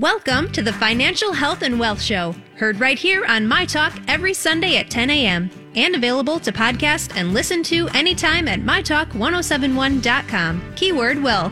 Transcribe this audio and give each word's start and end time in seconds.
Welcome 0.00 0.52
to 0.52 0.62
the 0.62 0.72
Financial 0.74 1.32
Health 1.32 1.62
and 1.62 1.80
Wealth 1.80 2.00
Show, 2.00 2.32
heard 2.54 2.78
right 2.78 2.96
here 2.96 3.24
on 3.24 3.48
My 3.48 3.64
Talk 3.64 3.98
every 4.06 4.32
Sunday 4.32 4.76
at 4.76 4.90
10 4.90 5.10
a.m. 5.10 5.50
and 5.74 5.96
available 5.96 6.38
to 6.38 6.52
podcast 6.52 7.16
and 7.16 7.34
listen 7.34 7.64
to 7.64 7.88
anytime 7.88 8.46
at 8.46 8.60
mytalk1071.com. 8.60 10.74
Keyword 10.76 11.20
will. 11.20 11.50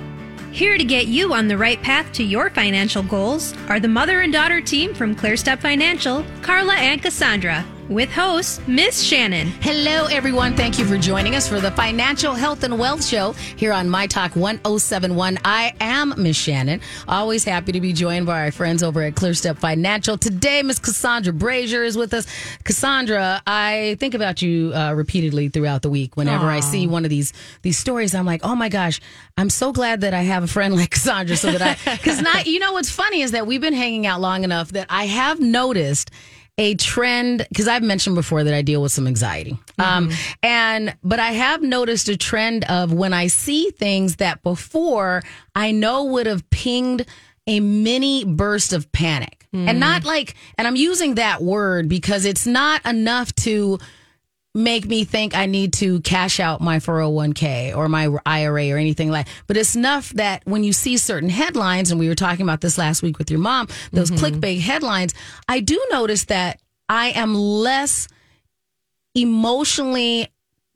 Here 0.53 0.79
to 0.79 0.85
get 0.85 1.09
you 1.09 1.35
on 1.35 1.49
the 1.49 1.59
right 1.59 1.83
path 1.83 2.13
to 2.13 2.23
your 2.23 2.49
financial 2.51 3.03
goals 3.03 3.53
are 3.69 3.81
the 3.81 3.89
mother 3.89 4.21
and 4.21 4.33
daughter 4.33 4.61
team 4.61 4.95
from 4.95 5.17
ClearStep 5.17 5.59
Financial, 5.59 6.25
Carla 6.41 6.75
and 6.75 7.03
Cassandra, 7.03 7.65
with 7.89 8.11
host 8.11 8.67
Miss 8.67 9.05
Shannan. 9.05 9.47
Hello, 9.61 10.07
everyone. 10.07 10.57
Thank 10.57 10.79
you 10.79 10.85
for 10.85 10.99
joining 10.99 11.35
us 11.35 11.49
for 11.49 11.61
the 11.61 11.71
Financial 11.73 12.35
Health 12.35 12.65
and 12.65 12.79
Wealth 12.79 13.05
Show 13.05 13.33
here 13.57 13.73
on 13.73 13.89
My 13.89 14.07
Talk 14.07 14.35
1071. 14.35 15.39
I 15.45 15.75
am 15.81 16.15
Miss 16.17 16.37
Shannan. 16.37 16.83
Always 17.07 17.45
happy 17.45 17.73
to 17.73 17.81
be 17.81 17.93
joined 17.93 18.27
by 18.27 18.45
our 18.45 18.53
friends 18.53 18.83
over 18.83 19.03
at 19.03 19.15
ClearStep 19.15 19.59
Financial. 19.59 20.19
Today, 20.19 20.63
Miss 20.63 20.79
Cassandra 20.79 21.33
Brashier 21.33 21.87
is 21.87 21.97
with 21.97 22.13
us. 22.13 22.27
Cassandra, 22.65 23.43
I 23.47 23.97
think 24.01 24.15
about 24.15 24.43
you 24.43 24.73
uh, 24.75 24.93
repeatedly 24.95 25.49
throughout 25.49 25.83
the 25.83 25.91
week. 25.91 26.17
Whenever 26.17 26.47
I 26.47 26.61
see 26.61 26.87
one 26.87 27.05
of 27.05 27.11
these 27.11 27.33
these 27.63 27.79
stories, 27.79 28.15
I'm 28.15 28.27
like, 28.27 28.41
oh 28.45 28.57
my 28.57 28.69
gosh, 28.69 29.01
I'm 29.37 29.51
so 29.51 29.73
glad 29.73 30.01
that 30.01 30.15
I 30.15 30.23
have 30.23 30.43
a 30.43 30.49
friend 30.49 30.75
like 30.77 30.91
Cassandra, 30.91 31.37
so 31.37 31.53
that 31.53 31.63
I 31.63 31.97
because 31.97 32.21
not 32.21 32.47
you 32.47 32.59
know 32.59 32.73
what's 32.73 32.91
funny 32.91 33.23
is 33.23 33.31
that 33.31 33.47
we've 33.47 33.61
been 33.61 33.75
hanging 33.75 34.07
out 34.07 34.21
long 34.21 34.45
enough 34.45 34.73
that 34.73 34.87
I 34.91 35.07
have 35.07 35.41
noticed 35.41 36.11
a 36.59 36.75
trend 36.75 37.47
because 37.49 37.69
I've 37.69 37.83
mentioned 37.83 38.17
before 38.17 38.45
that 38.45 38.55
I 38.55 38.63
deal 38.63 38.81
with 38.81 38.93
some 38.93 39.07
anxiety. 39.07 39.59
Um, 39.79 40.11
and 40.43 40.97
but 41.05 41.19
I 41.21 41.33
have 41.33 41.63
noticed 41.63 42.09
a 42.09 42.17
trend 42.17 42.65
of 42.65 42.93
when 42.93 43.13
I 43.13 43.27
see 43.27 43.71
things 43.71 44.17
that 44.17 44.43
before 44.43 45.23
I 45.55 45.71
know 45.71 46.05
would 46.05 46.27
have 46.27 46.49
pinged 46.51 47.07
a 47.47 47.61
mini 47.61 48.25
burst 48.25 48.73
of 48.73 48.91
panic. 48.93 49.47
And 49.53 49.81
not 49.81 50.05
like 50.05 50.35
and 50.59 50.67
I'm 50.67 50.77
using 50.77 51.15
that 51.15 51.43
word 51.43 51.89
because 51.89 52.27
it's 52.27 52.47
not 52.47 52.85
enough 52.85 53.35
to 53.37 53.79
make 54.57 54.87
me 54.87 55.05
think 55.05 55.37
I 55.37 55.47
need 55.47 55.75
to 55.75 56.01
cash 56.01 56.41
out 56.41 56.61
my 56.61 56.79
401k 56.79 57.77
or 57.77 57.89
my 57.89 58.09
IRA 58.25 58.71
or 58.71 58.79
anything 58.79 59.11
like. 59.11 59.29
But 59.47 59.59
it's 59.59 59.77
enough 59.77 60.11
that 60.11 60.43
when 60.47 60.65
you 60.65 60.73
see 60.73 60.97
certain 60.97 61.29
headlines, 61.29 61.91
and 61.91 62.01
we 62.01 62.09
were 62.09 62.15
talking 62.15 62.43
about 62.43 62.63
this 62.63 62.79
last 62.79 63.03
week 63.03 63.19
with 63.19 63.31
your 63.31 63.39
mom, 63.39 63.69
those 63.93 64.11
mm-hmm. 64.11 64.25
clickbait 64.25 64.61
headlines, 64.61 65.15
I 65.47 65.61
do 65.61 65.81
notice 65.91 66.25
that 66.25 66.61
I 66.89 67.09
am 67.11 67.35
less 67.35 68.09
emotionally 69.15 70.29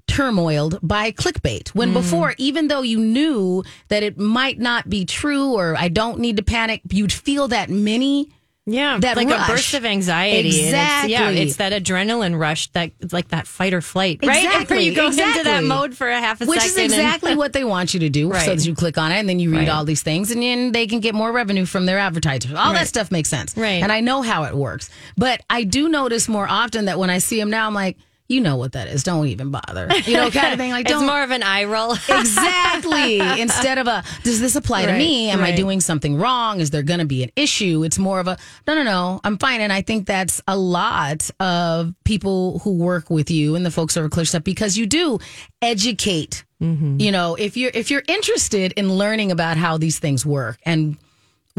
turmoiled 0.06 0.78
by 0.82 1.12
clickbait 1.12 1.68
when 1.68 1.90
mm. 1.90 1.94
before 1.94 2.34
even 2.36 2.66
though 2.66 2.82
you 2.82 2.98
knew 2.98 3.62
that 3.88 4.02
it 4.02 4.18
might 4.18 4.58
not 4.58 4.90
be 4.90 5.04
true 5.04 5.52
or 5.52 5.76
I 5.78 5.86
don't 5.86 6.18
need 6.18 6.36
to 6.38 6.42
panic 6.42 6.82
you'd 6.90 7.12
feel 7.12 7.46
that 7.48 7.70
mini 7.70 8.28
Yeah, 8.66 8.98
that 9.00 9.16
like 9.16 9.28
rush. 9.28 9.48
a 9.48 9.52
burst 9.52 9.74
of 9.74 9.84
anxiety. 9.84 10.38
and 10.38 10.46
it's- 10.48 10.64
Exactly. 10.66 11.12
yeah, 11.12 11.28
it's 11.30 11.56
that 11.56 11.72
adrenaline 11.72 12.38
rush 12.38 12.68
that 12.72 12.92
like 13.12 13.28
that 13.28 13.46
fight 13.46 13.72
or 13.74 13.80
flight, 13.80 14.20
right? 14.22 14.36
Exactly, 14.44 14.76
Where 14.76 14.84
you 14.84 14.94
go 14.94 15.06
into 15.06 15.16
that 15.44 15.64
mode 15.64 15.96
for 15.96 16.08
a 16.08 16.20
half 16.20 16.40
a 16.40 16.44
which 16.46 16.58
is 16.62 16.74
second. 16.74 16.92
and- 16.92 17.00
exactly 17.00 17.34
what 17.42 17.52
they 17.52 17.64
want 17.64 17.94
you 17.94 18.00
to 18.00 18.08
do. 18.10 18.24
So 18.28 18.32
Right. 18.34 18.46
that 18.46 18.64
you 18.66 18.74
click 18.74 18.98
on 18.98 19.12
it 19.12 19.18
and 19.18 19.28
then 19.28 19.40
you 19.40 19.50
read 19.50 19.60
Right. 19.60 19.68
all 19.70 19.84
these 19.84 20.02
things 20.02 20.30
and 20.30 20.42
then 20.42 20.72
they 20.72 20.86
can 20.86 21.00
get 21.00 21.14
more 21.14 21.32
revenue 21.32 21.64
from 21.64 21.86
their 21.86 21.98
advertisers. 21.98 22.52
All 22.52 22.72
that 22.74 22.86
stuff 22.86 23.10
makes 23.10 23.28
sense. 23.30 23.56
Right. 23.56 23.82
And 23.82 23.90
I 23.90 24.00
know 24.00 24.22
how 24.22 24.44
it 24.44 24.54
works. 24.54 24.88
But 25.16 25.40
I 25.50 25.64
do 25.64 25.88
notice 25.88 26.28
more 26.28 26.46
often 26.48 26.84
that 26.84 26.98
when 26.98 27.10
I 27.10 27.18
see 27.18 27.40
them 27.40 27.50
now, 27.50 27.66
I'm 27.66 27.74
like, 27.74 27.96
you 28.30 28.40
know 28.40 28.56
what 28.56 28.72
that 28.72 28.86
is. 28.86 29.02
Don't 29.02 29.26
even 29.26 29.50
bother. 29.50 29.88
You 30.04 30.14
know, 30.14 30.30
kind 30.30 30.52
of 30.52 30.58
thing. 30.58 30.70
Like, 30.70 30.82
it's 30.88 30.92
don't. 30.92 31.06
more 31.06 31.22
of 31.22 31.32
an 31.32 31.42
eye 31.42 31.64
roll. 31.64 31.96
Exactly. 32.20 33.18
Instead 33.40 33.78
of 33.78 33.86
a, 33.86 34.04
does 34.22 34.40
this 34.40 34.54
apply 34.54 34.86
to 34.86 34.92
me? 34.92 35.30
Am 35.30 35.42
I 35.42 35.52
doing 35.52 35.80
something 35.80 36.16
wrong? 36.16 36.60
Is 36.60 36.70
there 36.70 36.82
going 36.82 37.00
to 37.00 37.06
be 37.06 37.22
an 37.22 37.30
issue? 37.34 37.82
It's 37.82 37.98
more 37.98 38.20
of 38.20 38.28
a, 38.28 38.36
no, 38.66 38.74
no, 38.74 38.82
no, 38.82 39.20
I'm 39.24 39.38
fine. 39.38 39.60
And 39.60 39.72
I 39.72 39.82
think 39.82 40.06
that's 40.06 40.40
a 40.46 40.56
lot 40.56 41.28
of 41.40 41.94
people 42.04 42.60
who 42.60 42.76
work 42.76 43.10
with 43.10 43.30
you 43.30 43.56
and 43.56 43.66
the 43.66 43.70
folks 43.70 43.96
over 43.96 44.08
ClearStep 44.08 44.44
because 44.44 44.76
you 44.76 44.86
do 44.86 45.18
educate. 45.60 46.44
Mm-hmm. 46.62 47.00
You 47.00 47.10
know, 47.10 47.36
if 47.36 47.56
you're 47.56 47.70
if 47.72 47.90
you're 47.90 48.02
interested 48.06 48.72
in 48.72 48.92
learning 48.92 49.32
about 49.32 49.56
how 49.56 49.78
these 49.78 49.98
things 49.98 50.26
work 50.26 50.58
and 50.64 50.98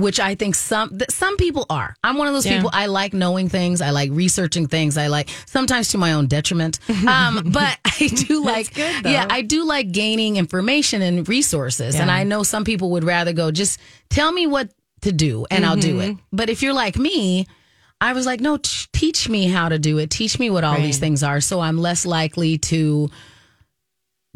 which 0.01 0.19
I 0.19 0.35
think 0.35 0.56
some 0.56 0.97
some 1.09 1.38
people 1.38 1.66
are. 1.69 1.95
I'm 2.03 2.17
one 2.17 2.28
of 2.28 2.34
those 2.34 2.45
Yeah. 2.45 2.56
people. 2.57 2.69
I 2.73 2.88
like 2.88 3.13
knowing 3.13 3.47
things. 3.50 3.81
I 3.81 3.91
like 3.91 4.09
researching 4.12 4.67
things. 4.67 4.97
I 4.97 5.07
like 5.07 5.29
sometimes 5.45 5.89
to 5.89 5.97
my 5.97 6.13
own 6.13 6.28
detriment. 6.28 6.79
Um, 7.07 7.51
but 7.51 7.78
I 7.85 8.07
do 8.07 8.44
like, 8.44 8.73
good, 8.73 9.06
yeah, 9.06 9.25
I 9.29 9.41
do 9.41 9.66
like 9.66 9.91
gaining 9.91 10.38
information 10.38 11.01
and 11.01 11.28
resources. 11.28 11.95
And 11.95 12.09
I 12.11 12.23
know 12.23 12.44
some 12.44 12.63
people 12.63 12.91
would 12.91 13.03
rather 13.03 13.34
go 13.34 13.51
just 13.51 13.79
tell 14.09 14.31
me 14.31 14.47
what 14.47 14.69
to 15.01 15.11
do 15.11 15.45
and 15.51 15.66
I'll 15.66 15.75
do 15.78 15.95
Mm-hmm. 15.97 16.11
it. 16.11 16.17
But 16.31 16.50
if 16.50 16.61
you're 16.61 16.73
like 16.73 16.97
me, 16.97 17.47
I 18.00 18.13
was 18.13 18.25
like, 18.25 18.40
no, 18.40 18.57
t- 18.57 18.88
teach 18.94 19.29
me 19.29 19.47
how 19.47 19.69
to 19.69 19.78
do 19.79 19.97
it. 20.00 20.09
Teach 20.09 20.40
me 20.40 20.50
what 20.50 20.63
all 20.63 20.78
these 20.78 21.00
things 21.00 21.22
are, 21.23 21.41
so 21.41 21.59
I'm 21.59 21.78
less 21.78 22.06
likely 22.06 22.57
to 22.57 23.09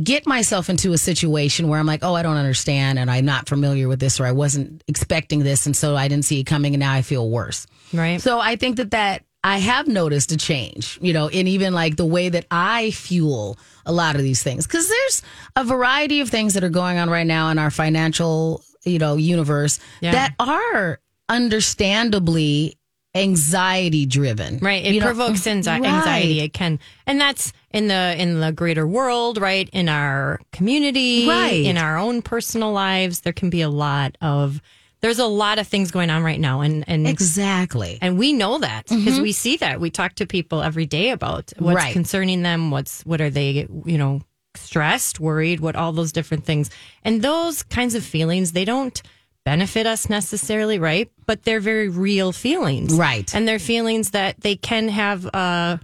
get 0.03 0.27
myself 0.27 0.69
into 0.69 0.91
a 0.93 0.97
situation 0.97 1.67
where 1.69 1.79
I'm 1.79 1.85
like, 1.85 2.03
oh, 2.03 2.13
I 2.15 2.21
don't 2.23 2.37
understand 2.37 2.99
and 2.99 3.09
I'm 3.09 3.25
not 3.25 3.47
familiar 3.47 3.87
with 3.87 3.99
this 3.99 4.19
or 4.19 4.25
I 4.25 4.31
wasn't 4.33 4.83
expecting 4.87 5.39
this 5.39 5.65
and 5.65 5.75
so 5.75 5.95
I 5.95 6.07
didn't 6.09 6.25
see 6.25 6.41
it 6.41 6.43
coming 6.45 6.73
and 6.73 6.79
now 6.81 6.91
I 6.93 7.01
feel 7.01 7.29
worse. 7.29 7.65
right. 7.93 8.19
So 8.21 8.39
I 8.39 8.55
think 8.57 8.75
that 8.77 8.91
that 8.91 9.23
I 9.43 9.59
have 9.59 9.87
noticed 9.87 10.31
a 10.31 10.37
change, 10.37 10.97
you 11.01 11.13
know, 11.13 11.27
in 11.27 11.47
even 11.47 11.73
like 11.73 11.95
the 11.97 12.05
way 12.05 12.29
that 12.29 12.45
I 12.49 12.91
fuel 12.91 13.57
a 13.85 13.91
lot 13.93 14.15
of 14.15 14.21
these 14.23 14.41
things 14.43 14.65
because 14.67 14.89
there's 14.89 15.21
a 15.55 15.63
variety 15.63 16.19
of 16.21 16.29
things 16.29 16.55
that 16.55 16.63
are 16.63 16.69
going 16.69 16.97
on 16.97 17.09
right 17.09 17.27
now 17.27 17.49
in 17.49 17.59
our 17.59 17.69
financial, 17.69 18.63
you 18.83 18.97
know, 18.99 19.15
universe 19.17 19.79
Yeah. 20.01 20.11
that 20.13 20.33
are 20.39 20.99
understandably 21.29 22.77
anxiety 23.15 24.05
driven. 24.05 24.59
Right. 24.59 24.85
It 24.85 24.93
You 24.93 25.01
provokes 25.01 25.41
anxi- 25.45 25.67
right. 25.67 25.83
anxiety. 25.83 26.41
It 26.41 26.53
can, 26.53 26.79
and 27.07 27.19
that's 27.19 27.53
in 27.71 27.87
the 27.87 28.15
in 28.17 28.39
the 28.41 28.51
greater 28.51 28.85
world, 28.85 29.39
right? 29.39 29.69
In 29.71 29.89
our 29.89 30.39
community, 30.51 31.27
Right. 31.27 31.65
In 31.65 31.77
our 31.77 31.97
own 31.97 32.21
personal 32.21 32.71
lives, 32.71 33.21
there 33.21 33.33
can 33.33 33.49
be 33.49 33.61
a 33.61 33.69
lot 33.69 34.17
of. 34.21 34.61
There's 35.01 35.19
a 35.19 35.25
lot 35.25 35.59
of 35.59 35.67
things 35.67 35.91
going 35.91 36.09
on 36.09 36.23
right 36.23 36.39
now, 36.39 36.61
and 36.61 36.83
and 36.87 37.07
Exactly. 37.07 37.99
and 38.01 38.17
we 38.17 38.33
know 38.33 38.57
that 38.59 38.87
because 38.87 39.05
mm-hmm. 39.15 39.21
we 39.21 39.31
see 39.33 39.57
that. 39.57 39.79
We 39.79 39.89
talk 39.91 40.15
to 40.15 40.25
people 40.25 40.61
every 40.63 40.85
day 40.87 41.11
about 41.11 41.53
what's 41.57 41.75
Right. 41.75 41.93
concerning 41.93 42.41
them. 42.41 42.71
What's 42.71 43.01
what 43.05 43.21
are 43.21 43.29
they? 43.29 43.67
You 43.85 43.97
know, 43.97 44.21
stressed, 44.55 45.19
worried, 45.19 45.59
what 45.59 45.75
all 45.75 45.91
those 45.91 46.11
different 46.11 46.45
things, 46.45 46.69
and 47.03 47.21
those 47.21 47.61
kinds 47.63 47.93
of 47.93 48.03
feelings. 48.03 48.53
They 48.53 48.65
don't 48.65 48.99
benefit 49.45 49.85
us 49.87 50.09
necessarily, 50.09 50.79
right? 50.79 51.09
But 51.25 51.43
they're 51.43 51.59
very 51.61 51.87
real 51.87 52.31
feelings, 52.31 52.93
Right. 52.93 53.33
And 53.33 53.47
they're 53.47 53.59
feelings 53.59 54.11
that 54.11 54.41
they 54.41 54.55
can 54.55 54.89
have. 54.89 55.25
uh 55.27 55.77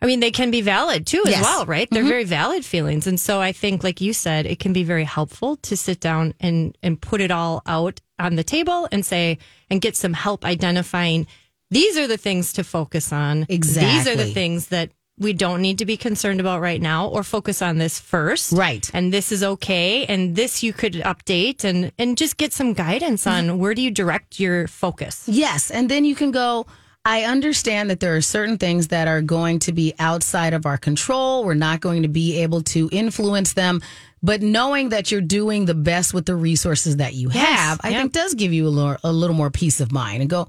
I 0.00 0.06
mean, 0.06 0.20
they 0.20 0.30
can 0.30 0.52
be 0.52 0.60
valid 0.60 1.08
too, 1.08 1.22
as 1.26 1.32
Yes. 1.32 1.42
well, 1.42 1.66
right? 1.66 1.88
They're 1.90 2.04
very 2.04 2.22
valid 2.24 2.64
feelings, 2.64 3.08
and 3.08 3.18
so 3.18 3.40
I 3.40 3.50
think, 3.50 3.82
like 3.82 4.00
you 4.00 4.12
said, 4.12 4.46
it 4.46 4.60
can 4.60 4.72
be 4.72 4.84
very 4.84 5.02
helpful 5.02 5.56
to 5.56 5.76
sit 5.76 5.98
down 6.00 6.34
and 6.40 6.76
and 6.84 7.00
put 7.00 7.20
it 7.20 7.30
all 7.32 7.62
out 7.66 8.00
on 8.18 8.36
the 8.36 8.44
table 8.44 8.88
and 8.92 9.04
say 9.04 9.38
and 9.70 9.80
get 9.80 9.96
some 9.96 10.12
help 10.12 10.44
identifying 10.44 11.26
these 11.70 11.98
are 11.98 12.06
the 12.06 12.16
things 12.16 12.52
to 12.54 12.62
focus 12.64 13.12
on. 13.12 13.44
Exactly. 13.48 13.92
These 13.92 14.06
are 14.08 14.16
the 14.16 14.32
things 14.32 14.68
that 14.68 14.90
we 15.18 15.32
don't 15.32 15.60
need 15.60 15.78
to 15.78 15.86
be 15.86 15.96
concerned 15.96 16.40
about 16.40 16.60
right 16.60 16.80
now, 16.80 17.08
or 17.08 17.22
focus 17.22 17.62
on 17.62 17.78
this 17.78 17.98
first, 17.98 18.52
Right. 18.52 18.90
And 18.94 19.12
this 19.12 19.32
is 19.32 19.42
okay, 19.42 20.06
and 20.06 20.36
this 20.36 20.62
you 20.62 20.72
could 20.72 20.94
update 20.94 21.64
and 21.64 21.92
and 21.98 22.16
just 22.16 22.36
get 22.36 22.52
some 22.52 22.72
guidance 22.72 23.26
on 23.26 23.46
mm-hmm. 23.46 23.58
where 23.58 23.74
do 23.74 23.82
you 23.82 23.90
direct 23.90 24.40
your 24.40 24.66
focus. 24.66 25.24
Yes. 25.26 25.70
And 25.70 25.88
then 25.90 26.04
you 26.04 26.14
can 26.14 26.30
go, 26.30 26.66
I 27.04 27.22
understand 27.22 27.90
that 27.90 28.00
there 28.00 28.16
are 28.16 28.20
certain 28.20 28.58
things 28.58 28.88
that 28.88 29.08
are 29.08 29.22
going 29.22 29.60
to 29.60 29.72
be 29.72 29.94
outside 29.98 30.52
of 30.52 30.66
our 30.66 30.76
control. 30.76 31.44
We're 31.44 31.54
not 31.54 31.80
going 31.80 32.02
to 32.02 32.08
be 32.08 32.42
able 32.42 32.62
to 32.64 32.88
influence 32.92 33.54
them. 33.54 33.80
But 34.22 34.42
knowing 34.42 34.88
that 34.88 35.10
you're 35.10 35.20
doing 35.20 35.64
the 35.64 35.74
best 35.74 36.12
with 36.12 36.26
the 36.26 36.34
resources 36.34 36.96
that 36.96 37.14
you 37.14 37.28
have, 37.28 37.80
I 37.82 37.90
yeah. 37.90 38.00
think 38.00 38.12
does 38.12 38.34
give 38.34 38.52
you 38.52 38.66
a 38.66 38.68
little, 38.68 38.96
a 39.04 39.12
little 39.12 39.36
more 39.36 39.50
peace 39.50 39.80
of 39.80 39.92
mind 39.92 40.22
and 40.22 40.28
go, 40.28 40.48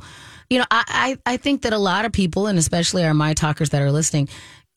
you 0.49 0.57
know, 0.57 0.65
I, 0.71 1.17
I, 1.25 1.33
I 1.33 1.37
think 1.37 1.61
that 1.61 1.73
a 1.73 1.77
lot 1.77 2.05
of 2.05 2.11
people, 2.11 2.47
and 2.47 2.57
especially 2.57 3.05
our 3.05 3.13
My 3.13 3.33
Talkers 3.35 3.69
that 3.69 3.81
are 3.81 3.91
listening, 3.91 4.27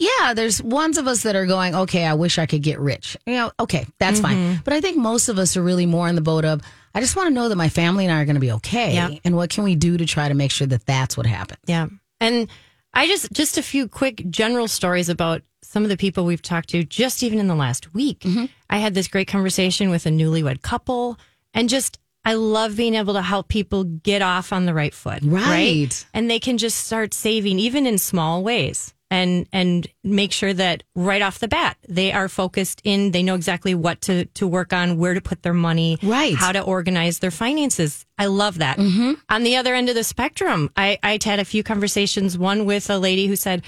yeah, 0.02 0.34
there's 0.34 0.62
ones 0.62 0.98
of 0.98 1.06
us 1.06 1.22
that 1.22 1.36
are 1.36 1.46
going, 1.46 1.74
okay, 1.74 2.04
I 2.04 2.14
wish 2.14 2.38
I 2.38 2.46
could 2.46 2.62
get 2.62 2.80
rich. 2.80 3.16
You 3.26 3.34
know, 3.34 3.52
okay, 3.60 3.86
that's 3.98 4.20
fine. 4.20 4.36
Mm-hmm. 4.36 4.62
But 4.64 4.74
I 4.74 4.80
think 4.80 4.96
most 4.96 5.28
of 5.28 5.38
us 5.38 5.56
are 5.56 5.62
really 5.62 5.86
more 5.86 6.08
in 6.08 6.14
the 6.14 6.20
boat 6.20 6.44
of, 6.44 6.60
I 6.94 7.00
just 7.00 7.16
want 7.16 7.28
to 7.28 7.34
know 7.34 7.48
that 7.48 7.56
my 7.56 7.68
family 7.68 8.04
and 8.04 8.12
I 8.12 8.20
are 8.20 8.24
going 8.24 8.34
to 8.34 8.40
be 8.40 8.52
okay. 8.52 8.94
Yeah. 8.94 9.10
And 9.24 9.36
what 9.36 9.50
can 9.50 9.64
we 9.64 9.76
do 9.76 9.96
to 9.96 10.04
try 10.04 10.28
to 10.28 10.34
make 10.34 10.50
sure 10.50 10.66
that 10.66 10.86
that's 10.86 11.16
what 11.16 11.26
happens? 11.26 11.60
Yeah. 11.66 11.86
And 12.20 12.48
I 12.92 13.06
just 13.06 13.32
just 13.32 13.58
a 13.58 13.62
few 13.62 13.88
quick 13.88 14.22
general 14.28 14.68
stories 14.68 15.08
about 15.08 15.42
some 15.62 15.84
of 15.84 15.88
the 15.88 15.96
people 15.96 16.24
we've 16.24 16.42
talked 16.42 16.68
to 16.70 16.84
just 16.84 17.22
even 17.22 17.38
in 17.38 17.46
the 17.48 17.54
last 17.54 17.94
week. 17.94 18.20
Mm-hmm. 18.20 18.46
I 18.68 18.78
had 18.78 18.94
this 18.94 19.08
great 19.08 19.28
conversation 19.28 19.88
with 19.90 20.04
a 20.04 20.10
newlywed 20.10 20.62
couple 20.62 21.18
and 21.54 21.68
just 21.68 21.98
I 22.24 22.34
love 22.34 22.76
being 22.76 22.94
able 22.94 23.14
to 23.14 23.22
help 23.22 23.48
people 23.48 23.84
get 23.84 24.22
off 24.22 24.52
on 24.52 24.66
the 24.66 24.74
right 24.74 24.94
foot. 24.94 25.20
Right. 25.22 26.04
And 26.12 26.30
they 26.30 26.38
can 26.38 26.58
just 26.58 26.86
start 26.86 27.14
saving 27.14 27.58
even 27.58 27.86
in 27.86 27.98
small 27.98 28.42
ways. 28.42 28.91
And 29.12 29.46
and 29.52 29.86
make 30.02 30.32
sure 30.32 30.54
that 30.54 30.82
right 30.96 31.22
off 31.22 31.38
the 31.38 31.48
bat 31.48 31.76
they 31.88 32.10
are 32.12 32.28
focused 32.28 32.80
in 32.84 33.10
they 33.12 33.22
know 33.22 33.34
exactly 33.36 33.74
what 33.74 34.00
to 34.00 34.24
to 34.38 34.44
work 34.48 34.72
on 34.72 34.96
where 34.98 35.14
to 35.14 35.20
put 35.20 35.42
their 35.42 35.52
money 35.68 35.98
Right. 36.02 36.34
how 36.34 36.52
to 36.52 36.60
organize 36.62 37.18
their 37.20 37.30
finances 37.30 38.06
i 38.18 38.26
love 38.26 38.58
that 38.58 38.78
Mm-hmm. 38.78 39.12
on 39.28 39.42
the 39.44 39.56
other 39.56 39.74
end 39.74 39.88
of 39.90 39.94
the 39.94 40.04
spectrum 40.04 40.70
i 40.76 40.98
i 41.02 41.18
had 41.22 41.38
a 41.40 41.44
few 41.44 41.62
conversations 41.62 42.36
one 42.38 42.64
with 42.64 42.88
a 42.90 42.98
lady 42.98 43.26
who 43.26 43.36
said 43.36 43.62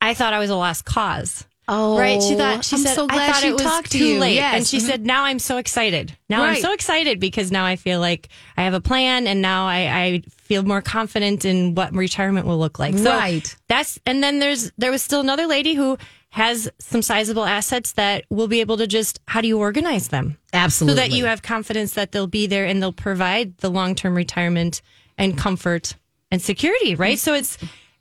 i 0.00 0.12
thought 0.14 0.34
i 0.34 0.38
was 0.38 0.50
a 0.50 0.56
lost 0.56 0.84
cause 0.84 1.46
Oh, 1.72 1.96
right 1.98 2.20
she 2.20 2.34
thought 2.34 2.64
she 2.64 2.76
I'm 2.76 2.82
said 2.82 2.94
so 2.96 3.06
glad 3.06 3.30
i 3.30 3.32
thought 3.32 3.44
it 3.44 3.52
was 3.52 3.62
talked 3.62 3.92
to 3.92 3.98
too 3.98 4.04
you. 4.04 4.18
late 4.18 4.34
Yes. 4.34 4.54
and 4.56 4.66
she 4.66 4.78
Mhm. 4.78 4.88
said 4.90 5.06
now 5.06 5.22
i'm 5.24 5.38
so 5.38 5.56
excited 5.58 6.16
now 6.28 6.42
i'm 6.42 6.56
so 6.60 6.72
excited 6.72 7.20
because 7.20 7.52
now 7.52 7.64
i 7.64 7.76
feel 7.76 8.00
like 8.00 8.28
i 8.56 8.62
have 8.64 8.74
a 8.74 8.80
plan 8.80 9.26
and 9.28 9.40
now 9.40 9.66
i 9.66 9.78
i 10.04 10.22
feel 10.42 10.64
more 10.64 10.82
confident 10.82 11.44
in 11.44 11.74
what 11.76 11.94
retirement 11.94 12.44
will 12.46 12.58
look 12.58 12.78
like 12.80 12.98
so 12.98 13.10
Right. 13.16 13.54
that's 13.68 14.00
and 14.04 14.22
then 14.22 14.40
there's 14.40 14.72
there 14.78 14.90
was 14.90 15.00
still 15.02 15.20
another 15.20 15.46
lady 15.46 15.74
who 15.74 15.96
has 16.30 16.68
some 16.78 17.02
sizable 17.02 17.44
assets 17.44 17.92
that 17.92 18.24
will 18.30 18.48
be 18.48 18.60
able 18.60 18.76
to 18.78 18.86
just 18.86 19.20
how 19.28 19.40
do 19.40 19.46
you 19.48 19.58
organize 19.58 20.08
them 20.08 20.38
Absolutely. 20.52 20.96
so 21.02 21.08
that 21.08 21.16
you 21.16 21.24
have 21.26 21.42
confidence 21.42 21.92
that 21.94 22.10
they'll 22.12 22.26
be 22.26 22.46
there 22.48 22.66
and 22.66 22.82
they'll 22.82 22.92
provide 22.92 23.56
the 23.58 23.70
long-term 23.70 24.14
retirement 24.16 24.82
and 25.18 25.36
comfort 25.38 25.94
and 26.32 26.40
security 26.42 26.94
right 26.96 27.18
so 27.18 27.34
it's 27.34 27.58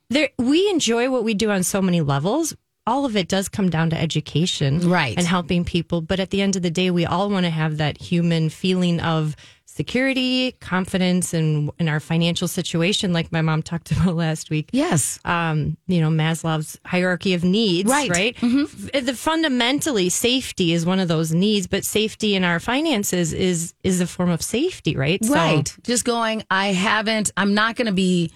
there 0.09 0.29
we 0.39 0.67
enjoy 0.69 1.09
what 1.11 1.23
we 1.23 1.33
do 1.35 1.51
on 1.51 1.61
so 1.63 1.81
many 1.81 2.01
levels 2.01 2.55
all 2.89 3.05
of 3.05 3.15
it 3.15 3.27
does 3.35 3.47
come 3.47 3.69
down 3.69 3.89
to 3.91 3.97
education 4.07 4.71
Right. 4.89 5.17
and 5.17 5.25
helping 5.27 5.63
people 5.75 6.01
but 6.01 6.19
at 6.19 6.29
the 6.31 6.41
end 6.41 6.55
of 6.57 6.61
the 6.63 6.71
day 6.81 6.89
we 6.91 7.05
all 7.05 7.29
want 7.29 7.45
to 7.45 7.49
have 7.61 7.77
that 7.77 7.95
human 8.11 8.49
feeling 8.49 8.99
of 9.15 9.35
security 9.65 10.51
confidence 10.59 11.33
and 11.33 11.71
in 11.79 11.87
our 11.87 12.01
financial 12.01 12.47
situation 12.49 13.13
like 13.13 13.31
my 13.31 13.41
mom 13.41 13.61
talked 13.71 13.91
about 13.91 14.15
last 14.15 14.49
week 14.49 14.67
Yes. 14.73 15.19
um, 15.23 15.77
you 15.87 16.01
know, 16.01 16.09
Maslow's 16.09 16.77
hierarchy 16.85 17.33
of 17.33 17.43
needs, 17.45 17.89
Right. 17.89 18.09
right? 18.09 18.35
Mm-hmm. 18.37 18.63
F- 18.63 18.89
eh, 18.95 18.99
The 19.01 19.13
fundamentally 19.15 20.09
safety 20.09 20.73
is 20.73 20.85
one 20.85 20.99
of 20.99 21.07
those 21.07 21.31
needs, 21.33 21.65
but 21.67 21.85
safety 21.85 22.35
in 22.35 22.43
our 22.43 22.59
finances 22.59 23.31
is 23.31 23.73
is 23.83 24.01
a 24.01 24.07
form 24.07 24.31
of 24.31 24.41
safety, 24.41 24.97
right? 24.97 25.23
So- 25.23 25.33
Right. 25.33 25.73
Just 25.83 26.03
going, 26.03 26.43
I 26.51 26.67
haven't, 26.73 27.31
I'm 27.37 27.53
not 27.53 27.75
going 27.77 27.87
to 27.87 27.93
be 28.07 28.31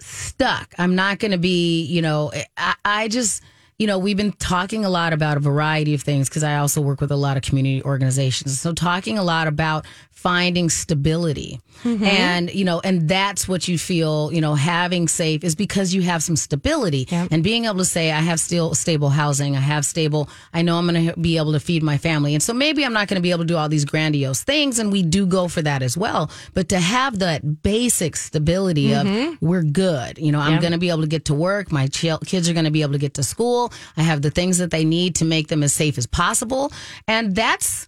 stuck. 0.00 0.74
I'm 0.78 0.94
not 0.94 1.18
going 1.18 1.32
to 1.32 1.38
be, 1.38 1.82
you 1.84 2.02
know, 2.02 2.28
eh, 2.28 2.44
I, 2.56 2.74
I 2.84 3.08
just, 3.08 3.42
you 3.78 3.86
know, 3.86 3.98
we've 3.98 4.16
been 4.16 4.32
talking 4.32 4.84
a 4.84 4.90
lot 4.90 5.12
about 5.12 5.36
a 5.36 5.40
variety 5.40 5.92
of 5.92 6.02
things 6.02 6.28
because 6.28 6.42
I 6.42 6.56
also 6.56 6.80
work 6.80 7.00
with 7.00 7.10
a 7.10 7.16
lot 7.16 7.36
of 7.36 7.42
community 7.42 7.82
organizations. 7.82 8.58
So, 8.58 8.72
talking 8.72 9.18
a 9.18 9.22
lot 9.22 9.48
about 9.48 9.86
finding 10.16 10.70
stability. 10.70 11.60
Mm-hmm. 11.84 12.04
And, 12.04 12.54
you 12.54 12.64
know, 12.64 12.80
and 12.82 13.06
that's 13.06 13.46
what 13.46 13.68
you 13.68 13.76
feel, 13.76 14.32
you 14.32 14.40
know, 14.40 14.54
having 14.54 15.08
safe 15.08 15.44
is 15.44 15.54
because 15.54 15.92
you 15.92 16.00
have 16.02 16.22
some 16.22 16.36
stability 16.36 17.06
Yep. 17.10 17.28
and 17.30 17.44
being 17.44 17.66
able 17.66 17.76
to 17.78 17.84
say, 17.84 18.10
I 18.10 18.20
have 18.20 18.40
still 18.40 18.74
stable 18.74 19.10
housing, 19.10 19.56
I 19.56 19.60
have 19.60 19.84
stable, 19.84 20.30
I 20.54 20.62
know 20.62 20.78
I'm 20.78 20.88
going 20.88 21.08
to 21.08 21.20
be 21.20 21.36
able 21.36 21.52
to 21.52 21.60
feed 21.60 21.82
my 21.82 21.98
family. 21.98 22.34
And 22.34 22.42
so 22.42 22.54
maybe 22.54 22.82
I'm 22.82 22.94
not 22.94 23.08
going 23.08 23.16
to 23.16 23.22
be 23.22 23.30
able 23.30 23.40
to 23.40 23.46
do 23.46 23.58
all 23.58 23.68
these 23.68 23.84
grandiose 23.84 24.42
things. 24.42 24.78
And 24.78 24.90
we 24.90 25.02
do 25.02 25.26
go 25.26 25.48
for 25.48 25.60
that 25.60 25.82
as 25.82 25.98
well. 25.98 26.30
But 26.54 26.70
to 26.70 26.80
have 26.80 27.18
that 27.18 27.62
basic 27.62 28.16
stability 28.16 28.94
of 28.94 29.06
mm-hmm. 29.06 29.46
we're 29.46 29.62
good, 29.62 30.16
you 30.16 30.32
know, 30.32 30.40
I'm 30.40 30.60
going 30.60 30.72
to 30.72 30.78
be 30.78 30.88
able 30.88 31.02
to 31.02 31.08
get 31.08 31.26
to 31.26 31.34
work. 31.34 31.70
My 31.70 31.88
chil- 31.88 32.20
kids 32.20 32.48
are 32.48 32.54
going 32.54 32.64
to 32.64 32.70
be 32.70 32.80
able 32.80 32.92
to 32.92 32.98
get 32.98 33.14
to 33.14 33.22
school. 33.22 33.70
I 33.98 34.02
have 34.02 34.22
the 34.22 34.30
things 34.30 34.56
that 34.58 34.70
they 34.70 34.84
need 34.84 35.16
to 35.16 35.26
make 35.26 35.48
them 35.48 35.62
as 35.62 35.74
safe 35.74 35.98
as 35.98 36.06
possible. 36.06 36.72
And 37.06 37.36
that's, 37.36 37.86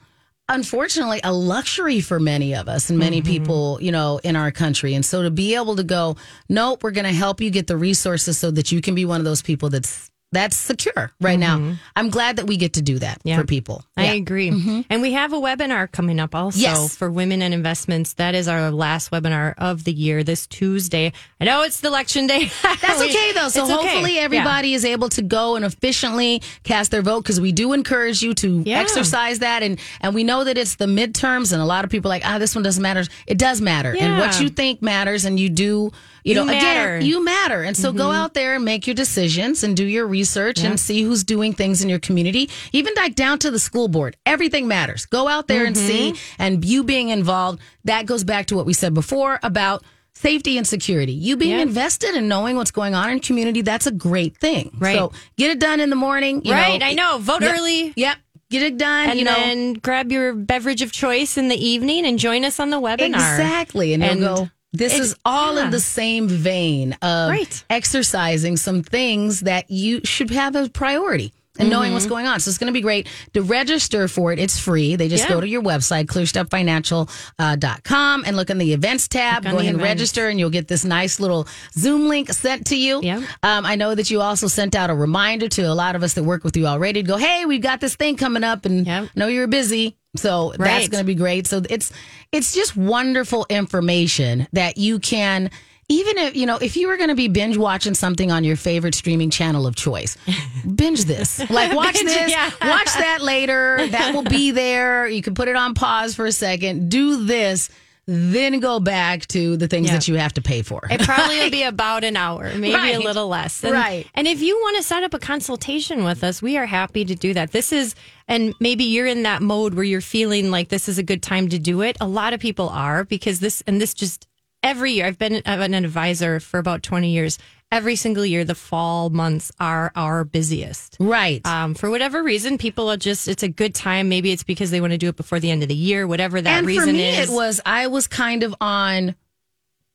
unfortunately 0.49 1.21
a 1.25 1.33
luxury 1.33 2.01
for 2.01 2.19
many 2.19 2.55
of 2.55 2.69
us 2.69 2.91
and 2.91 2.99
many 2.99 3.21
mm-hmm. 3.21 3.31
people, 3.31 3.79
you 3.81 3.93
know, 3.93 4.21
in 4.23 4.37
our 4.37 4.51
country. 4.51 4.95
And 4.95 5.05
so 5.05 5.23
to 5.23 5.31
be 5.31 5.55
able 5.55 5.77
to 5.77 5.85
go, 5.85 6.17
nope, 6.49 6.83
we're 6.83 6.91
going 6.91 7.07
to 7.07 7.13
help 7.13 7.41
you 7.41 7.51
get 7.51 7.67
the 7.67 7.77
resources 7.77 8.39
so 8.39 8.51
that 8.51 8.73
you 8.73 8.81
can 8.81 8.95
be 8.95 9.05
one 9.05 9.21
of 9.21 9.25
those 9.25 9.43
people 9.43 9.69
that's 9.69 10.11
that's 10.33 10.57
secure 10.57 11.11
right 11.21 11.39
now. 11.39 11.77
I'm 11.97 12.11
glad 12.11 12.37
that 12.37 12.47
we 12.47 12.57
get 12.59 12.75
to 12.75 12.83
do 12.83 12.99
that 12.99 13.19
Yeah. 13.25 13.39
for 13.39 13.45
people. 13.45 13.83
I 13.97 14.05
Yeah. 14.05 14.13
agree. 14.13 14.85
And 14.91 15.01
we 15.01 15.13
have 15.15 15.33
a 15.33 15.37
webinar 15.41 15.91
coming 15.91 16.21
up 16.21 16.35
also 16.35 16.59
Yes. 16.59 16.95
for 16.97 17.11
women 17.11 17.41
and 17.41 17.55
investments. 17.55 18.13
That 18.15 18.35
is 18.35 18.47
our 18.47 18.71
last 18.71 19.11
webinar 19.11 19.55
of 19.57 19.85
the 19.85 19.93
year 19.93 20.23
this 20.23 20.47
Tuesday. 20.47 21.13
I 21.41 21.45
know 21.47 21.63
it's 21.63 21.81
the 21.81 21.89
election 21.89 22.27
day. 22.27 22.51
That's 22.63 23.01
We- 23.01 23.07
okay 23.09 23.33
though. 23.33 23.49
So 23.49 23.63
it's 23.65 23.73
okay. 23.73 23.89
hopefully 23.89 24.15
Yeah. 24.17 24.23
everybody 24.23 24.75
is 24.75 24.85
able 24.85 25.09
to 25.11 25.23
go 25.23 25.57
and 25.57 25.65
efficiently 25.65 26.43
cast 26.63 26.91
their 26.91 27.03
vote 27.03 27.23
because 27.23 27.41
we 27.41 27.53
do 27.53 27.73
encourage 27.73 28.23
you 28.23 28.35
to 28.35 28.63
exercise 28.67 29.39
that 29.39 29.63
and 29.63 29.79
and 30.03 30.15
we 30.15 30.25
know 30.25 30.45
that 30.45 30.59
it's 30.59 30.75
the 30.75 30.87
midterms 30.87 31.53
and 31.53 31.63
a 31.63 31.65
lot 31.65 31.85
of 31.85 31.91
people 31.91 32.11
are 32.11 32.15
like 32.15 32.27
ah 32.27 32.39
this 32.39 32.55
one 32.55 32.63
doesn't 32.63 32.83
matter. 32.83 33.05
It 33.27 33.39
does 33.39 33.61
matter 33.63 33.97
and 33.99 34.19
what 34.19 34.41
you 34.41 34.51
think 34.51 34.83
matters 34.83 35.25
and 35.25 35.41
you 35.41 35.49
do 35.49 35.91
you, 36.25 36.31
You 36.31 36.35
know 36.35 36.45
matter. 36.47 36.97
again 36.97 37.07
you 37.07 37.25
matter 37.25 37.63
and 37.63 37.77
so 37.77 37.93
go 37.93 38.05
mm-hmm. 38.05 38.13
out 38.13 38.35
there 38.35 38.55
and 38.55 38.65
make 38.65 38.87
your 38.87 38.95
decisions 38.95 39.63
and 39.65 39.77
do 39.77 39.85
your 39.85 40.07
research 40.07 40.61
and 40.61 40.79
see 40.79 41.03
who's 41.03 41.25
doing 41.25 41.53
things 41.53 41.83
in 41.83 41.89
your 41.89 41.99
community 41.99 42.51
even 42.73 42.93
like 42.97 43.15
down 43.15 43.39
to 43.41 43.51
the 43.51 43.59
school 43.59 43.89
board 43.89 44.17
everything 44.27 44.69
matters 44.69 45.07
go 45.07 45.29
out 45.29 45.47
there 45.49 45.65
and 45.65 45.77
see 45.77 46.13
mm-hmm. 46.13 46.43
and 46.43 46.65
you 46.65 46.85
being 46.85 47.09
involved 47.11 47.61
that 47.85 48.07
goes 48.07 48.25
back 48.25 48.47
to 48.47 48.57
what 48.57 48.67
we 48.67 48.73
said 48.73 48.95
before 48.95 49.39
about 49.43 49.83
safety 50.15 50.59
and 50.59 50.67
security. 50.67 51.13
You 51.13 51.37
being 51.37 51.57
Yeah. 51.57 51.63
invested 51.63 52.17
in 52.17 52.27
knowing 52.27 52.57
what's 52.57 52.73
going 52.73 52.93
on 52.93 53.09
in 53.11 53.21
community, 53.21 53.63
that's 53.63 53.87
a 53.87 53.93
great 53.93 54.37
thing. 54.37 54.77
Right. 54.79 54.97
So 54.97 55.13
get 55.37 55.51
it 55.51 55.61
done 55.61 55.79
in 55.79 55.91
the 55.91 55.97
morning. 55.97 56.43
You 56.45 56.53
Right, 56.53 56.81
know, 56.81 56.87
I 56.87 56.95
know. 56.95 57.19
Vote 57.19 57.41
Yep. 57.43 57.55
early. 57.55 57.93
Yep. 57.95 58.17
Get 58.51 58.63
it 58.63 58.79
done. 58.79 59.11
And 59.11 59.19
you 59.19 59.25
know. 59.25 59.35
then 59.35 59.75
grab 59.75 60.11
your 60.11 60.33
beverage 60.35 60.83
of 60.83 60.91
choice 60.91 61.37
in 61.37 61.49
the 61.49 61.55
evening 61.69 62.05
and 62.05 62.19
join 62.19 62.45
us 62.45 62.59
on 62.59 62.71
the 62.71 62.81
webinar. 62.81 63.15
Exactly. 63.15 63.93
And, 63.95 64.03
And 64.03 64.21
go, 64.21 64.51
this 64.73 64.93
it- 64.95 65.01
is 65.01 65.15
all 65.25 65.57
yeah. 65.57 65.65
in 65.67 65.71
the 65.71 65.81
same 65.81 66.29
vein 66.29 66.93
of 67.03 67.31
Right. 67.31 67.65
exercising 67.71 68.57
some 68.57 68.83
things 68.83 69.41
that 69.41 69.71
you 69.71 70.01
should 70.05 70.31
have 70.31 70.55
as 70.57 70.69
priority. 70.69 71.33
And 71.59 71.69
knowing 71.71 71.89
Mm-hmm. 71.89 71.95
what's 71.95 72.07
going 72.07 72.27
on. 72.27 72.41
So 72.41 72.49
it's 72.51 72.59
going 72.59 72.67
to 72.69 72.73
be 72.73 72.81
great. 72.81 73.07
To 73.35 73.43
register 73.43 74.09
for 74.09 74.33
it, 74.33 74.39
it's 74.39 74.59
free. 74.59 74.97
They 74.97 75.09
just 75.09 75.25
Yeah. 75.25 75.31
go 75.35 75.41
to 75.41 75.49
your 75.49 75.63
website, 75.63 76.07
clearstepfinancial.com, 76.07 78.25
and 78.27 78.37
look 78.37 78.51
in 78.51 78.59
the 78.59 78.73
events 78.73 79.09
tab. 79.09 79.45
Go 79.45 79.59
ahead 79.59 79.75
and 79.75 79.83
register, 79.83 80.29
and 80.29 80.39
you'll 80.39 80.51
get 80.51 80.69
this 80.69 80.85
nice 80.85 81.19
little 81.21 81.47
Zoom 81.73 82.09
link 82.09 82.31
sent 82.33 82.67
to 82.69 82.77
you. 82.77 83.01
Yeah. 83.03 83.19
Um, 83.43 83.65
I 83.67 83.75
know 83.77 83.95
that 83.95 84.11
you 84.11 84.21
also 84.21 84.47
sent 84.49 84.75
out 84.75 84.91
a 84.91 84.95
reminder 84.95 85.49
to 85.49 85.63
a 85.63 85.75
lot 85.75 85.97
of 85.97 86.03
us 86.03 86.15
that 86.15 86.25
work 86.25 86.45
with 86.45 86.57
you 86.57 86.67
already 86.67 87.03
to 87.03 87.07
go, 87.09 87.17
hey, 87.17 87.45
we've 87.47 87.63
got 87.63 87.81
this 87.81 87.97
thing 87.97 88.17
coming 88.17 88.45
up, 88.45 88.65
and 88.65 88.87
Yep. 88.87 89.05
I 89.05 89.09
know 89.19 89.27
you're 89.29 89.47
busy. 89.47 89.97
So 90.17 90.55
that's 90.59 90.89
going 90.89 91.03
to 91.03 91.07
be 91.07 91.15
great. 91.15 91.47
So 91.47 91.63
it's 91.69 91.93
it's 92.33 92.55
just 92.55 92.77
wonderful 92.77 93.47
information 93.51 94.47
that 94.53 94.77
you 94.79 94.99
can 94.99 95.51
even 95.91 96.19
if 96.19 96.37
you 96.37 96.45
know 96.47 96.57
if 96.57 96.77
you 96.77 96.87
were 96.89 96.97
going 96.97 97.09
to 97.09 97.15
be 97.15 97.29
binge 97.29 97.57
watching 97.57 97.95
something 97.95 98.31
on 98.31 98.45
your 98.45 98.57
favorite 98.57 98.95
streaming 98.95 99.31
channel 99.31 99.67
of 99.67 99.75
choice, 99.77 100.17
binge 100.75 101.05
this. 101.05 101.39
Like 101.51 101.75
watch 101.75 101.95
Binge, 101.95 102.07
this, 102.09 102.31
yeah. 102.31 102.51
watch 102.63 102.93
that 102.95 103.21
later. 103.23 103.79
That 103.91 104.15
will 104.15 104.23
be 104.23 104.51
there. 104.51 105.07
You 105.09 105.23
can 105.23 105.35
put 105.35 105.49
it 105.49 105.57
on 105.57 105.75
pause 105.75 106.15
for 106.15 106.27
a 106.27 106.33
second. 106.33 106.91
Do 106.91 107.25
this, 107.25 107.71
then 108.07 108.61
go 108.61 108.81
back 108.81 109.27
to 109.29 109.57
the 109.57 109.67
things 109.67 109.87
Yeah. 109.89 109.95
that 109.95 110.09
you 110.09 110.15
have 110.17 110.35
to 110.35 110.43
pay 110.43 110.61
for. 110.63 110.87
It 110.91 111.01
probably 111.01 111.39
will 111.41 111.51
be 111.51 111.63
about 111.75 112.05
an 112.05 112.17
hour, 112.17 112.53
maybe 112.55 112.75
Right. 112.75 112.95
a 112.97 112.99
little 113.01 113.29
less. 113.29 113.65
And, 113.65 113.73
Right. 113.73 114.07
And 114.15 114.27
if 114.29 114.43
you 114.43 114.57
want 114.57 114.77
to 114.77 114.83
set 114.83 115.03
up 115.05 115.15
a 115.15 115.19
consultation 115.19 116.05
with 116.05 116.23
us, 116.23 116.43
we 116.43 116.57
are 116.59 116.67
happy 116.67 117.05
to 117.07 117.15
do 117.15 117.33
that. 117.35 117.53
This 117.53 117.73
is, 117.73 117.95
and 118.29 118.55
maybe 118.61 118.85
you're 118.85 119.07
in 119.07 119.23
that 119.23 119.41
mode 119.43 119.73
where 119.75 119.85
you're 119.85 120.01
feeling 120.03 120.51
like 120.51 120.69
this 120.69 120.87
is 120.89 120.99
a 120.99 121.03
good 121.03 121.23
time 121.23 121.49
to 121.49 121.59
do 121.59 121.81
it. 121.81 121.97
A 122.01 122.07
lot 122.09 122.35
of 122.35 122.41
people 122.41 122.69
are 122.69 123.05
because 123.05 123.41
this, 123.41 123.63
and 123.67 123.81
this 123.81 123.95
just 123.95 124.27
every 124.63 124.93
year, 124.93 125.07
I've 125.07 125.19
been 125.19 125.43
I'm 125.47 125.61
an 125.61 125.75
advisor 125.75 126.41
for 126.41 126.59
about 126.59 126.83
20 126.83 127.11
years. 127.11 127.39
Every 127.71 127.97
single 127.97 128.25
year, 128.25 128.45
the 128.45 128.55
fall 128.55 129.11
months 129.11 129.53
are 129.61 129.93
our 129.95 130.25
busiest. 130.25 130.97
right. 130.99 131.45
Um, 131.47 131.75
for 131.75 131.91
whatever 131.91 132.23
reason, 132.23 132.57
people 132.57 132.91
are 132.91 132.97
just, 132.97 133.29
it's 133.29 133.43
a 133.43 133.49
good 133.49 133.75
time. 133.75 134.09
Maybe 134.09 134.33
it's 134.33 134.43
because 134.43 134.71
they 134.71 134.81
want 134.81 134.93
to 134.95 134.99
do 134.99 135.09
it 135.09 135.17
before 135.17 135.39
the 135.39 135.51
end 135.51 135.63
of 135.63 135.69
the 135.69 135.75
year, 135.75 136.07
whatever 136.07 136.41
that 136.41 136.59
and 136.61 136.67
reason 136.67 136.87
for 136.87 136.93
me, 136.93 137.09
is. 137.11 137.29
it 137.29 137.33
was 137.35 137.61
I 137.67 137.89
was 137.89 138.07
kind 138.07 138.43
of 138.43 138.55
on 138.59 139.17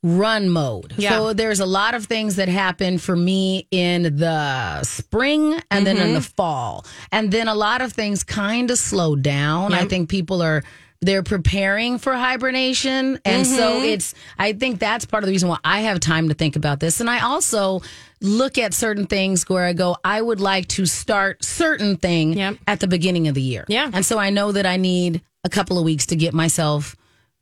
run 0.03 0.49
mode. 0.49 0.93
Yeah. 0.97 1.09
So 1.17 1.33
there's 1.33 1.59
a 1.61 1.65
lot 1.65 1.95
of 1.95 2.05
things 2.05 2.35
that 2.35 2.47
happen 2.49 2.97
for 2.99 3.15
me 3.15 3.67
in 3.71 4.17
the 4.17 4.83
spring 4.83 5.59
and 5.71 5.87
then 5.87 5.95
Mm-hmm. 5.97 6.07
in 6.09 6.13
the 6.13 6.21
fall, 6.21 6.85
and 7.11 7.31
then 7.31 7.47
a 7.47 7.55
lot 7.55 7.81
of 7.81 7.93
things 7.93 8.23
kind 8.23 8.69
of 8.69 8.77
slow 8.77 9.15
down. 9.15 9.73
I 9.73 9.85
think 9.85 10.09
people 10.09 10.41
are. 10.43 10.63
They're 11.03 11.23
preparing 11.23 11.97
for 11.97 12.13
hibernation. 12.13 13.19
And 13.25 13.45
so 13.45 13.73
Mm-hmm. 13.73 13.85
it's, 13.85 14.13
I 14.37 14.53
think 14.53 14.79
that's 14.79 15.05
part 15.05 15.23
of 15.23 15.27
the 15.27 15.31
reason 15.31 15.49
why 15.49 15.57
I 15.63 15.81
have 15.81 15.99
time 15.99 16.29
to 16.29 16.33
think 16.33 16.55
about 16.55 16.79
this. 16.79 16.99
And 16.99 17.09
I 17.09 17.19
also 17.21 17.81
look 18.21 18.57
at 18.57 18.73
certain 18.73 19.05
things 19.07 19.47
where 19.49 19.65
I 19.65 19.73
go, 19.73 19.97
I 20.03 20.21
would 20.21 20.39
like 20.39 20.67
to 20.69 20.85
start 20.85 21.43
certain 21.43 21.97
thing 21.97 22.33
Yep. 22.33 22.57
at 22.67 22.79
the 22.79 22.87
beginning 22.87 23.27
of 23.27 23.35
the 23.35 23.41
year. 23.41 23.65
Yeah. 23.67 23.89
And 23.91 24.05
so 24.05 24.17
I 24.17 24.29
know 24.29 24.51
that 24.51 24.65
I 24.65 24.77
need 24.77 25.21
a 25.43 25.49
couple 25.49 25.77
of 25.77 25.83
weeks 25.83 26.05
to 26.07 26.15
get 26.15 26.33
myself 26.33 26.95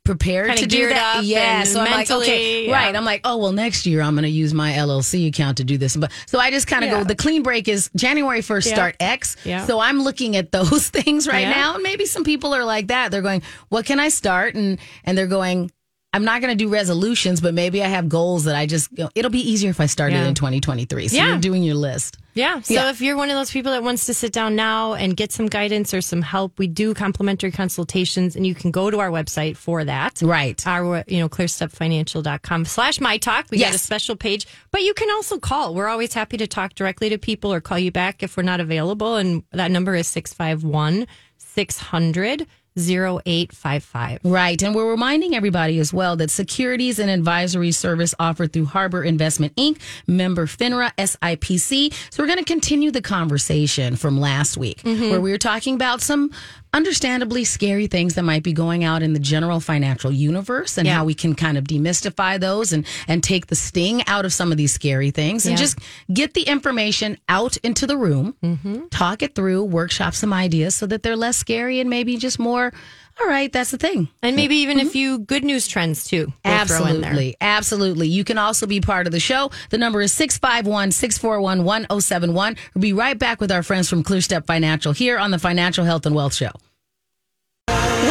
prepared 0.04 0.48
Kinda 0.48 0.62
to 0.62 0.66
do 0.68 0.88
that. 0.88 1.22
yeah. 1.24 1.62
So 1.64 1.80
I'm 1.80 1.90
like, 1.90 2.10
okay, 2.10 2.66
yeah. 2.66 2.72
right. 2.72 2.94
I'm 2.94 3.04
like, 3.04 3.20
oh 3.24 3.36
well, 3.36 3.52
next 3.52 3.86
year 3.86 4.00
I'm 4.00 4.14
going 4.14 4.24
to 4.24 4.28
use 4.28 4.52
my 4.52 4.72
LLC 4.72 5.28
account 5.28 5.58
to 5.58 5.64
do 5.64 5.78
this. 5.78 5.96
But 5.96 6.10
so 6.26 6.38
I 6.38 6.50
just 6.50 6.66
kind 6.66 6.84
of 6.84 6.90
Yeah. 6.90 6.98
go. 6.98 7.04
The 7.04 7.14
clean 7.14 7.42
break 7.42 7.68
is 7.68 7.88
January 7.94 8.40
1st. 8.40 8.66
Yeah. 8.66 8.74
Start 8.74 8.96
X. 9.00 9.36
Yeah. 9.44 9.64
So 9.66 9.78
I'm 9.80 10.02
looking 10.02 10.36
at 10.36 10.50
those 10.52 10.88
things 10.98 11.28
right 11.28 11.46
now, 11.48 11.74
and 11.74 11.82
maybe 11.82 12.06
some 12.06 12.24
people 12.24 12.52
are 12.54 12.64
like 12.64 12.88
that. 12.88 13.10
They're 13.10 13.22
going, 13.22 13.42
what 13.68 13.84
can 13.86 14.00
I 14.00 14.08
start? 14.08 14.54
And 14.54 14.78
and 15.04 15.16
they're 15.16 15.26
going. 15.26 15.70
I'm 16.14 16.24
not 16.24 16.42
going 16.42 16.56
to 16.56 16.62
do 16.64 16.68
resolutions, 16.70 17.40
but 17.40 17.54
maybe 17.54 17.82
I 17.82 17.86
have 17.88 18.06
goals 18.08 18.44
that 18.44 18.54
I 18.54 18.66
just, 18.66 18.90
it'll 19.14 19.30
be 19.30 19.50
easier 19.50 19.70
if 19.70 19.80
I 19.80 19.86
started 19.86 20.16
Yeah. 20.16 20.26
in 20.26 20.34
2023. 20.34 21.08
So 21.08 21.16
Yeah. 21.16 21.28
you're 21.28 21.38
doing 21.38 21.62
your 21.62 21.74
list. 21.74 22.18
Yeah. 22.34 22.60
So 22.60 22.74
Yeah. 22.74 22.90
if 22.90 23.00
you're 23.00 23.16
one 23.16 23.30
of 23.30 23.36
those 23.36 23.50
people 23.50 23.72
that 23.72 23.82
wants 23.82 24.04
to 24.06 24.14
sit 24.14 24.30
down 24.30 24.54
now 24.54 24.92
and 24.92 25.16
get 25.16 25.32
some 25.32 25.46
guidance 25.46 25.94
or 25.94 26.02
some 26.02 26.20
help, 26.20 26.58
we 26.58 26.66
do 26.66 26.92
complimentary 26.92 27.50
consultations 27.50 28.36
and 28.36 28.46
you 28.46 28.54
can 28.54 28.70
go 28.70 28.90
to 28.90 29.00
our 29.00 29.08
website 29.10 29.56
for 29.56 29.84
that. 29.84 30.20
Right. 30.20 30.64
Our, 30.66 31.02
you 31.06 31.18
know, 31.20 31.30
clearstepfinancial.com 31.30 32.64
slash 32.66 33.00
my 33.00 33.16
talk. 33.16 33.46
We 33.50 33.58
got 33.58 33.74
a 33.74 33.78
special 33.78 34.14
page, 34.14 34.46
but 34.70 34.82
you 34.82 34.92
can 34.92 35.10
also 35.10 35.38
call. 35.38 35.74
We're 35.74 35.88
always 35.88 36.12
happy 36.12 36.36
to 36.36 36.46
talk 36.46 36.74
directly 36.74 37.08
to 37.08 37.16
people 37.18 37.52
or 37.52 37.60
call 37.62 37.78
you 37.78 37.90
back 37.90 38.22
if 38.22 38.36
we're 38.36 38.42
not 38.42 38.60
available. 38.60 39.16
And 39.16 39.44
that 39.52 39.70
number 39.70 39.94
is 39.94 40.08
651 40.08 41.06
600 41.38 42.46
0855. 42.76 44.20
Right. 44.24 44.62
And 44.62 44.74
we're 44.74 44.90
reminding 44.90 45.34
everybody 45.34 45.78
as 45.78 45.92
well 45.92 46.16
that 46.16 46.30
securities 46.30 46.98
and 46.98 47.10
advisory 47.10 47.72
service 47.72 48.14
offered 48.18 48.52
through 48.52 48.66
Harbour 48.66 49.02
Investment 49.02 49.54
Inc., 49.56 49.78
member 50.06 50.46
FINRA, 50.46 50.92
SIPC. 50.96 51.92
So 52.10 52.22
we're 52.22 52.28
going 52.28 52.38
to 52.38 52.44
continue 52.44 52.90
the 52.90 53.02
conversation 53.02 53.96
from 53.96 54.20
last 54.20 54.56
week 54.56 54.82
mm-hmm. 54.82 55.10
where 55.10 55.20
we 55.20 55.30
were 55.30 55.38
talking 55.38 55.74
about 55.74 56.00
some 56.00 56.30
understandably 56.74 57.44
scary 57.44 57.86
things 57.86 58.14
that 58.14 58.22
might 58.22 58.42
be 58.42 58.52
going 58.52 58.82
out 58.82 59.02
in 59.02 59.12
the 59.12 59.18
general 59.18 59.60
financial 59.60 60.10
universe 60.10 60.78
and 60.78 60.86
Yeah. 60.86 60.94
how 60.96 61.04
we 61.04 61.14
can 61.14 61.34
kind 61.34 61.58
of 61.58 61.64
demystify 61.64 62.40
those 62.40 62.72
and, 62.72 62.86
and 63.06 63.22
take 63.22 63.48
the 63.48 63.54
sting 63.54 64.02
out 64.06 64.24
of 64.24 64.32
some 64.32 64.50
of 64.50 64.56
these 64.56 64.72
scary 64.72 65.10
things 65.10 65.44
and 65.44 65.52
Yeah. 65.58 65.64
just 65.64 65.78
get 66.12 66.32
the 66.34 66.42
information 66.42 67.18
out 67.28 67.56
into 67.58 67.86
the 67.86 67.96
room, 67.96 68.34
mm-hmm. 68.42 68.86
talk 68.90 69.22
it 69.22 69.34
through, 69.34 69.64
workshop 69.64 70.14
some 70.14 70.32
ideas 70.32 70.74
so 70.74 70.86
that 70.86 71.02
they're 71.02 71.16
less 71.16 71.36
scary 71.36 71.78
and 71.80 71.90
maybe 71.90 72.16
just 72.16 72.38
more, 72.38 72.72
all 73.20 73.26
right, 73.26 73.52
that's 73.52 73.70
the 73.70 73.78
thing. 73.78 74.08
And 74.22 74.36
maybe 74.36 74.56
even 74.56 74.78
a 74.78 74.82
mm-hmm. 74.82 74.90
few 74.90 75.18
good 75.20 75.44
news 75.44 75.68
trends 75.68 76.04
too. 76.04 76.32
we'll 76.44 76.64
throw 76.64 76.86
in 76.86 77.00
there. 77.00 77.10
Absolutely. 77.10 77.36
Absolutely. 77.40 78.08
You 78.08 78.24
can 78.24 78.38
also 78.38 78.66
be 78.66 78.80
part 78.80 79.06
of 79.06 79.12
the 79.12 79.20
show. 79.20 79.50
The 79.70 79.78
number 79.78 80.00
is 80.00 80.12
651 80.12 80.92
641 80.92 81.64
1071. 81.64 82.56
We'll 82.74 82.82
be 82.82 82.92
right 82.92 83.18
back 83.18 83.40
with 83.40 83.52
our 83.52 83.62
friends 83.62 83.88
from 83.88 84.02
ClearStep 84.02 84.46
Financial 84.46 84.92
here 84.92 85.18
on 85.18 85.30
the 85.30 85.38
Financial 85.38 85.84
Health 85.84 86.06
and 86.06 86.14
Wealth 86.14 86.34
Show. 86.34 86.50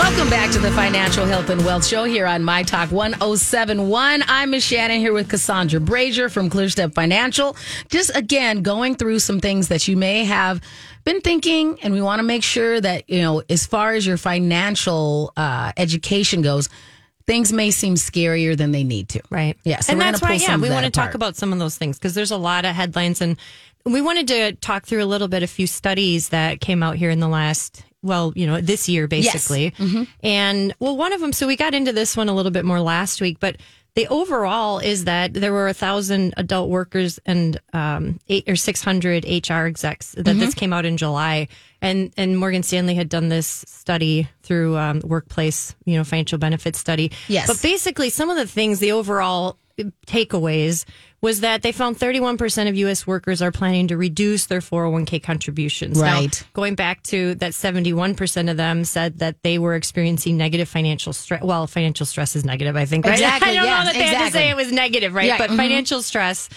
Welcome 0.01 0.31
back 0.31 0.50
to 0.53 0.60
the 0.60 0.72
Financial 0.72 1.27
Health 1.27 1.51
and 1.51 1.63
Wealth 1.63 1.86
Show 1.86 2.05
here 2.05 2.25
on 2.25 2.43
My 2.43 2.63
Talk 2.63 2.91
1071. 2.91 4.24
I'm 4.27 4.50
Miss 4.50 4.67
Shannan 4.67 4.98
here 4.98 5.13
with 5.13 5.29
Cassandra 5.29 5.79
Brashier 5.79 6.29
from 6.29 6.50
ClearStep 6.50 6.96
Financial. 6.96 7.55
Just 7.88 8.10
again, 8.17 8.63
going 8.63 8.96
through 8.96 9.20
some 9.20 9.39
things 9.39 9.67
that 9.67 9.88
you 9.88 9.96
may 9.96 10.25
have 10.25 10.60
been 11.03 11.22
thinking, 11.22 11.77
and 11.84 11.93
we 11.93 12.01
want 12.01 12.17
to 12.17 12.24
make 12.24 12.41
sure 12.41 12.81
that, 12.81 13.08
you 13.12 13.22
know, 13.22 13.43
as 13.48 13.67
far 13.67 13.93
as 13.93 14.08
your 14.08 14.17
financial 14.17 15.34
uh, 15.38 15.72
education 15.77 16.41
goes, 16.41 16.67
things 17.27 17.53
may 17.53 17.70
seem 17.70 17.93
scarier 17.93 18.58
than 18.58 18.72
they 18.72 18.84
need 18.84 19.08
to. 19.10 19.22
Right. 19.29 19.55
Yeah, 19.63 19.81
so 19.81 19.91
and 19.91 20.01
that's 20.01 20.20
why, 20.20 20.34
yeah, 20.34 20.58
we 20.58 20.72
want 20.72 20.86
to 20.86 20.91
talk 20.91 21.13
about 21.13 21.36
some 21.36 21.53
of 21.53 21.60
those 21.60 21.77
things 21.77 22.00
because 22.00 22.15
there's 22.15 22.31
a 22.31 22.38
lot 22.38 22.65
of 22.65 22.74
headlines. 22.74 23.22
And 23.22 23.38
we 23.86 24.01
wanted 24.01 24.27
to 24.29 24.53
talk 24.53 24.88
through 24.88 25.03
a 25.03 25.05
little 25.05 25.27
bit, 25.27 25.43
a 25.43 25.48
few 25.48 25.67
studies 25.67 26.29
that 26.29 26.60
came 26.60 26.81
out 26.81 26.96
here 26.96 27.12
in 27.12 27.20
the 27.20 27.29
last, 27.29 27.84
well, 28.03 28.34
you 28.36 28.48
know, 28.48 28.62
this 28.62 28.89
year, 28.89 29.08
basically. 29.08 29.72
Mm-hmm. 29.72 30.03
And, 30.24 30.74
well, 30.79 30.98
one 30.98 31.13
of 31.13 31.22
them, 31.22 31.34
so 31.34 31.48
we 31.48 31.55
got 31.55 31.74
into 31.74 31.93
this 31.93 32.17
one 32.17 32.29
a 32.29 32.34
little 32.34 32.51
bit 32.51 32.65
more 32.65 32.79
last 32.81 33.22
week, 33.22 33.39
but 33.39 33.58
the 33.93 34.08
overall 34.08 34.79
is 34.79 35.03
that 35.03 35.34
there 35.34 35.51
were 35.51 35.67
a 35.67 35.74
thousand 35.74 36.34
adult 36.38 36.70
workers 36.70 37.20
and 37.25 37.60
um, 37.74 38.20
eight 38.29 38.48
or 38.48 38.55
600 38.55 39.25
HR 39.25 39.65
execs 39.65 40.13
that 40.13 40.25
Mm-hmm. 40.25 40.39
this 40.39 40.53
came 40.55 40.72
out 40.72 40.86
in 40.86 40.96
July. 40.96 41.50
And, 41.81 42.13
and 42.15 42.38
Morgan 42.38 42.63
Stanley 42.63 42.96
had 42.96 43.10
done 43.10 43.27
this 43.29 43.65
study 43.67 44.29
through 44.43 44.77
um, 44.77 45.01
workplace, 45.03 45.75
you 45.86 45.98
know, 45.98 46.03
financial 46.05 46.38
benefits 46.38 46.79
study. 46.79 47.12
Yes. 47.27 47.48
But 47.48 47.62
basically, 47.62 48.10
some 48.10 48.29
of 48.29 48.38
the 48.38 48.48
things, 48.48 48.79
the 48.79 48.93
overall 48.93 49.58
takeaways 50.08 50.86
was 51.22 51.42
that 51.42 51.62
they 51.62 51.72
found 51.72 51.98
31% 52.00 52.68
of 52.68 52.75
U.S. 52.78 53.06
workers 53.06 53.42
are 53.42 53.51
planning 53.51 53.88
to 53.90 53.98
reduce 53.98 54.48
their 54.48 54.60
401k 54.60 55.22
contributions. 55.22 56.01
Now, 56.01 56.22
Right. 56.22 56.44
going 56.54 56.74
back 56.75 57.04
to 57.04 57.36
that 57.36 57.51
71% 57.51 58.50
of 58.50 58.58
them 58.58 58.84
said 58.84 59.20
that 59.20 59.42
they 59.44 59.60
were 59.60 59.75
experiencing 59.75 60.36
negative 60.38 60.68
financial 60.68 61.13
stress. 61.13 61.44
Well, 61.44 61.68
financial 61.68 62.08
stress 62.08 62.36
is 62.36 62.44
negative, 62.44 62.75
I 62.75 62.86
think. 62.86 63.06
Right? 63.06 63.13
Exactly, 63.13 63.50
I 63.51 63.54
don't 63.54 63.66
yes, 63.66 63.80
know 63.80 63.92
that 63.92 63.94
they 63.94 64.16
had 64.16 64.25
to 64.25 64.32
say 64.32 64.50
it 64.50 64.56
was 64.56 64.72
negative, 64.72 65.13
right? 65.13 65.28
Yeah, 65.28 65.38
but 65.38 65.51
mhm. 65.51 65.58
financial 65.58 66.01
stress. 66.01 66.50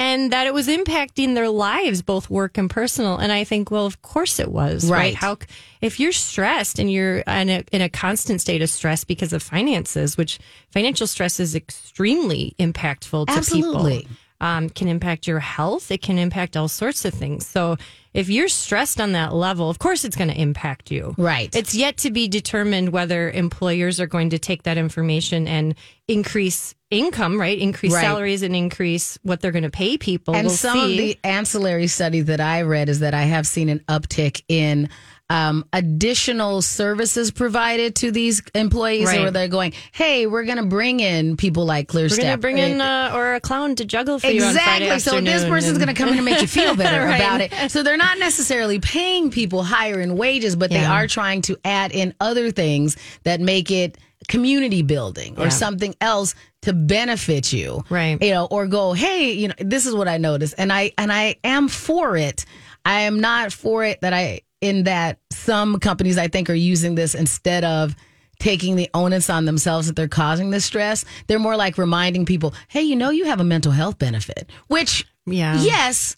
And 0.00 0.32
that 0.32 0.46
it 0.46 0.54
was 0.54 0.66
impacting 0.66 1.34
their 1.34 1.50
lives, 1.50 2.00
both 2.00 2.30
work 2.30 2.56
and 2.56 2.70
personal. 2.70 3.18
And 3.18 3.30
I 3.30 3.44
think, 3.44 3.70
well, 3.70 3.84
of 3.84 4.00
course 4.00 4.40
it 4.40 4.50
was, 4.50 4.90
right? 4.90 4.98
Right. 4.98 5.14
How, 5.14 5.36
if 5.82 6.00
you're 6.00 6.10
stressed 6.10 6.78
and 6.78 6.90
you're 6.90 7.18
in 7.18 7.50
a, 7.50 7.64
in 7.70 7.82
a 7.82 7.90
constant 7.90 8.40
state 8.40 8.62
of 8.62 8.70
stress 8.70 9.04
because 9.04 9.34
of 9.34 9.42
finances, 9.42 10.16
which 10.16 10.38
financial 10.70 11.06
stress 11.06 11.38
is 11.38 11.54
extremely 11.54 12.54
impactful 12.58 13.26
to 13.26 13.32
Absolutely. 13.32 14.00
people, 14.00 14.16
um, 14.40 14.70
can 14.70 14.88
impact 14.88 15.26
your 15.26 15.38
health. 15.38 15.90
It 15.90 16.00
can 16.00 16.18
impact 16.18 16.56
all 16.56 16.68
sorts 16.68 17.04
of 17.04 17.12
things. 17.12 17.46
So 17.46 17.76
if 18.14 18.30
you're 18.30 18.48
stressed 18.48 19.00
on 19.00 19.12
that 19.12 19.34
level, 19.34 19.68
of 19.68 19.78
course 19.78 20.04
it's 20.04 20.16
going 20.16 20.30
to 20.30 20.40
impact 20.40 20.90
you. 20.90 21.14
Right. 21.18 21.54
It's 21.54 21.74
yet 21.74 21.98
to 21.98 22.10
be 22.10 22.26
determined 22.26 22.88
whether 22.88 23.30
employers 23.30 24.00
are 24.00 24.06
going 24.06 24.30
to 24.30 24.38
take 24.38 24.62
that 24.62 24.78
information 24.78 25.46
and 25.46 25.74
increase 26.08 26.74
income, 26.90 27.40
right? 27.40 27.58
Increase 27.58 27.92
Right. 27.92 28.02
salaries 28.02 28.42
and 28.42 28.54
increase 28.56 29.18
what 29.22 29.40
they're 29.40 29.52
going 29.52 29.62
to 29.64 29.70
pay 29.70 29.96
people. 29.96 30.34
And 30.34 30.48
we'll 30.48 30.56
some 30.56 30.78
see. 30.78 30.92
of 30.92 30.98
the 30.98 31.18
ancillary 31.28 31.86
studies 31.86 32.24
that 32.26 32.40
I 32.40 32.62
read 32.62 32.88
is 32.88 33.00
that 33.00 33.14
I 33.14 33.22
have 33.22 33.46
seen 33.46 33.68
an 33.68 33.80
uptick 33.88 34.42
in 34.48 34.88
um, 35.28 35.64
additional 35.72 36.60
services 36.60 37.30
provided 37.30 37.94
to 37.94 38.10
these 38.10 38.42
employees 38.52 39.06
Right. 39.06 39.20
where 39.20 39.30
they're 39.30 39.46
going, 39.46 39.74
hey, 39.92 40.26
we're 40.26 40.42
going 40.42 40.56
to 40.58 40.64
bring 40.66 40.98
in 40.98 41.36
people 41.36 41.64
like 41.64 41.86
ClearStep. 41.86 42.10
We're 42.10 42.22
going 42.24 42.32
to 42.32 42.38
bring 42.38 42.58
in 42.58 42.80
uh, 42.80 43.12
or 43.14 43.34
a 43.36 43.40
clown 43.40 43.76
to 43.76 43.84
juggle 43.84 44.18
for 44.18 44.26
you 44.26 44.44
Exactly. 44.44 44.98
So 44.98 45.20
this 45.20 45.44
person's 45.44 45.76
and- 45.76 45.84
going 45.84 45.94
to 45.94 45.94
come 45.94 46.08
in 46.08 46.16
and 46.16 46.24
make 46.24 46.40
you 46.40 46.48
feel 46.48 46.74
better 46.76 47.04
Right. 47.04 47.14
about 47.20 47.40
it. 47.42 47.70
So 47.70 47.84
they're 47.84 47.96
not 47.96 48.18
necessarily 48.18 48.80
paying 48.80 49.30
people 49.30 49.62
higher 49.62 50.00
in 50.00 50.16
wages, 50.16 50.56
but 50.56 50.70
they 50.70 50.84
are 50.84 51.06
trying 51.06 51.42
to 51.42 51.56
add 51.64 51.92
in 51.92 52.12
other 52.18 52.50
things 52.50 52.96
that 53.22 53.40
make 53.40 53.70
it 53.70 53.98
community 54.26 54.82
building 54.82 55.34
or 55.38 55.44
Yeah. 55.44 55.48
something 55.50 55.94
else 56.00 56.34
to 56.62 56.72
benefit 56.72 57.52
you. 57.52 57.84
Right. 57.90 58.22
You 58.22 58.32
know, 58.32 58.46
or 58.46 58.66
go, 58.66 58.92
hey, 58.92 59.32
you 59.32 59.48
know, 59.48 59.54
this 59.58 59.86
is 59.86 59.94
what 59.94 60.08
I 60.08 60.18
noticed. 60.18 60.54
And 60.58 60.72
I 60.72 60.92
and 60.98 61.12
I 61.12 61.36
am 61.44 61.68
for 61.68 62.16
it. 62.16 62.44
I 62.84 63.00
am 63.00 63.20
not 63.20 63.52
for 63.52 63.84
it 63.84 64.00
that 64.02 64.12
I 64.12 64.40
in 64.60 64.84
that 64.84 65.18
some 65.32 65.78
companies 65.80 66.18
I 66.18 66.28
think 66.28 66.50
are 66.50 66.54
using 66.54 66.94
this 66.94 67.14
instead 67.14 67.64
of 67.64 67.96
taking 68.38 68.76
the 68.76 68.88
onus 68.94 69.28
on 69.28 69.44
themselves 69.44 69.86
that 69.86 69.96
they're 69.96 70.08
causing 70.08 70.50
this 70.50 70.64
stress. 70.64 71.04
They're 71.26 71.38
more 71.38 71.56
like 71.56 71.76
reminding 71.78 72.24
people, 72.26 72.54
hey, 72.68 72.82
you 72.82 72.96
know, 72.96 73.10
you 73.10 73.26
have 73.26 73.40
a 73.40 73.44
mental 73.44 73.70
health 73.72 73.98
benefit, 73.98 74.50
which, 74.68 75.06
Yeah. 75.26 75.60
yes. 75.62 76.16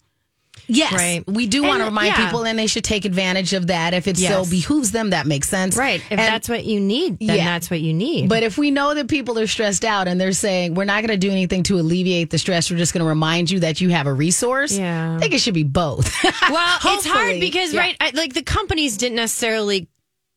Yes, 0.75 0.93
Right. 0.93 1.23
we 1.27 1.45
do 1.47 1.63
want 1.63 1.79
to 1.81 1.85
remind 1.85 2.07
yeah. 2.07 2.25
people, 2.25 2.45
and 2.45 2.57
they 2.57 2.67
should 2.67 2.83
take 2.83 3.05
advantage 3.05 3.53
of 3.53 3.67
that 3.67 3.93
if 3.93 4.07
it 4.07 4.17
so 4.17 4.45
behooves 4.45 4.91
them. 4.91 5.11
That 5.11 5.27
makes 5.27 5.47
sense, 5.49 5.75
Right. 5.77 6.01
If 6.01 6.11
And- 6.11 6.19
that's 6.19 6.49
what 6.49 6.65
you 6.65 6.79
need, 6.79 7.19
then 7.19 7.37
Yeah. 7.37 7.45
that's 7.45 7.69
what 7.69 7.79
you 7.81 7.93
need. 7.93 8.29
but 8.29 8.43
if 8.43 8.57
we 8.57 8.71
know 8.71 8.93
that 8.93 9.07
people 9.07 9.37
are 9.39 9.47
stressed 9.47 9.85
out 9.85 10.07
and 10.07 10.19
they're 10.19 10.31
saying 10.31 10.73
we're 10.73 10.85
not 10.85 11.01
going 11.01 11.17
to 11.19 11.27
do 11.27 11.31
anything 11.31 11.63
to 11.63 11.79
alleviate 11.79 12.29
the 12.31 12.37
stress, 12.37 12.71
we're 12.71 12.77
just 12.77 12.93
going 12.93 13.03
to 13.03 13.07
remind 13.07 13.51
you 13.51 13.59
that 13.61 13.81
you 13.81 13.89
have 13.89 14.07
a 14.07 14.13
resource. 14.13 14.71
Yeah. 14.77 15.15
I 15.15 15.19
think 15.19 15.33
it 15.33 15.39
should 15.41 15.53
be 15.53 15.63
both. 15.63 16.11
Well, 16.49 16.79
it's 16.85 17.05
hard 17.05 17.39
because 17.39 17.73
Yeah. 17.73 17.79
right, 17.79 17.95
I, 18.01 18.11
like 18.13 18.33
the 18.33 18.43
companies 18.43 18.97
didn't 18.97 19.15
necessarily 19.15 19.87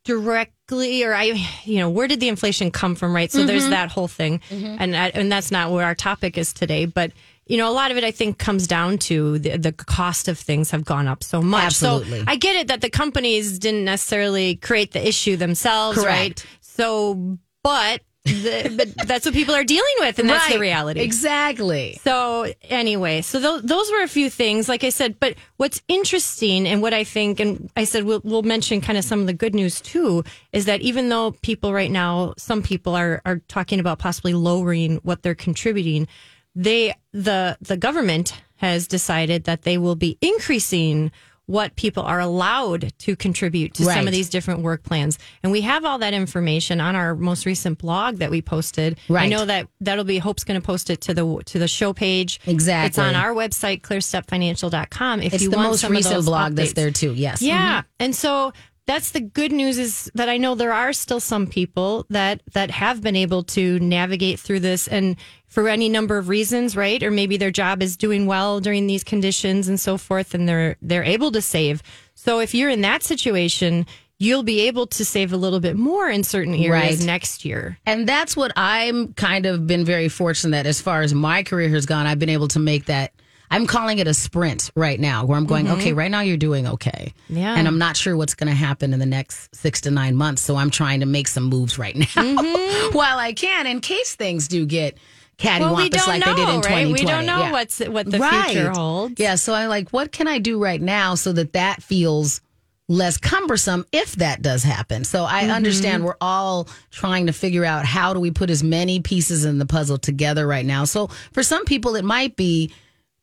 directly, 0.04 1.02
or 1.04 1.14
I, 1.14 1.24
you 1.64 1.78
know, 1.78 1.90
where 1.90 2.06
did 2.08 2.20
the 2.20 2.28
inflation 2.28 2.70
come 2.70 2.94
from? 2.94 3.14
Right, 3.14 3.30
so 3.30 3.38
Mm-hmm. 3.38 3.46
there's 3.48 3.68
that 3.68 3.90
whole 3.90 4.08
thing, 4.08 4.40
and 4.50 4.94
that, 4.94 5.14
and 5.14 5.30
that's 5.30 5.50
not 5.50 5.70
where 5.72 5.84
our 5.84 5.94
topic 5.94 6.38
is 6.38 6.52
today, 6.52 6.86
but. 6.86 7.12
You 7.46 7.58
know, 7.58 7.70
a 7.70 7.72
lot 7.72 7.90
of 7.90 7.96
it 7.96 8.04
I 8.04 8.10
think 8.10 8.38
comes 8.38 8.66
down 8.66 8.98
to 8.98 9.38
the, 9.38 9.56
the 9.56 9.72
cost 9.72 10.26
of 10.28 10.38
things 10.38 10.70
have 10.72 10.84
gone 10.84 11.06
up 11.06 11.22
so 11.22 11.40
much. 11.40 11.64
Absolutely. 11.64 12.20
So 12.20 12.24
I 12.26 12.36
get 12.36 12.56
it 12.56 12.68
that 12.68 12.80
the 12.80 12.90
companies 12.90 13.58
didn't 13.58 13.84
necessarily 13.84 14.56
create 14.56 14.92
the 14.92 15.06
issue 15.06 15.36
themselves, 15.36 15.98
right? 16.04 16.44
So, 16.60 17.38
but, 17.62 18.02
the, 18.26 18.74
but 18.76 19.06
that's 19.06 19.24
what 19.24 19.34
people 19.34 19.54
are 19.54 19.64
dealing 19.64 19.94
with, 20.00 20.18
and 20.18 20.28
that's 20.28 20.52
the 20.52 20.58
reality. 20.58 21.00
Exactly. 21.00 21.98
So 22.02 22.52
anyway, 22.62 23.22
so 23.22 23.38
those 23.40 23.62
those 23.62 23.90
were 23.90 24.02
a 24.02 24.08
few 24.08 24.28
things, 24.28 24.68
like 24.68 24.84
I 24.84 24.90
said. 24.90 25.18
But 25.20 25.36
what's 25.56 25.80
interesting 25.88 26.66
and 26.66 26.82
what 26.82 26.92
I 26.92 27.04
think, 27.04 27.40
and 27.40 27.70
I 27.76 27.84
said 27.84 28.04
we'll 28.04 28.20
we'll 28.24 28.42
mention 28.42 28.80
kind 28.80 28.98
of 28.98 29.04
some 29.04 29.20
of 29.20 29.26
the 29.26 29.32
good 29.32 29.54
news 29.54 29.80
too, 29.80 30.24
is 30.52 30.64
that 30.66 30.80
even 30.80 31.08
though 31.08 31.32
people 31.42 31.72
right 31.72 31.90
now, 31.90 32.34
some 32.36 32.62
people 32.62 32.94
are 32.94 33.22
are 33.24 33.38
talking 33.48 33.80
about 33.80 33.98
possibly 33.98 34.34
lowering 34.34 34.96
what 34.96 35.22
they're 35.22 35.34
contributing, 35.34 36.08
they 36.56 36.94
the 37.12 37.56
the 37.60 37.76
government 37.76 38.34
has 38.56 38.88
decided 38.88 39.44
that 39.44 39.62
they 39.62 39.78
will 39.78 39.94
be 39.94 40.18
increasing 40.20 41.12
what 41.44 41.76
people 41.76 42.02
are 42.02 42.18
allowed 42.18 42.92
to 42.98 43.14
contribute 43.14 43.72
to 43.74 43.84
some 43.84 44.08
of 44.08 44.12
these 44.12 44.28
different 44.28 44.62
work 44.62 44.82
plans. 44.82 45.16
And 45.44 45.52
we 45.52 45.60
have 45.60 45.84
all 45.84 45.98
that 45.98 46.12
information 46.12 46.80
on 46.80 46.96
our 46.96 47.14
most 47.14 47.46
recent 47.46 47.78
blog 47.78 48.16
that 48.16 48.32
we 48.32 48.42
posted. 48.42 48.98
Right. 49.08 49.26
I 49.26 49.28
know 49.28 49.44
that 49.44 49.68
that'll 49.80 50.02
be 50.02 50.18
Hope's 50.18 50.42
going 50.42 50.60
to 50.60 50.66
post 50.66 50.90
it 50.90 51.02
to 51.02 51.14
the 51.14 51.42
to 51.46 51.58
the 51.60 51.68
show 51.68 51.92
page. 51.92 52.40
Exactly. 52.46 52.88
It's 52.88 52.98
on 52.98 53.14
our 53.14 53.32
website 53.32 53.82
clearstepfinancial.com 53.82 55.22
if 55.22 55.34
It's 55.34 55.44
you 55.44 55.50
the 55.50 55.56
want 55.56 55.70
most 55.70 55.80
some 55.82 55.92
of 55.92 55.96
recent 55.98 56.24
blog 56.24 56.54
that's 56.56 56.72
there 56.72 56.90
too. 56.90 57.14
Yes. 57.14 57.40
Yeah. 57.40 57.82
Mm-hmm. 57.82 57.86
And 58.00 58.16
so 58.16 58.52
that's 58.86 59.10
the 59.10 59.20
good 59.20 59.52
news 59.52 59.78
is 59.78 60.10
that 60.14 60.28
I 60.28 60.36
know 60.36 60.54
there 60.54 60.72
are 60.72 60.92
still 60.92 61.20
some 61.20 61.46
people 61.46 62.06
that 62.10 62.40
that 62.52 62.70
have 62.70 63.02
been 63.02 63.16
able 63.16 63.42
to 63.44 63.78
navigate 63.80 64.38
through 64.38 64.60
this 64.60 64.86
and 64.88 65.16
for 65.48 65.68
any 65.68 65.88
number 65.88 66.18
of 66.18 66.28
reasons, 66.28 66.76
right? 66.76 67.02
Or 67.02 67.10
maybe 67.10 67.36
their 67.36 67.50
job 67.50 67.82
is 67.82 67.96
doing 67.96 68.26
well 68.26 68.60
during 68.60 68.86
these 68.86 69.02
conditions 69.04 69.68
and 69.68 69.80
so 69.80 69.96
forth 69.98 70.34
and 70.34 70.48
they're 70.48 70.76
they're 70.82 71.04
able 71.04 71.32
to 71.32 71.40
save. 71.42 71.82
So 72.14 72.40
if 72.40 72.54
you're 72.54 72.70
in 72.70 72.80
that 72.82 73.02
situation, 73.02 73.86
you'll 74.18 74.42
be 74.42 74.60
able 74.62 74.86
to 74.86 75.04
save 75.04 75.32
a 75.32 75.36
little 75.36 75.60
bit 75.60 75.76
more 75.76 76.08
in 76.08 76.24
certain 76.24 76.54
areas 76.54 76.98
Right. 77.00 77.06
next 77.06 77.44
year. 77.44 77.78
And 77.84 78.08
that's 78.08 78.34
what 78.36 78.52
I'm 78.56 79.12
kind 79.14 79.44
of 79.46 79.66
been 79.66 79.84
very 79.84 80.08
fortunate 80.08 80.52
that 80.52 80.66
as 80.66 80.80
far 80.80 81.02
as 81.02 81.12
my 81.12 81.42
career 81.42 81.68
has 81.70 81.86
gone, 81.86 82.06
I've 82.06 82.18
been 82.18 82.30
able 82.30 82.48
to 82.48 82.58
make 82.58 82.86
that. 82.86 83.12
I'm 83.50 83.66
calling 83.66 83.98
it 83.98 84.08
a 84.08 84.14
sprint 84.14 84.70
right 84.74 84.98
now 84.98 85.24
where 85.24 85.36
I'm 85.38 85.46
going, 85.46 85.68
okay, 85.68 85.92
right 85.92 86.10
now 86.10 86.20
you're 86.20 86.36
doing 86.36 86.66
okay. 86.66 87.12
Yeah. 87.28 87.54
And 87.56 87.66
I'm 87.68 87.78
not 87.78 87.96
sure 87.96 88.16
what's 88.16 88.34
going 88.34 88.48
to 88.48 88.54
happen 88.56 88.92
in 88.92 88.98
the 88.98 89.06
next 89.06 89.54
six 89.54 89.80
to 89.82 89.90
nine 89.90 90.16
months. 90.16 90.42
So 90.42 90.56
I'm 90.56 90.70
trying 90.70 91.00
to 91.00 91.06
make 91.06 91.28
some 91.28 91.44
moves 91.44 91.78
right 91.78 91.94
now 91.96 92.06
while 92.92 93.18
I 93.18 93.32
can 93.36 93.66
in 93.66 93.80
case 93.80 94.14
things 94.16 94.48
do 94.48 94.66
get 94.66 94.98
cattywampus 95.38 95.60
Well, 95.60 95.76
we 95.76 95.84
like 95.84 96.20
know, 96.20 96.34
they 96.34 96.44
did 96.44 96.48
in 96.48 96.60
right? 96.60 96.86
2020. 96.86 96.92
We 96.92 97.04
don't 97.04 97.26
know 97.26 97.40
Yeah. 97.40 97.52
what's 97.52 97.78
what 97.80 98.10
the 98.10 98.18
Right. 98.18 98.46
future 98.46 98.70
holds. 98.70 99.20
Yeah. 99.20 99.34
So 99.36 99.54
I'm 99.54 99.68
like, 99.68 99.90
what 99.90 100.10
can 100.12 100.26
I 100.28 100.38
do 100.38 100.62
right 100.62 100.80
now 100.80 101.14
so 101.14 101.32
that 101.32 101.52
that 101.52 101.82
feels 101.82 102.40
less 102.88 103.16
cumbersome 103.18 103.84
if 103.92 104.16
that 104.16 104.42
does 104.42 104.62
happen? 104.62 105.04
So 105.04 105.24
I 105.24 105.42
Mm-hmm. 105.42 105.50
understand 105.52 106.04
we're 106.04 106.16
all 106.20 106.68
trying 106.90 107.26
to 107.26 107.32
figure 107.32 107.64
out 107.64 107.84
how 107.84 108.14
do 108.14 108.20
we 108.20 108.30
put 108.30 108.48
as 108.48 108.62
many 108.62 109.00
pieces 109.00 109.44
in 109.44 109.58
the 109.58 109.66
puzzle 109.66 109.98
together 109.98 110.46
right 110.46 110.64
now. 110.64 110.84
So 110.84 111.08
for 111.32 111.42
some 111.42 111.64
people, 111.64 111.96
it 111.96 112.04
might 112.04 112.36
be 112.36 112.72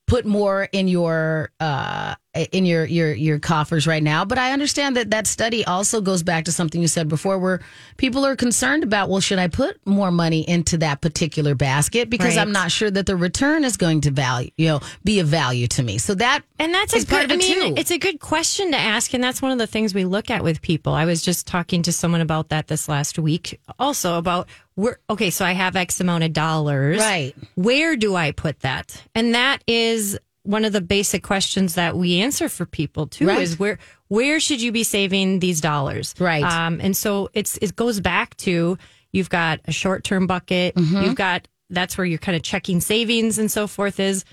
put 0.06 0.26
more 0.26 0.68
in 0.72 0.88
your 0.88 1.50
uh 1.60 2.14
in 2.52 2.66
your 2.66 2.84
your 2.84 3.12
your 3.12 3.38
coffers 3.38 3.86
right 3.86 4.02
now 4.02 4.24
but 4.24 4.38
i 4.38 4.52
understand 4.52 4.96
that 4.96 5.10
that 5.10 5.26
study 5.26 5.64
also 5.64 6.00
goes 6.00 6.22
back 6.22 6.44
to 6.44 6.52
something 6.52 6.80
you 6.80 6.88
said 6.88 7.08
before 7.08 7.38
where 7.38 7.60
people 7.96 8.24
are 8.26 8.34
concerned 8.36 8.82
about 8.82 9.08
well 9.08 9.20
should 9.20 9.38
i 9.38 9.46
put 9.46 9.78
more 9.86 10.10
money 10.10 10.48
into 10.48 10.76
that 10.78 11.00
particular 11.00 11.54
basket 11.54 12.10
because 12.10 12.36
Right. 12.36 12.42
i'm 12.42 12.52
not 12.52 12.70
sure 12.72 12.90
that 12.90 13.06
the 13.06 13.16
return 13.16 13.62
is 13.64 13.76
going 13.76 14.00
to 14.02 14.10
value 14.10 14.50
you 14.56 14.66
know 14.68 14.80
be 15.04 15.20
of 15.20 15.28
value 15.28 15.66
to 15.68 15.82
me 15.82 15.98
so 15.98 16.14
that 16.14 16.42
And 16.58 16.74
that's 16.74 16.92
is 16.94 17.04
a 17.04 17.06
part 17.06 17.28
good, 17.28 17.32
of 17.36 17.40
I 17.40 17.44
it 17.44 17.58
mean, 17.58 17.74
too. 17.76 17.80
it's 17.80 17.90
a 17.90 17.98
good 17.98 18.18
question 18.20 18.70
to 18.72 18.76
ask. 18.76 19.12
And 19.14 19.22
that's 19.22 19.42
one 19.42 19.50
of 19.52 19.58
the 19.58 19.66
things 19.66 19.92
we 19.94 20.04
look 20.04 20.30
at 20.30 20.42
with 20.44 20.62
people. 20.62 20.92
I 20.94 21.04
was 21.04 21.20
just 21.22 21.46
talking 21.46 21.82
to 21.82 21.92
someone 21.92 22.20
about 22.20 22.48
that 22.50 22.68
this 22.68 22.88
last 22.88 23.18
week 23.18 23.60
also 23.78 24.18
about 24.18 24.48
where, 24.76 24.98
okay, 25.10 25.30
so 25.30 25.44
I 25.44 25.52
have 25.52 25.76
X 25.76 26.00
amount 26.00 26.24
of 26.24 26.32
dollars. 26.32 26.98
Right. 26.98 27.34
Where 27.56 27.96
do 27.96 28.14
I 28.16 28.30
put 28.32 28.60
that? 28.60 29.02
And 29.14 29.34
that 29.34 29.62
is 29.66 30.18
one 30.44 30.64
of 30.64 30.72
the 30.72 30.80
basic 30.80 31.22
questions 31.22 31.74
that 31.74 31.96
we 31.96 32.20
answer 32.20 32.48
for 32.48 32.64
people 32.64 33.06
too 33.06 33.26
Right. 33.26 33.40
is 33.40 33.58
where, 33.58 33.78
where 34.08 34.38
should 34.40 34.62
you 34.62 34.72
be 34.72 34.84
saving 34.84 35.40
these 35.40 35.60
dollars? 35.60 36.14
Right. 36.18 36.44
Um, 36.44 36.80
and 36.80 36.96
so 36.96 37.28
it's, 37.34 37.58
it 37.60 37.74
goes 37.76 37.98
back 38.00 38.36
to 38.38 38.78
you've 39.12 39.30
got 39.30 39.60
a 39.64 39.72
short 39.72 40.04
term 40.04 40.26
bucket. 40.26 40.74
Mm-hmm. 40.74 41.02
You've 41.02 41.14
got, 41.16 41.48
that's 41.70 41.98
where 41.98 42.04
you're 42.04 42.18
kind 42.18 42.36
of 42.36 42.42
checking 42.42 42.80
savings 42.80 43.38
and 43.38 43.50
so 43.50 43.66
forth 43.66 43.98
is 43.98 44.24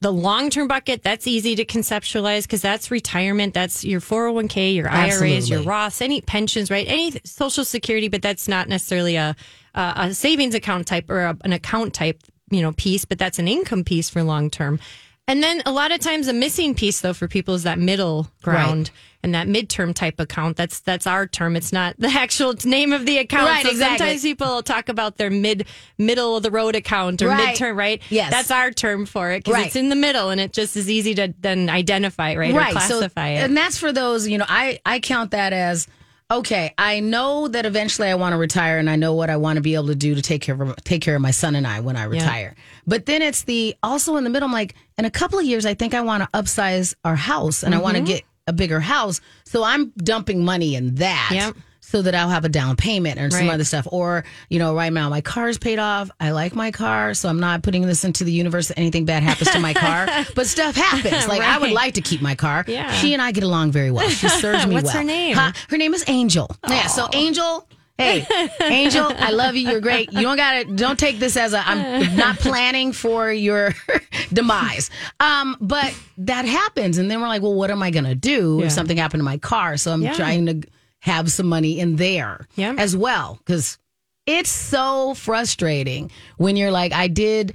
the 0.00 0.10
long 0.10 0.50
term 0.50 0.68
bucket, 0.68 1.02
that's 1.02 1.26
easy 1.26 1.54
to 1.56 1.64
conceptualize 1.64 2.42
because 2.42 2.60
that's 2.60 2.90
retirement. 2.90 3.54
That's 3.54 3.84
your 3.84 4.00
401k, 4.00 4.74
your 4.74 4.88
IRAs, 4.88 5.48
your 5.48 5.60
Absolutely. 5.60 5.66
Roths, 5.66 6.02
any 6.02 6.20
pensions, 6.20 6.70
right? 6.70 6.86
Any 6.86 7.12
social 7.24 7.64
security, 7.64 8.08
but 8.08 8.20
that's 8.20 8.46
not 8.48 8.68
necessarily 8.68 9.16
a, 9.16 9.34
a, 9.74 9.92
a 9.96 10.14
savings 10.14 10.54
account 10.54 10.86
type 10.86 11.08
or 11.08 11.20
a, 11.20 11.36
an 11.44 11.52
account 11.54 11.94
type, 11.94 12.20
you 12.50 12.60
know, 12.60 12.72
piece, 12.72 13.04
but 13.06 13.18
that's 13.18 13.38
an 13.38 13.48
income 13.48 13.82
piece 13.84 14.10
for 14.10 14.22
long 14.22 14.50
term. 14.50 14.78
And 15.26 15.42
then 15.42 15.62
a 15.64 15.72
lot 15.72 15.90
of 15.90 16.00
times 16.00 16.28
a 16.28 16.32
missing 16.34 16.74
piece 16.74 17.00
though 17.00 17.14
for 17.14 17.28
people 17.28 17.54
is 17.54 17.62
that 17.62 17.78
middle 17.78 18.28
ground 18.42 18.90
and 19.22 19.34
that 19.34 19.48
midterm 19.48 19.94
type 19.94 20.20
account. 20.20 20.58
That's 20.58 20.80
that's 20.80 21.06
our 21.06 21.26
term. 21.26 21.56
It's 21.56 21.72
not 21.72 21.94
the 21.98 22.08
actual 22.08 22.54
name 22.64 22.92
of 22.92 23.06
the 23.06 23.16
account. 23.16 23.48
Right, 23.48 23.62
so 23.64 23.70
exactly. 23.70 23.98
sometimes 23.98 24.22
people 24.22 24.62
talk 24.62 24.90
about 24.90 25.16
their 25.16 25.30
mid 25.30 25.66
middle 25.96 26.36
of 26.36 26.42
the 26.42 26.50
road 26.50 26.76
account 26.76 27.22
or 27.22 27.28
Right. 27.28 27.56
midterm, 27.56 27.74
right? 27.74 28.02
Yes. 28.10 28.30
That's 28.30 28.50
our 28.50 28.70
term 28.70 29.06
for 29.06 29.30
it 29.30 29.44
because 29.44 29.54
Right. 29.54 29.66
it's 29.68 29.76
in 29.76 29.88
the 29.88 29.96
middle 29.96 30.28
and 30.28 30.42
it 30.42 30.52
just 30.52 30.76
is 30.76 30.90
easy 30.90 31.14
to 31.14 31.32
then 31.40 31.70
identify, 31.70 32.34
right? 32.34 32.54
Or 32.54 32.60
classify 32.72 33.28
it. 33.28 33.38
and 33.44 33.56
that's 33.56 33.78
for 33.78 33.92
those 33.92 34.28
you 34.28 34.36
know 34.36 34.44
i 34.48 34.78
i 34.84 35.00
count 35.00 35.30
that 35.30 35.54
as 35.54 35.88
okay 36.38 36.72
i 36.78 37.00
know 37.00 37.48
that 37.48 37.66
eventually 37.66 38.08
i 38.08 38.14
want 38.14 38.32
to 38.32 38.36
retire 38.38 38.78
and 38.78 38.88
i 38.90 38.96
know 38.96 39.14
what 39.14 39.30
i 39.30 39.36
want 39.36 39.56
to 39.56 39.60
be 39.62 39.74
able 39.74 39.86
to 39.88 39.94
do 39.94 40.14
to 40.14 40.22
take 40.22 40.42
care 40.42 40.60
of 40.60 40.76
take 40.84 41.02
care 41.02 41.16
of 41.16 41.22
my 41.22 41.30
son 41.30 41.54
and 41.54 41.66
i 41.66 41.80
when 41.80 41.96
i 41.96 42.04
retire 42.04 42.54
but 42.86 43.06
then 43.06 43.22
it's 43.22 43.42
the 43.44 43.74
also 43.82 44.16
in 44.16 44.24
the 44.24 44.30
middle 44.30 44.46
i'm 44.48 44.52
like 44.52 44.74
in 44.98 45.04
a 45.04 45.10
couple 45.10 45.38
of 45.38 45.44
years 45.44 45.64
i 45.66 45.74
think 45.74 45.94
i 45.94 46.00
want 46.00 46.22
to 46.22 46.28
upsize 46.38 46.94
our 47.04 47.16
house 47.16 47.62
and 47.62 47.74
i 47.74 47.78
want 47.78 47.96
to 47.96 48.02
Mm-hmm. 48.02 48.06
get 48.12 48.24
a 48.46 48.52
bigger 48.52 48.78
house 48.80 49.20
so 49.44 49.62
i'm 49.64 49.90
dumping 49.96 50.44
money 50.44 50.74
in 50.74 50.96
that 50.96 51.30
Yep. 51.32 51.56
So 51.94 52.02
that 52.02 52.12
I'll 52.12 52.28
have 52.28 52.44
a 52.44 52.48
down 52.48 52.74
payment 52.74 53.20
and 53.20 53.32
some 53.32 53.46
Right. 53.46 53.54
other 53.54 53.62
stuff. 53.62 53.86
Or, 53.88 54.24
you 54.48 54.58
know, 54.58 54.74
right 54.74 54.92
now 54.92 55.08
my 55.10 55.20
car 55.20 55.48
is 55.48 55.58
paid 55.58 55.78
off. 55.78 56.10
I 56.18 56.32
like 56.32 56.52
my 56.56 56.72
car, 56.72 57.14
so 57.14 57.28
I'm 57.28 57.38
not 57.38 57.62
putting 57.62 57.82
this 57.86 58.04
into 58.04 58.24
the 58.24 58.32
universe 58.32 58.66
that 58.66 58.76
anything 58.80 59.04
bad 59.04 59.22
happens 59.22 59.52
to 59.52 59.60
my 59.60 59.74
car. 59.74 60.08
But 60.34 60.48
stuff 60.48 60.74
happens. 60.74 61.28
Like 61.28 61.42
I 61.42 61.58
would 61.58 61.70
like 61.70 61.94
to 61.94 62.00
keep 62.00 62.20
my 62.20 62.34
car. 62.34 62.64
Yeah. 62.66 62.90
She 62.94 63.12
and 63.12 63.22
I 63.22 63.30
get 63.30 63.44
along 63.44 63.70
very 63.70 63.92
well. 63.92 64.08
She 64.08 64.28
serves 64.40 64.66
me 64.66 64.74
What's 64.74 64.86
well. 64.86 64.94
her 64.96 65.04
name? 65.04 65.36
Huh? 65.36 65.52
Her 65.68 65.76
name 65.78 65.94
is 65.94 66.02
Angel. 66.08 66.50
Yeah. 66.68 66.88
So 66.88 67.06
Angel. 67.12 67.68
Hey, 67.96 68.26
Angel, 68.60 69.06
I 69.16 69.30
love 69.30 69.54
you. 69.54 69.68
You're 69.70 69.80
great. 69.80 70.12
You 70.12 70.22
don't 70.22 70.36
got 70.36 70.52
to, 70.66 70.74
don't 70.74 70.98
take 70.98 71.20
this 71.20 71.36
as 71.36 71.52
a, 71.52 71.60
I'm 71.64 72.16
not 72.16 72.38
planning 72.40 72.90
for 72.92 73.30
your 73.30 73.72
demise. 74.32 74.90
Um, 75.20 75.56
but 75.60 75.94
that 76.18 76.44
happens. 76.44 76.98
And 76.98 77.08
then 77.08 77.20
we're 77.20 77.28
like, 77.28 77.42
well, 77.42 77.54
what 77.54 77.70
am 77.70 77.84
I 77.84 77.92
to 77.92 78.16
do 78.16 78.58
Yeah. 78.58 78.66
if 78.66 78.72
something 78.72 78.96
happened 78.96 79.20
to 79.20 79.24
my 79.24 79.38
car? 79.38 79.76
So 79.76 79.92
I'm 79.92 80.02
Yeah. 80.02 80.14
trying 80.14 80.46
to 80.46 80.60
have 81.04 81.30
some 81.30 81.46
money 81.46 81.78
in 81.78 81.96
there 81.96 82.46
Yeah. 82.56 82.74
as 82.78 82.96
well. 82.96 83.38
Cause 83.44 83.76
it's 84.26 84.48
so 84.50 85.12
frustrating 85.12 86.10
when 86.38 86.56
you're 86.56 86.70
like, 86.70 86.94
I 86.94 87.08
did, 87.08 87.52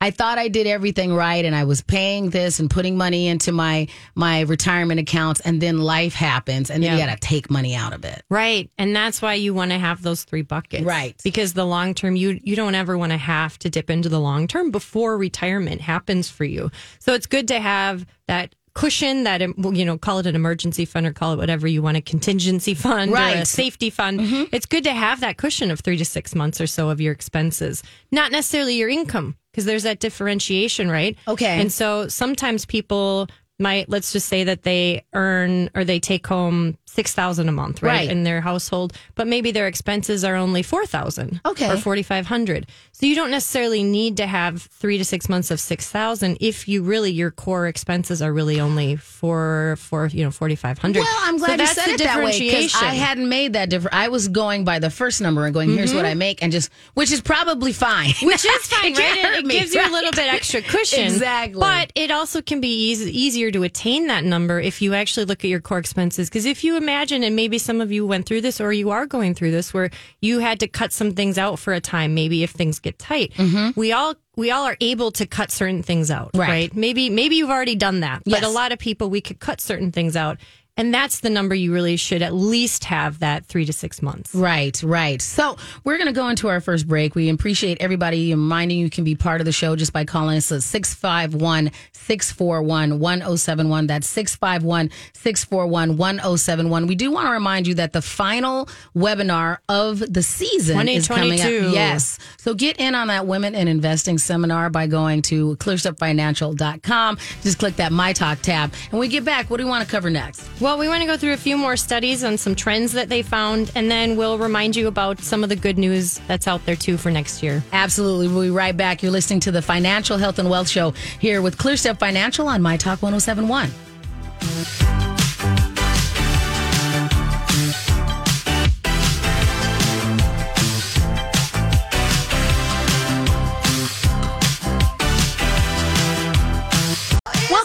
I 0.00 0.12
thought 0.12 0.38
I 0.38 0.46
did 0.46 0.68
everything 0.68 1.12
right 1.12 1.44
and 1.44 1.52
I 1.52 1.64
was 1.64 1.82
paying 1.82 2.30
this 2.30 2.60
and 2.60 2.70
putting 2.70 2.96
money 2.96 3.26
into 3.26 3.50
my, 3.50 3.88
my 4.14 4.42
retirement 4.42 5.00
accounts 5.00 5.40
and 5.40 5.60
then 5.60 5.78
life 5.78 6.14
happens 6.14 6.70
and 6.70 6.80
then 6.80 6.96
you 6.96 7.04
got 7.04 7.12
to 7.12 7.18
take 7.20 7.50
money 7.50 7.74
out 7.74 7.92
of 7.92 8.04
it. 8.04 8.22
Right. 8.28 8.70
And 8.78 8.94
that's 8.94 9.20
why 9.20 9.34
you 9.34 9.52
want 9.52 9.72
to 9.72 9.78
have 9.78 10.02
those 10.02 10.22
three 10.22 10.42
buckets. 10.42 10.84
Right. 10.84 11.20
Because 11.24 11.54
the 11.54 11.66
long 11.66 11.94
term, 11.94 12.14
you, 12.14 12.38
you 12.44 12.54
don't 12.54 12.76
ever 12.76 12.96
want 12.96 13.10
to 13.10 13.18
have 13.18 13.58
to 13.60 13.68
dip 13.70 13.90
into 13.90 14.08
the 14.08 14.20
long 14.20 14.46
term 14.46 14.70
before 14.70 15.18
retirement 15.18 15.80
happens 15.80 16.30
for 16.30 16.44
you. 16.44 16.70
So 17.00 17.14
it's 17.14 17.26
good 17.26 17.48
to 17.48 17.58
have 17.58 18.06
that 18.28 18.54
cushion 18.74 19.24
that, 19.24 19.40
you 19.40 19.84
know, 19.84 19.98
call 19.98 20.18
it 20.18 20.26
an 20.26 20.34
emergency 20.34 20.84
fund 20.84 21.06
or 21.06 21.12
call 21.12 21.34
it 21.34 21.36
whatever 21.36 21.66
you 21.68 21.82
want, 21.82 21.96
a 21.96 22.00
contingency 22.00 22.74
fund 22.74 23.10
or 23.10 23.14
a 23.14 23.18
Right. 23.18 23.34
Mm-hmm. 23.36 23.44
safety 23.44 23.90
fund. 23.90 24.20
It's 24.52 24.66
good 24.66 24.84
to 24.84 24.92
have 24.92 25.20
that 25.20 25.36
cushion 25.36 25.70
of 25.70 25.80
three 25.80 25.96
to 25.98 26.04
six 26.04 26.34
months 26.34 26.60
or 26.60 26.66
so 26.66 26.88
of 26.90 27.00
your 27.00 27.12
expenses, 27.12 27.82
not 28.10 28.32
necessarily 28.32 28.74
your 28.76 28.88
income. 28.88 29.36
Because 29.52 29.66
there's 29.66 29.82
that 29.82 30.00
differentiation, 30.00 30.90
right? 30.90 31.14
Okay. 31.28 31.60
And 31.60 31.70
so 31.70 32.08
sometimes 32.08 32.64
people 32.64 33.28
might, 33.62 33.88
let's 33.88 34.12
just 34.12 34.28
say 34.28 34.44
that 34.44 34.62
they 34.64 35.04
earn 35.14 35.70
or 35.74 35.84
they 35.84 36.00
take 36.00 36.26
home 36.26 36.76
six 36.84 37.14
thousand 37.14 37.48
a 37.48 37.52
month, 37.52 37.82
right, 37.82 37.92
Right. 38.00 38.10
in 38.10 38.22
their 38.24 38.42
household, 38.42 38.92
but 39.14 39.26
maybe 39.26 39.50
their 39.50 39.66
expenses 39.66 40.24
are 40.24 40.34
only 40.36 40.62
four 40.62 40.84
thousand, 40.84 41.40
Okay. 41.46 41.70
or 41.70 41.78
forty 41.78 42.02
five 42.02 42.26
hundred. 42.26 42.66
So 42.92 43.06
you 43.06 43.14
don't 43.14 43.30
necessarily 43.30 43.82
need 43.82 44.18
to 44.18 44.26
have 44.26 44.60
three 44.60 44.98
to 44.98 45.04
six 45.04 45.26
months 45.28 45.50
of 45.50 45.58
six 45.58 45.88
thousand 45.88 46.36
if 46.42 46.68
you 46.68 46.82
really 46.82 47.10
your 47.10 47.30
core 47.30 47.66
expenses 47.66 48.20
are 48.20 48.30
really 48.30 48.60
only 48.60 48.96
for 48.96 49.76
for 49.78 50.06
you 50.08 50.22
know 50.22 50.30
forty 50.30 50.54
five 50.54 50.76
hundred. 50.78 51.00
Well, 51.00 51.18
I'm 51.22 51.38
glad 51.38 51.60
you 51.60 51.66
said 51.66 51.88
it 51.88 51.98
that 52.00 52.22
way 52.22 52.38
because 52.38 52.74
I 52.74 52.92
hadn't 52.94 53.28
made 53.28 53.54
that 53.54 53.70
different. 53.70 53.94
I 53.94 54.08
was 54.08 54.28
going 54.28 54.64
by 54.64 54.78
the 54.78 54.90
first 54.90 55.22
number 55.22 55.46
and 55.46 55.54
going, 55.54 55.70
here's 55.70 55.94
what 55.94 56.04
I 56.04 56.12
make, 56.12 56.42
and 56.42 56.52
just 56.52 56.70
which 56.92 57.10
is 57.10 57.22
probably 57.22 57.72
fine. 57.72 58.10
Mm-hmm. 58.10 58.26
which 58.26 58.44
is 58.44 58.66
fine, 58.66 58.92
It 58.92 58.98
right? 58.98 59.38
It, 59.38 59.46
me, 59.46 59.58
gives 59.60 59.72
you 59.74 59.80
a 59.80 59.88
little 59.90 60.12
bit 60.12 60.32
extra 60.32 60.60
cushion. 60.60 61.04
Exactly. 61.12 61.60
But 61.60 61.92
it 61.94 62.10
also 62.10 62.42
can 62.42 62.60
be 62.60 62.90
easy, 62.90 63.10
easier 63.18 63.50
to 63.52 63.62
attain 63.62 64.06
that 64.08 64.24
number 64.24 64.58
if 64.60 64.82
you 64.82 64.94
actually 64.94 65.26
look 65.26 65.44
at 65.44 65.48
your 65.50 65.60
core 65.60 65.78
expenses. 65.78 66.28
Because 66.28 66.44
if 66.46 66.64
you 66.64 66.76
imagine, 66.76 67.22
and 67.22 67.36
maybe 67.36 67.58
some 67.58 67.80
of 67.80 67.92
you 67.92 68.06
went 68.06 68.26
through 68.26 68.40
this 68.40 68.60
or 68.60 68.72
you 68.72 68.90
are 68.90 69.06
going 69.06 69.34
through 69.34 69.50
this, 69.52 69.72
where 69.72 69.90
you 70.20 70.38
had 70.40 70.60
to 70.60 70.68
cut 70.68 70.92
some 70.92 71.12
things 71.12 71.38
out 71.38 71.58
for 71.58 71.72
a 71.72 71.80
time, 71.80 72.14
maybe 72.14 72.42
if 72.42 72.50
things 72.50 72.78
get 72.78 72.98
tight, 72.98 73.32
we 73.76 73.92
all 73.92 74.14
we 74.36 74.50
all 74.50 74.64
are 74.64 74.76
able 74.80 75.10
to 75.12 75.26
cut 75.26 75.50
certain 75.50 75.82
things 75.82 76.10
out, 76.10 76.32
Mm-hmm. 76.32 76.40
Right. 76.40 76.48
right? 76.48 76.76
Maybe 76.76 77.10
maybe 77.10 77.36
you've 77.36 77.50
already 77.50 77.76
done 77.76 78.00
that, 78.00 78.22
but 78.24 78.42
a 78.42 78.48
lot 78.48 78.72
of 78.72 78.78
people 78.78 79.10
we 79.10 79.20
could 79.20 79.38
cut 79.40 79.60
certain 79.60 79.92
things 79.92 80.16
out. 80.16 80.38
And 80.76 80.92
that's 80.92 81.20
the 81.20 81.28
number 81.28 81.54
you 81.54 81.72
really 81.72 81.96
should 81.96 82.22
at 82.22 82.32
least 82.32 82.84
have 82.84 83.18
that 83.18 83.44
three 83.44 83.66
to 83.66 83.74
six 83.74 84.00
months. 84.00 84.34
Right, 84.34 84.82
right. 84.82 85.20
So 85.20 85.58
we're 85.84 85.98
going 85.98 86.06
to 86.06 86.14
go 86.14 86.28
into 86.28 86.48
our 86.48 86.62
first 86.62 86.88
break. 86.88 87.14
We 87.14 87.28
appreciate 87.28 87.76
everybody 87.80 88.30
reminding 88.30 88.78
you 88.78 88.88
can 88.88 89.04
be 89.04 89.14
part 89.14 89.42
of 89.42 89.44
the 89.44 89.52
show 89.52 89.76
just 89.76 89.92
by 89.92 90.06
calling 90.06 90.38
us 90.38 90.50
at 90.50 90.62
651 90.62 91.70
641 91.92 92.98
1071. 92.98 93.86
That's 93.86 94.08
651 94.08 94.90
641 95.12 95.96
1071. 95.98 96.86
We 96.86 96.94
do 96.94 97.10
want 97.10 97.26
to 97.26 97.32
remind 97.32 97.66
you 97.66 97.74
that 97.74 97.92
the 97.92 98.02
final 98.02 98.66
webinar 98.96 99.58
of 99.68 99.98
the 99.98 100.22
season 100.22 100.88
is 100.88 101.06
coming 101.06 101.32
up. 101.32 101.46
2022. 101.46 101.70
Yes. 101.72 102.18
So 102.38 102.54
get 102.54 102.78
in 102.78 102.94
on 102.94 103.08
that 103.08 103.26
Women 103.26 103.54
in 103.54 103.68
Investing 103.68 104.16
seminar 104.16 104.70
by 104.70 104.86
going 104.86 105.20
to 105.22 105.54
clearstepfinancial.com. 105.56 107.18
Just 107.42 107.58
click 107.58 107.76
that 107.76 107.92
My 107.92 108.14
Talk 108.14 108.40
tab. 108.40 108.72
And 108.84 108.92
when 108.92 109.00
we 109.00 109.08
get 109.08 109.24
back, 109.24 109.50
what 109.50 109.58
do 109.58 109.64
we 109.64 109.70
want 109.70 109.84
to 109.84 109.90
cover 109.90 110.08
next? 110.08 110.48
Well, 110.62 110.78
we 110.78 110.86
want 110.86 111.00
to 111.00 111.08
go 111.08 111.16
through 111.16 111.32
a 111.32 111.38
few 111.38 111.56
more 111.56 111.76
studies 111.76 112.22
on 112.22 112.38
some 112.38 112.54
trends 112.54 112.92
that 112.92 113.08
they 113.08 113.22
found, 113.22 113.72
and 113.74 113.90
then 113.90 114.16
we'll 114.16 114.38
remind 114.38 114.76
you 114.76 114.86
about 114.86 115.18
some 115.18 115.42
of 115.42 115.48
the 115.48 115.56
good 115.56 115.76
news 115.76 116.20
that's 116.28 116.46
out 116.46 116.64
there 116.66 116.76
too 116.76 116.96
for 116.96 117.10
next 117.10 117.42
year. 117.42 117.64
Absolutely. 117.72 118.28
We'll 118.28 118.44
be 118.44 118.50
right 118.50 118.76
back. 118.76 119.02
You're 119.02 119.10
listening 119.10 119.40
to 119.40 119.50
the 119.50 119.60
Financial 119.60 120.18
Health 120.18 120.38
and 120.38 120.48
Wealth 120.48 120.68
Show 120.68 120.92
here 121.18 121.42
with 121.42 121.58
ClearStep 121.58 121.98
Financial 121.98 122.46
on 122.46 122.62
My 122.62 122.76
Talk 122.76 123.02
1071. 123.02 125.21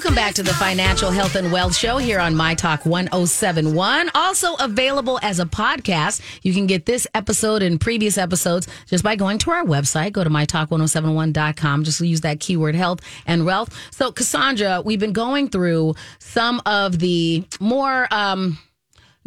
Welcome 0.08 0.24
back 0.24 0.36
to 0.36 0.44
the 0.44 0.54
Financial 0.54 1.12
Health 1.12 1.36
and 1.36 1.52
Wealth 1.52 1.76
Show 1.76 1.98
here 1.98 2.22
on 2.22 2.34
My 2.34 2.56
Talk 2.56 2.86
1071. 2.86 4.10
Also 4.16 4.56
available 4.56 5.20
as 5.22 5.42
a 5.42 5.46
podcast. 5.46 6.22
You 6.44 6.54
can 6.54 6.66
get 6.66 6.86
this 6.86 7.06
episode 7.14 7.62
and 7.62 7.78
previous 7.78 8.18
episodes 8.18 8.70
just 8.86 9.04
by 9.04 9.18
going 9.18 9.38
to 9.40 9.52
our 9.52 9.66
website. 9.66 10.14
Go 10.14 10.24
to 10.24 10.30
mytalk1071.com. 10.30 11.84
Just 11.84 12.00
use 12.00 12.22
that 12.22 12.40
keyword 12.40 12.74
health 12.74 13.02
and 13.26 13.46
wealth. 13.46 13.78
So, 13.92 14.14
Cassandra, 14.14 14.82
we've 14.82 14.98
been 14.98 15.12
going 15.12 15.50
through 15.50 15.96
some 16.20 16.62
of 16.66 17.00
the 17.00 17.44
more, 17.60 18.08
um, 18.10 18.60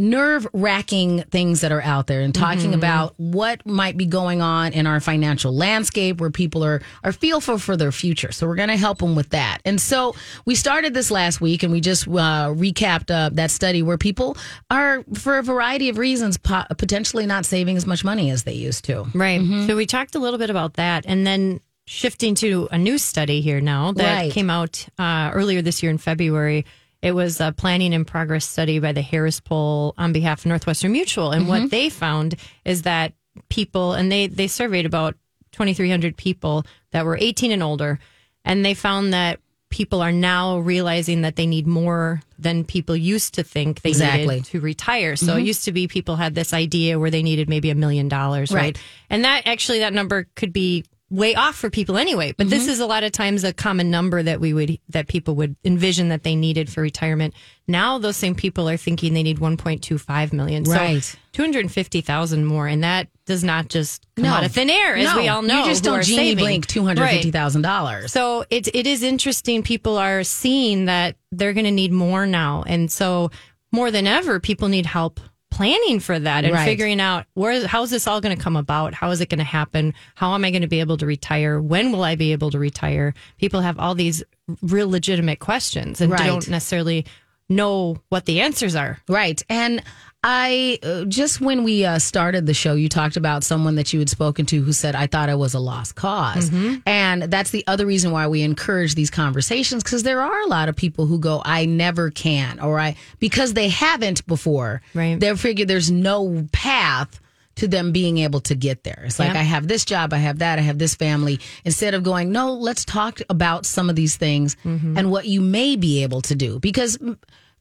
nerve 0.01 0.47
wracking 0.55 1.23
things 1.25 1.61
that 1.61 1.71
are 1.71 1.83
out 1.83 2.07
there 2.07 2.23
and 2.23 2.35
talking 2.35 2.73
about 2.73 3.13
what 3.19 3.65
might 3.67 3.99
be 3.99 4.07
going 4.07 4.41
on 4.41 4.73
in 4.73 4.87
our 4.87 4.99
financial 4.99 5.55
landscape 5.55 6.21
where 6.23 6.31
people 6.31 6.65
are, 6.65 6.81
are 7.05 7.13
fearful 7.13 7.59
for 7.59 7.77
their 7.77 7.93
future. 7.93 8.33
So 8.33 8.47
we're 8.47 8.55
going 8.55 8.71
to 8.71 8.79
help 8.79 8.99
them 8.99 9.15
with 9.15 9.29
that. 9.31 9.59
And 9.67 9.79
so 9.79 10.15
we 10.47 10.55
started 10.55 10.95
this 10.95 11.11
last 11.11 11.43
week 11.43 11.63
and 11.63 11.71
we 11.71 11.83
just 11.83 12.09
uh, 12.09 12.49
recapped 12.49 13.11
uh, 13.11 13.29
that 13.35 13.51
study 13.51 13.83
where 13.83 13.99
people 13.99 14.39
are, 14.71 15.05
for 15.15 15.37
a 15.37 15.43
variety 15.43 15.91
of 15.91 15.99
reasons, 15.99 16.39
po- 16.39 16.65
potentially 16.79 17.27
not 17.27 17.45
saving 17.45 17.77
as 17.77 17.87
much 17.87 18.03
money 18.03 18.31
as 18.31 18.45
they 18.45 18.55
used 18.55 18.87
to. 18.87 19.05
Right. 19.15 19.43
So 19.67 19.77
we 19.77 19.85
talked 19.85 20.15
a 20.15 20.19
little 20.19 20.39
bit 20.39 20.49
about 20.49 20.75
that, 20.75 21.05
and 21.07 21.27
then 21.27 21.61
shifting 21.87 22.35
to 22.37 22.69
a 22.71 22.79
new 22.79 22.97
study 22.97 23.43
here 23.43 23.61
now 23.61 23.93
that 23.93 24.15
Right. 24.17 24.33
came 24.33 24.49
out 24.49 24.87
uh, 24.99 25.31
earlier 25.35 25.61
this 25.61 25.83
year 25.83 25.91
in 25.91 25.99
February. 25.99 26.65
It 27.03 27.13
was 27.13 27.41
a 27.41 27.53
planning 27.53 27.93
in 27.93 28.05
progress 28.05 28.47
study 28.47 28.79
by 28.79 28.93
the 28.93 29.03
Harris 29.03 29.41
Poll 29.41 29.95
on 29.97 30.13
behalf 30.13 30.41
of 30.41 30.47
Northwestern 30.47 30.93
Mutual, 30.93 31.31
and 31.31 31.49
what 31.49 31.61
mm-hmm. 31.61 31.69
they 31.69 31.89
found 31.89 32.37
is 32.65 32.83
that 32.83 33.15
people, 33.49 33.95
and 33.95 34.11
they 34.13 34.27
they 34.27 34.49
surveyed 34.49 34.87
about 34.87 35.17
2,300 35.53 36.17
people 36.17 36.65
that 36.93 37.05
were 37.05 37.17
18 37.19 37.53
and 37.53 37.63
older, 37.63 37.99
and 38.45 38.65
they 38.65 38.75
found 38.75 39.13
that 39.15 39.41
people 39.71 40.03
are 40.03 40.13
now 40.13 40.59
realizing 40.59 41.23
that 41.23 41.37
they 41.37 41.47
need 41.47 41.67
more 41.67 42.21
than 42.39 42.65
people 42.65 42.97
used 42.97 43.35
to 43.35 43.45
think 43.45 43.83
they 43.83 43.91
Exactly. 43.91 44.27
needed 44.27 44.45
to 44.47 44.61
retire. 44.61 45.15
So 45.15 45.35
it 45.35 45.37
mm-hmm. 45.37 45.47
used 45.47 45.65
to 45.67 45.73
be 45.73 45.87
people 45.87 46.17
had 46.17 46.35
this 46.35 46.53
idea 46.53 46.99
where 46.99 47.11
they 47.11 47.23
needed 47.23 47.49
maybe 47.49 47.71
a 47.71 47.75
million 47.77 48.09
dollars, 48.09 48.51
right? 48.51 48.77
And 49.09 49.25
that 49.25 49.47
actually 49.47 49.79
that 49.79 49.93
number 49.93 50.27
could 50.35 50.53
be 50.53 50.85
way 51.11 51.35
off 51.35 51.57
for 51.57 51.71
people 51.71 51.99
anyway. 51.99 52.33
But 52.37 52.49
this 52.49 52.63
mm-hmm. 52.63 52.73
is 52.73 52.81
a 52.81 52.87
lot 52.87 53.03
of 53.03 53.13
times 53.13 53.43
a 53.45 53.53
common 53.53 53.91
number 53.91 54.23
that 54.23 54.41
we 54.41 54.55
would 54.55 54.79
that 54.89 55.09
people 55.09 55.35
would 55.37 55.57
envision 55.65 56.09
that 56.11 56.23
they 56.23 56.37
needed 56.37 56.71
for 56.71 56.81
retirement. 56.81 57.35
Now 57.67 57.99
those 57.99 58.17
same 58.17 58.35
people 58.35 58.69
are 58.69 58.77
thinking 58.77 59.13
they 59.15 59.23
need 59.23 59.39
1.25 59.39 60.33
million. 60.33 60.65
Right. 60.65 61.03
So 61.03 61.19
250,000 61.33 62.45
more 62.45 62.67
and 62.67 62.85
that 62.85 63.09
does 63.27 63.45
not 63.45 63.69
just 63.69 64.07
come 64.17 64.25
No. 64.25 64.33
out 64.33 64.45
of 64.45 64.53
thin 64.53 64.71
air 64.71 64.97
as 64.97 65.05
No, 65.05 65.21
we 65.21 65.29
all 65.29 65.43
know. 65.43 65.61
You 65.61 65.65
just 65.67 65.85
don't 65.85 66.03
genie 66.05 66.35
blink 66.35 66.67
$250,000. 66.67 68.09
So 68.09 68.45
it 68.49 68.69
it 68.75 68.87
is 68.87 69.03
interesting. 69.03 69.63
People 69.63 69.99
are 69.99 70.23
seeing 70.25 70.87
that 70.87 71.17
they're 71.33 71.53
going 71.53 71.65
to 71.65 71.71
need 71.71 71.93
more 71.93 72.27
now, 72.27 72.65
and 72.67 72.91
so 72.91 73.31
more 73.73 73.91
than 73.91 74.07
ever, 74.07 74.41
people 74.41 74.69
need 74.69 74.87
help 74.87 75.21
planning 75.51 76.01
for 76.01 76.19
that 76.19 76.45
and 76.45 76.55
Right. 76.55 76.65
figuring 76.65 77.01
out 77.01 77.27
where 77.35 77.67
how 77.67 77.83
is 77.83 77.91
this 77.91 78.07
all 78.07 78.21
going 78.21 78.37
to 78.37 78.43
come 78.43 78.57
about? 78.57 78.95
How 78.95 79.11
is 79.11 79.21
it 79.21 79.29
going 79.29 79.39
to 79.39 79.45
happen? 79.45 79.95
How 80.15 80.35
am 80.35 80.45
I 80.45 80.51
going 80.51 80.63
to 80.63 80.69
be 80.69 80.81
able 80.81 80.97
to 80.99 81.07
retire? 81.07 81.61
When 81.61 81.93
will 81.93 82.03
I 82.05 82.15
be 82.15 82.33
able 82.33 82.51
to 82.51 82.59
retire? 82.59 83.15
People 83.39 83.61
have 83.61 83.79
all 83.79 83.95
these 83.95 84.23
real 84.63 84.89
legitimate 84.89 85.39
questions 85.41 86.01
and 86.01 86.13
Right. 86.13 86.27
don't 86.27 86.49
necessarily 86.49 87.05
know 87.49 87.99
what 88.11 88.27
the 88.27 88.41
answers 88.41 88.77
are. 88.77 88.99
Right. 89.09 89.43
And 89.49 89.83
I 90.23 90.79
uh, 90.83 91.05
just 91.07 91.41
when 91.41 91.65
we 91.65 91.85
uh, 91.87 91.99
started 91.99 92.45
the 92.45 92.53
show, 92.53 92.75
you 92.75 92.91
talked 92.91 93.17
about 93.17 93.43
someone 93.43 93.77
that 93.77 93.93
you 93.95 93.99
had 94.01 94.11
spoken 94.11 94.45
to 94.47 94.61
who 94.63 94.73
said, 94.73 94.95
I 94.95 95.07
thought 95.07 95.31
I 95.31 95.35
was 95.35 95.55
a 95.55 95.59
lost 95.59 95.95
because 95.95 96.51
And 96.87 97.23
that's 97.23 97.51
the 97.51 97.65
other 97.67 97.87
reason 97.87 98.11
why 98.13 98.27
we 98.27 98.43
encourage 98.43 98.95
these 98.95 99.11
conversations 99.11 99.83
because 99.83 100.03
there 100.03 100.21
are 100.21 100.41
a 100.43 100.47
lot 100.47 100.69
of 100.69 100.77
people 100.77 101.07
who 101.07 101.19
go, 101.19 101.41
I 101.45 101.65
never 101.65 102.11
can, 102.11 102.61
or 102.61 102.79
I, 102.79 102.97
because 103.19 103.55
they 103.55 103.69
haven't 103.71 104.27
before, 104.27 104.83
Right. 104.93 105.19
they 105.19 105.35
figure 105.37 105.65
there's 105.65 105.91
no 105.91 106.47
path 106.53 107.19
to 107.57 107.67
them 107.67 107.91
being 107.93 108.19
able 108.19 108.41
to 108.41 108.55
get 108.55 108.85
there. 108.85 109.03
It's 109.07 109.19
like, 109.19 109.33
Yeah. 109.33 109.41
I 109.41 109.45
have 109.45 109.69
this 109.69 109.87
job, 109.87 110.13
I 110.13 110.19
have 110.19 110.41
that, 110.41 110.59
I 110.59 110.63
have 110.63 110.79
this 110.79 110.95
family. 110.95 111.41
Instead 111.65 111.95
of 111.95 112.03
going, 112.03 112.31
no, 112.31 112.53
let's 112.55 112.85
talk 112.85 113.21
about 113.31 113.65
some 113.65 113.89
of 113.89 113.97
these 113.97 114.17
things 114.17 114.57
and 114.65 115.11
what 115.11 115.27
you 115.27 115.41
may 115.41 115.77
be 115.77 116.03
able 116.03 116.21
to 116.23 116.35
do. 116.35 116.59
Because 116.61 116.99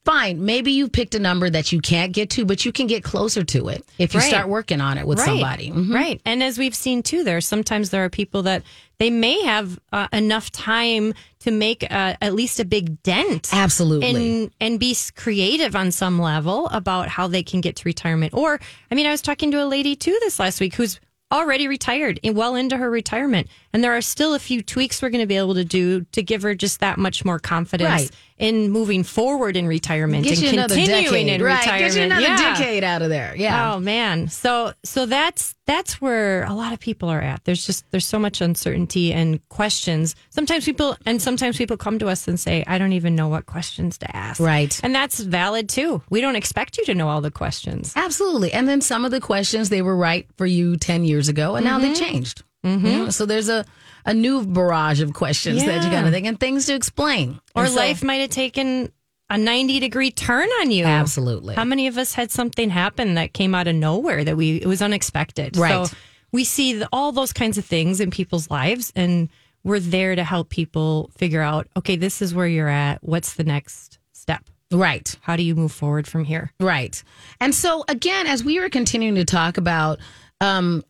fine, 0.09 0.43
maybe 0.43 0.71
you 0.71 0.89
picked 0.89 1.13
a 1.13 1.19
number 1.19 1.49
that 1.49 1.71
you 1.71 1.79
can't 1.81 2.13
get 2.13 2.31
to, 2.31 2.43
but 2.45 2.65
you 2.65 2.71
can 2.71 2.87
get 2.87 3.03
closer 3.03 3.43
to 3.43 3.67
it 3.69 3.85
if 3.99 4.13
you 4.15 4.19
Right. 4.19 4.29
start 4.29 4.49
working 4.49 4.81
on 4.81 4.97
it 4.97 5.05
with 5.05 5.19
somebody. 5.19 5.69
Mhm. 5.69 5.93
Right. 5.93 6.19
And 6.25 6.41
as 6.41 6.57
we've 6.57 6.73
seen 6.75 7.03
too, 7.03 7.23
there 7.23 7.39
sometimes 7.41 7.91
there 7.91 8.03
are 8.05 8.09
people 8.09 8.41
that 8.43 8.63
they 8.97 9.11
may 9.11 9.41
have 9.43 9.77
uh, 9.93 10.07
enough 10.11 10.51
time 10.51 11.13
to 11.41 11.51
make 11.51 11.83
uh, 11.83 12.15
at 12.21 12.33
least 12.33 12.59
a 12.59 12.65
big 12.65 13.01
dent. 13.03 13.49
Absolutely. 13.53 14.09
And, 14.41 14.51
and 14.59 14.79
be 14.79 14.95
creative 15.15 15.75
on 15.75 15.91
some 15.91 16.19
level 16.19 16.67
about 16.69 17.07
how 17.09 17.27
they 17.27 17.43
can 17.43 17.61
get 17.61 17.75
to 17.77 17.83
retirement. 17.85 18.33
Or, 18.33 18.59
I 18.91 18.95
mean, 18.95 19.05
I 19.05 19.11
was 19.11 19.21
talking 19.21 19.51
to 19.51 19.63
a 19.63 19.67
lady 19.67 19.95
too 19.95 20.17
this 20.21 20.39
last 20.39 20.59
week 20.59 20.73
who's 20.75 20.99
already 21.31 21.67
retired 21.67 22.19
and 22.23 22.35
well 22.35 22.55
into 22.55 22.75
her 22.75 22.89
retirement. 22.89 23.47
And 23.73 23.83
there 23.83 23.95
are 23.95 24.01
still 24.01 24.33
a 24.33 24.39
few 24.39 24.61
tweaks 24.61 25.01
we're 25.01 25.09
going 25.09 25.21
to 25.21 25.27
be 25.27 25.37
able 25.37 25.55
to 25.55 25.65
do 25.65 26.01
to 26.11 26.23
give 26.23 26.41
her 26.41 26.55
just 26.55 26.79
that 26.79 26.97
much 26.97 27.23
more 27.23 27.39
confidence 27.39 27.89
Right. 27.89 28.11
in 28.37 28.71
moving 28.71 29.03
forward 29.03 29.55
in 29.55 29.67
retirement 29.67 30.23
Get 30.23 30.41
and 30.41 30.57
continuing 30.69 31.29
in 31.29 31.41
right. 31.43 31.59
retirement. 31.59 31.93
Get 31.93 31.99
you 31.99 32.05
another 32.05 32.21
Yeah. 32.21 32.57
decade 32.57 32.83
out 32.83 33.01
of 33.01 33.09
there. 33.09 33.35
Yeah. 33.35 33.73
Oh 33.73 33.79
man. 33.79 34.27
So 34.29 34.73
so 34.83 35.05
that's 35.05 35.55
that's 35.65 36.01
where 36.01 36.45
a 36.45 36.53
lot 36.53 36.73
of 36.73 36.79
people 36.79 37.09
are 37.09 37.21
at. 37.21 37.43
There's 37.45 37.65
just 37.65 37.89
there's 37.91 38.05
so 38.05 38.17
much 38.17 38.41
uncertainty 38.41 39.13
and 39.13 39.47
questions. 39.49 40.15
Sometimes 40.31 40.65
people 40.65 40.97
and 41.05 41.21
sometimes 41.21 41.57
people 41.57 41.77
come 41.77 41.99
to 41.99 42.07
us 42.07 42.27
and 42.27 42.39
say, 42.39 42.63
I 42.65 42.79
don't 42.79 42.93
even 42.93 43.15
know 43.15 43.27
what 43.27 43.45
questions 43.45 43.97
to 43.99 44.15
ask. 44.15 44.39
Right. 44.39 44.79
And 44.83 44.95
that's 44.95 45.19
valid 45.19 45.69
too. 45.69 46.01
We 46.09 46.21
don't 46.21 46.35
expect 46.35 46.77
you 46.77 46.85
to 46.85 46.95
know 46.95 47.07
all 47.07 47.21
the 47.21 47.31
questions. 47.31 47.93
Absolutely. 47.95 48.51
And 48.51 48.67
then 48.67 48.81
some 48.81 49.05
of 49.05 49.11
the 49.11 49.21
questions 49.21 49.69
they 49.69 49.83
were 49.83 49.95
right 49.95 50.27
for 50.37 50.45
you 50.47 50.77
10 50.77 51.05
years 51.05 51.27
ago 51.29 51.55
and 51.55 51.63
now 51.63 51.77
they 51.77 51.91
mm-hmm. 51.91 52.03
changed. 52.03 52.43
Mm-hmm. 52.65 53.09
So 53.11 53.25
there's 53.25 53.49
a, 53.49 53.65
a 54.05 54.13
new 54.13 54.45
barrage 54.45 55.01
of 55.01 55.13
questions 55.13 55.63
that 55.65 55.83
you 55.83 55.89
Yeah. 55.89 56.01
got 56.01 56.05
to 56.05 56.11
think 56.11 56.27
and 56.27 56.39
things 56.39 56.65
to 56.65 56.75
explain. 56.75 57.39
Or 57.55 57.67
so- 57.67 57.75
life 57.75 58.03
might 58.03 58.15
have 58.17 58.29
taken 58.29 58.91
a 59.29 59.37
90 59.37 59.79
degree 59.79 60.11
turn 60.11 60.49
on 60.61 60.71
you. 60.71 60.85
Absolutely. 60.85 61.55
How 61.55 61.63
many 61.63 61.87
of 61.87 61.97
us 61.97 62.13
had 62.13 62.31
something 62.31 62.69
happen 62.69 63.13
that 63.13 63.31
came 63.33 63.53
out 63.53 63.67
of 63.67 63.75
nowhere 63.75 64.23
that 64.23 64.35
we 64.35 64.57
it 64.57 64.65
was 64.65 64.81
unexpected? 64.81 65.55
Right. 65.55 65.85
So 65.87 65.95
we 66.31 66.43
see 66.43 66.73
the, 66.73 66.89
all 66.91 67.11
those 67.11 67.31
kinds 67.31 67.57
of 67.57 67.65
things 67.65 67.99
in 67.99 68.09
people's 68.11 68.49
lives 68.49 68.91
and 68.95 69.29
we're 69.63 69.79
there 69.79 70.15
to 70.15 70.23
help 70.23 70.49
people 70.49 71.11
figure 71.17 71.41
out, 71.41 71.67
okay, 71.77 71.95
this 71.95 72.21
is 72.21 72.33
where 72.33 72.47
you're 72.47 72.69
at. 72.69 73.03
What's 73.03 73.33
the 73.33 73.43
next 73.43 73.99
step? 74.13 74.45
Right. 74.71 75.15
How 75.21 75.35
do 75.35 75.43
you 75.43 75.53
move 75.53 75.71
forward 75.71 76.07
from 76.07 76.23
here? 76.23 76.51
Right. 76.59 77.01
And 77.39 77.53
so 77.53 77.83
again, 77.87 78.25
as 78.25 78.43
we 78.43 78.59
were 78.59 78.69
continuing 78.69 79.15
to 79.15 79.25
talk 79.25 79.57
about 79.57 79.99
um, 80.41 80.83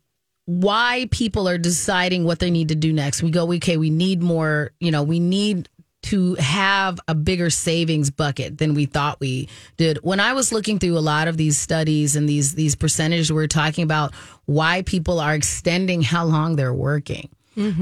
why 0.50 1.08
people 1.12 1.48
are 1.48 1.60
deciding 1.60 2.24
what 2.24 2.40
they 2.40 2.50
need 2.50 2.70
to 2.70 2.76
do 2.76 2.92
next, 2.92 3.22
we 3.22 3.30
go, 3.30 3.54
okay, 3.54 3.78
we 3.78 3.92
need 3.92 4.24
more, 4.24 4.72
you 4.80 4.90
know, 4.90 5.04
we 5.04 5.20
need 5.20 5.70
to 6.02 6.34
have 6.36 7.00
a 7.08 7.14
bigger 7.14 7.52
savings 7.52 8.10
bucket 8.10 8.58
than 8.58 8.74
we 8.74 8.88
thought 8.88 9.20
we 9.20 9.48
did. 9.78 10.00
When 10.02 10.20
I 10.20 10.34
was 10.34 10.52
looking 10.52 10.80
through 10.80 10.98
a 10.98 11.06
lot 11.06 11.28
of 11.28 11.38
these 11.38 11.56
studies 11.56 12.16
and 12.16 12.28
these 12.28 12.56
these 12.56 12.74
percentages, 12.74 13.32
we 13.32 13.44
are 13.44 13.48
talking 13.48 13.84
about 13.84 14.12
why 14.46 14.82
people 14.82 15.20
are 15.20 15.36
extending 15.36 16.02
how 16.02 16.26
long 16.26 16.56
they're 16.56 16.74
working. 16.74 17.30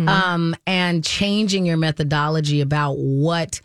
Um, 0.09 0.53
and 0.65 1.05
changing 1.05 1.65
your 1.65 1.77
methodology 1.77 2.59
about 2.59 2.97
what 2.97 3.61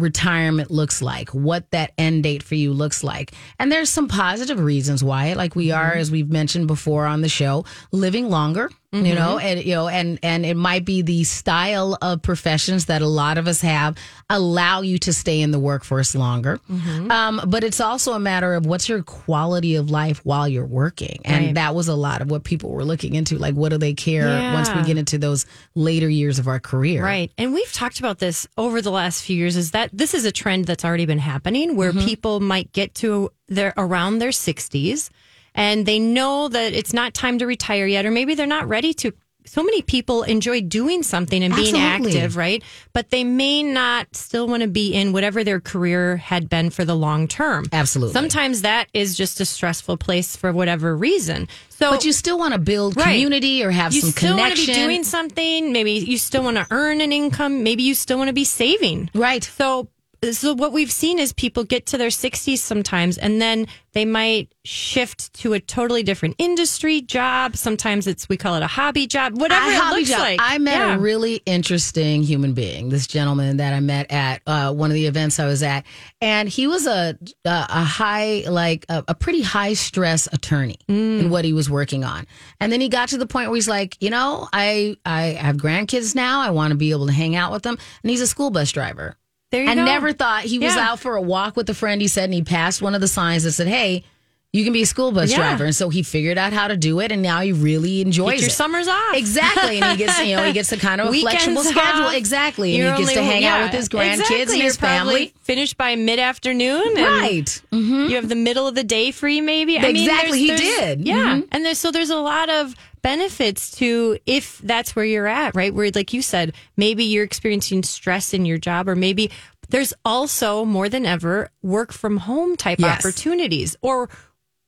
retirement 0.00 0.70
looks 0.70 1.02
like, 1.02 1.30
what 1.30 1.70
that 1.70 1.92
end 1.98 2.22
date 2.22 2.42
for 2.42 2.54
you 2.54 2.72
looks 2.72 3.04
like. 3.04 3.32
And 3.58 3.70
there's 3.70 3.90
some 3.90 4.08
positive 4.08 4.60
reasons 4.60 5.04
why, 5.04 5.32
like 5.34 5.54
we 5.54 5.70
are, 5.70 5.90
mm-hmm. 5.90 6.00
as 6.00 6.10
we've 6.10 6.30
mentioned 6.30 6.66
before 6.66 7.06
on 7.06 7.20
the 7.20 7.28
show, 7.28 7.64
living 7.92 8.28
longer 8.28 8.70
you 8.92 9.14
know, 9.14 9.38
and 9.38 9.62
you 9.62 9.74
know, 9.74 9.86
and 9.88 10.18
and 10.22 10.44
it 10.44 10.56
might 10.56 10.84
be 10.84 11.02
the 11.02 11.22
style 11.22 11.96
of 12.02 12.22
professions 12.22 12.86
that 12.86 13.02
a 13.02 13.06
lot 13.06 13.38
of 13.38 13.46
us 13.46 13.60
have 13.60 13.96
allow 14.28 14.80
you 14.80 14.98
to 14.98 15.12
stay 15.12 15.40
in 15.40 15.52
the 15.52 15.60
workforce 15.60 16.14
longer. 16.16 16.58
Um, 16.68 17.40
but 17.46 17.62
it's 17.62 17.80
also 17.80 18.14
a 18.14 18.18
matter 18.18 18.54
of 18.54 18.66
what's 18.66 18.88
your 18.88 19.02
quality 19.04 19.76
of 19.76 19.90
life 19.90 20.20
while 20.24 20.48
you're 20.48 20.66
working, 20.66 21.20
and 21.24 21.46
Right. 21.46 21.54
that 21.54 21.74
was 21.76 21.86
a 21.86 21.94
lot 21.94 22.20
of 22.20 22.30
what 22.32 22.42
people 22.42 22.70
were 22.70 22.84
looking 22.84 23.14
into. 23.14 23.38
Like, 23.38 23.54
what 23.54 23.68
do 23.68 23.78
they 23.78 23.94
care 23.94 24.52
once 24.54 24.68
we 24.74 24.82
get 24.82 24.98
into 24.98 25.18
those 25.18 25.46
later 25.76 26.08
years 26.08 26.40
of 26.40 26.48
our 26.48 26.58
career? 26.58 27.02
Right. 27.04 27.30
And 27.38 27.54
we've 27.54 27.72
talked 27.72 28.00
about 28.00 28.18
this 28.18 28.48
over 28.58 28.82
the 28.82 28.90
last 28.90 29.22
few 29.22 29.36
years 29.36 29.56
is 29.56 29.70
that 29.70 29.90
this 29.92 30.14
is 30.14 30.24
a 30.24 30.32
trend 30.32 30.64
that's 30.66 30.84
already 30.84 31.06
been 31.06 31.18
happening 31.18 31.76
where 31.76 31.90
Mm-hmm. 31.92 32.06
people 32.06 32.40
might 32.40 32.72
get 32.72 32.94
to 32.96 33.30
their 33.48 33.72
around 33.76 34.18
their 34.20 34.30
60s 34.30 35.10
and 35.54 35.86
they 35.86 35.98
know 35.98 36.48
that 36.48 36.72
it's 36.72 36.92
not 36.92 37.14
time 37.14 37.38
to 37.38 37.46
retire 37.46 37.86
yet 37.86 38.06
or 38.06 38.10
maybe 38.10 38.34
they're 38.34 38.46
not 38.46 38.68
ready 38.68 38.92
to 38.94 39.12
so 39.46 39.64
many 39.64 39.80
people 39.80 40.22
enjoy 40.24 40.60
doing 40.60 41.02
something 41.02 41.42
and 41.42 41.54
being 41.56 41.74
Absolutely. 41.74 42.18
active, 42.20 42.36
right? 42.36 42.62
But 42.92 43.08
they 43.08 43.24
may 43.24 43.62
not 43.62 44.14
still 44.14 44.46
want 44.46 44.62
to 44.62 44.68
be 44.68 44.92
in 44.94 45.12
whatever 45.14 45.42
their 45.42 45.60
career 45.60 46.18
had 46.18 46.50
been 46.50 46.68
for 46.68 46.84
the 46.84 46.94
long 46.94 47.26
term. 47.26 47.64
Absolutely. 47.72 48.12
Sometimes 48.12 48.62
that 48.62 48.88
is 48.92 49.16
just 49.16 49.40
a 49.40 49.46
stressful 49.46 49.96
place 49.96 50.36
for 50.36 50.52
whatever 50.52 50.94
reason. 50.94 51.48
So 51.70 51.90
But 51.90 52.04
you 52.04 52.12
still 52.12 52.38
want 52.38 52.52
to 52.52 52.60
build 52.60 52.96
Right. 52.98 53.04
community 53.14 53.64
or 53.64 53.70
have 53.70 53.94
you 53.94 54.02
some 54.02 54.10
still 54.10 54.36
want 54.36 54.54
to 54.54 54.60
connection. 54.60 54.74
be 54.74 54.86
doing 54.88 55.04
something. 55.04 55.72
Maybe 55.72 55.92
you 55.92 56.18
still 56.18 56.42
want 56.44 56.58
to 56.58 56.66
earn 56.70 57.00
an 57.00 57.10
income. 57.10 57.62
Maybe 57.62 57.82
you 57.82 57.94
still 57.94 58.18
want 58.18 58.28
to 58.28 58.34
be 58.34 58.44
saving. 58.44 59.08
right. 59.14 59.42
So, 59.42 59.88
so 60.32 60.54
what 60.54 60.72
we've 60.72 60.92
seen 60.92 61.18
is 61.18 61.32
people 61.32 61.64
get 61.64 61.86
to 61.86 61.98
their 61.98 62.08
60s 62.10 62.58
sometimes, 62.58 63.16
and 63.18 63.40
then 63.40 63.66
they 63.92 64.04
might 64.04 64.52
shift 64.64 65.32
to 65.34 65.52
a 65.54 65.60
totally 65.60 66.02
different 66.02 66.36
industry 66.38 67.00
job. 67.00 67.56
Sometimes 67.56 68.06
it's 68.06 68.28
we 68.28 68.36
call 68.36 68.54
it 68.54 68.62
a 68.62 68.66
hobby 68.66 69.06
job, 69.06 69.40
whatever 69.40 69.64
I, 69.64 69.72
it 69.74 69.80
hobby 69.80 69.96
looks 70.00 70.10
job. 70.10 70.18
like. 70.20 70.38
I 70.42 70.58
met 70.58 70.74
Yeah. 70.76 70.94
a 70.94 70.98
really 70.98 71.36
interesting 71.46 72.22
human 72.22 72.52
being. 72.52 72.88
This 72.90 73.06
gentleman 73.06 73.56
that 73.56 73.72
I 73.72 73.80
met 73.80 74.10
at 74.12 74.42
uh, 74.46 74.72
one 74.72 74.90
of 74.90 74.94
the 74.94 75.06
events 75.06 75.40
I 75.40 75.46
was 75.46 75.62
at, 75.62 75.84
and 76.20 76.48
he 76.48 76.66
was 76.66 76.86
a 76.86 77.18
a, 77.44 77.48
a 77.68 77.82
high, 77.84 78.44
like 78.48 78.84
a, 78.88 79.02
a 79.08 79.14
pretty 79.14 79.42
high 79.42 79.72
stress 79.74 80.28
attorney 80.32 80.76
Mm. 80.88 81.20
in 81.20 81.30
what 81.30 81.44
he 81.44 81.52
was 81.52 81.68
working 81.70 82.04
on. 82.04 82.26
And 82.60 82.70
then 82.70 82.80
he 82.80 82.88
got 82.88 83.08
to 83.10 83.18
the 83.18 83.26
point 83.26 83.48
where 83.48 83.56
he's 83.56 83.68
like, 83.68 83.96
you 84.00 84.10
know, 84.10 84.48
I 84.52 84.96
I 85.04 85.22
have 85.40 85.56
grandkids 85.56 86.14
now. 86.14 86.40
I 86.40 86.50
want 86.50 86.72
to 86.72 86.76
be 86.76 86.90
able 86.90 87.06
to 87.06 87.12
hang 87.12 87.34
out 87.36 87.52
with 87.52 87.62
them. 87.62 87.76
And 88.02 88.10
he's 88.10 88.20
a 88.20 88.26
school 88.26 88.50
bus 88.50 88.70
driver. 88.72 89.16
There 89.50 89.64
you 89.64 89.70
I 89.70 89.74
go. 89.74 89.84
never 89.84 90.12
thought 90.12 90.44
he 90.44 90.58
was 90.58 90.74
Yeah. 90.76 90.90
out 90.90 91.00
for 91.00 91.16
a 91.16 91.20
walk 91.22 91.56
with 91.56 91.68
a 91.70 91.74
friend. 91.74 92.00
He 92.00 92.08
said, 92.08 92.24
and 92.24 92.34
he 92.34 92.42
passed 92.42 92.80
one 92.82 92.94
of 92.94 93.00
the 93.00 93.08
signs 93.08 93.42
that 93.44 93.52
said, 93.52 93.66
"Hey." 93.68 94.04
You 94.52 94.64
can 94.64 94.72
be 94.72 94.82
a 94.82 94.86
school 94.86 95.12
bus 95.12 95.30
Yeah. 95.30 95.36
driver, 95.36 95.64
and 95.66 95.76
so 95.76 95.90
he 95.90 96.02
figured 96.02 96.36
out 96.36 96.52
how 96.52 96.66
to 96.66 96.76
do 96.76 96.98
it, 96.98 97.12
and 97.12 97.22
now 97.22 97.40
he 97.40 97.52
really 97.52 98.00
enjoys 98.00 98.32
Get 98.32 98.40
your 98.40 98.48
it. 98.48 98.52
summers 98.52 98.88
off. 98.88 99.14
Exactly, 99.14 99.80
and 99.80 99.92
he 99.92 100.04
gets 100.04 100.18
you 100.24 100.34
know 100.34 100.42
he 100.42 100.52
gets 100.52 100.72
a 100.72 100.76
kind 100.88 101.00
of 101.00 101.14
a 101.14 101.20
flexible 101.20 101.62
schedule. 101.62 102.08
Exactly, 102.08 102.80
and 102.80 102.96
he 102.96 103.04
gets 103.04 103.14
to 103.14 103.22
hang 103.22 103.44
out 103.44 103.62
with 103.62 103.72
his 103.72 103.88
grandkids 103.88 104.14
exactly. 104.18 104.42
and 104.42 104.54
You're 104.56 104.64
his 104.64 104.76
family. 104.76 105.34
Finished 105.42 105.76
by 105.76 105.94
mid 105.94 106.18
afternoon, 106.18 106.94
Right. 106.96 107.62
Mm-hmm. 107.72 108.08
You 108.10 108.16
have 108.16 108.28
the 108.28 108.34
middle 108.34 108.66
of 108.66 108.74
the 108.74 108.82
day 108.82 109.12
free, 109.12 109.40
maybe. 109.40 109.78
I 109.78 109.82
mean, 109.92 109.96
Exactly, 110.08 110.46
there's- 110.48 110.60
he 110.60 110.66
did. 110.66 111.06
Yeah, 111.06 111.36
Mhm. 111.36 111.48
and 111.52 111.64
there's 111.64 111.78
so 111.78 111.92
there's 111.92 112.10
a 112.10 112.16
lot 112.16 112.48
of 112.50 112.74
benefits 113.02 113.70
to 113.78 114.18
if 114.26 114.58
that's 114.64 114.96
where 114.96 115.04
you're 115.04 115.26
at, 115.28 115.54
right? 115.54 115.72
Where, 115.72 115.90
like 115.94 116.12
you 116.12 116.22
said, 116.22 116.54
maybe 116.76 117.04
you're 117.04 117.24
experiencing 117.24 117.82
stress 117.84 118.34
in 118.34 118.44
your 118.46 118.58
job, 118.58 118.88
or 118.88 118.96
maybe 118.96 119.30
there's 119.68 119.94
also 120.04 120.64
more 120.64 120.88
than 120.88 121.06
ever 121.06 121.50
work 121.62 121.92
from 121.92 122.16
home 122.18 122.56
type 122.56 122.80
Yes. 122.80 122.98
opportunities, 122.98 123.76
or 123.80 124.08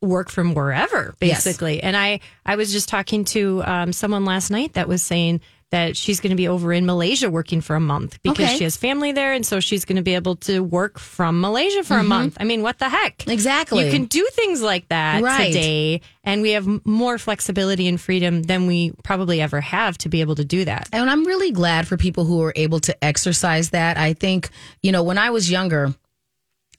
work 0.02 0.28
from 0.30 0.52
wherever 0.54 1.14
Yes. 1.20 1.44
basically 1.44 1.82
and 1.82 1.96
i 1.96 2.20
i 2.44 2.56
was 2.56 2.72
just 2.72 2.88
talking 2.88 3.24
to 3.26 3.62
um, 3.64 3.92
someone 3.92 4.24
last 4.24 4.50
night 4.50 4.74
that 4.74 4.88
was 4.88 5.02
saying 5.02 5.40
that 5.70 5.96
she's 5.96 6.20
going 6.20 6.30
to 6.30 6.36
be 6.36 6.48
over 6.48 6.70
in 6.72 6.84
malaysia 6.84 7.30
working 7.30 7.60
for 7.62 7.74
a 7.76 7.80
month 7.80 8.20
because 8.22 8.44
Okay. 8.46 8.56
she 8.58 8.64
has 8.64 8.76
family 8.76 9.12
there 9.12 9.32
and 9.32 9.46
so 9.46 9.58
she's 9.60 9.86
going 9.86 9.96
to 9.96 10.02
be 10.02 10.14
able 10.14 10.36
to 10.36 10.60
work 10.60 10.98
from 10.98 11.40
malaysia 11.40 11.82
for 11.84 11.96
a 11.96 12.02
month 12.04 12.36
i 12.40 12.44
mean 12.44 12.60
what 12.62 12.78
the 12.78 12.88
heck 12.88 13.18
Mm-hmm. 13.18 13.30
Exactly. 13.30 13.84
you 13.84 13.90
can 13.90 14.04
do 14.04 14.26
things 14.32 14.60
like 14.60 14.88
that 14.88 15.22
Right. 15.22 15.46
today 15.52 16.00
and 16.24 16.42
we 16.42 16.50
have 16.50 16.66
more 16.84 17.16
flexibility 17.16 17.86
and 17.88 17.98
freedom 18.00 18.42
than 18.42 18.66
we 18.66 18.92
probably 19.02 19.40
ever 19.40 19.60
have 19.62 19.96
to 19.98 20.08
be 20.10 20.20
able 20.20 20.34
to 20.34 20.44
do 20.44 20.64
that 20.66 20.88
And 20.92 21.08
I'm 21.08 21.24
really 21.24 21.52
glad 21.52 21.86
for 21.88 21.96
people 21.96 22.24
who 22.26 22.42
are 22.42 22.52
able 22.56 22.80
to 22.80 23.04
exercise 23.04 23.70
that. 23.70 23.96
I 23.96 24.12
think, 24.12 24.50
you 24.82 24.92
know, 24.92 25.02
when 25.04 25.16
I 25.16 25.30
was 25.30 25.50
younger, 25.50 25.94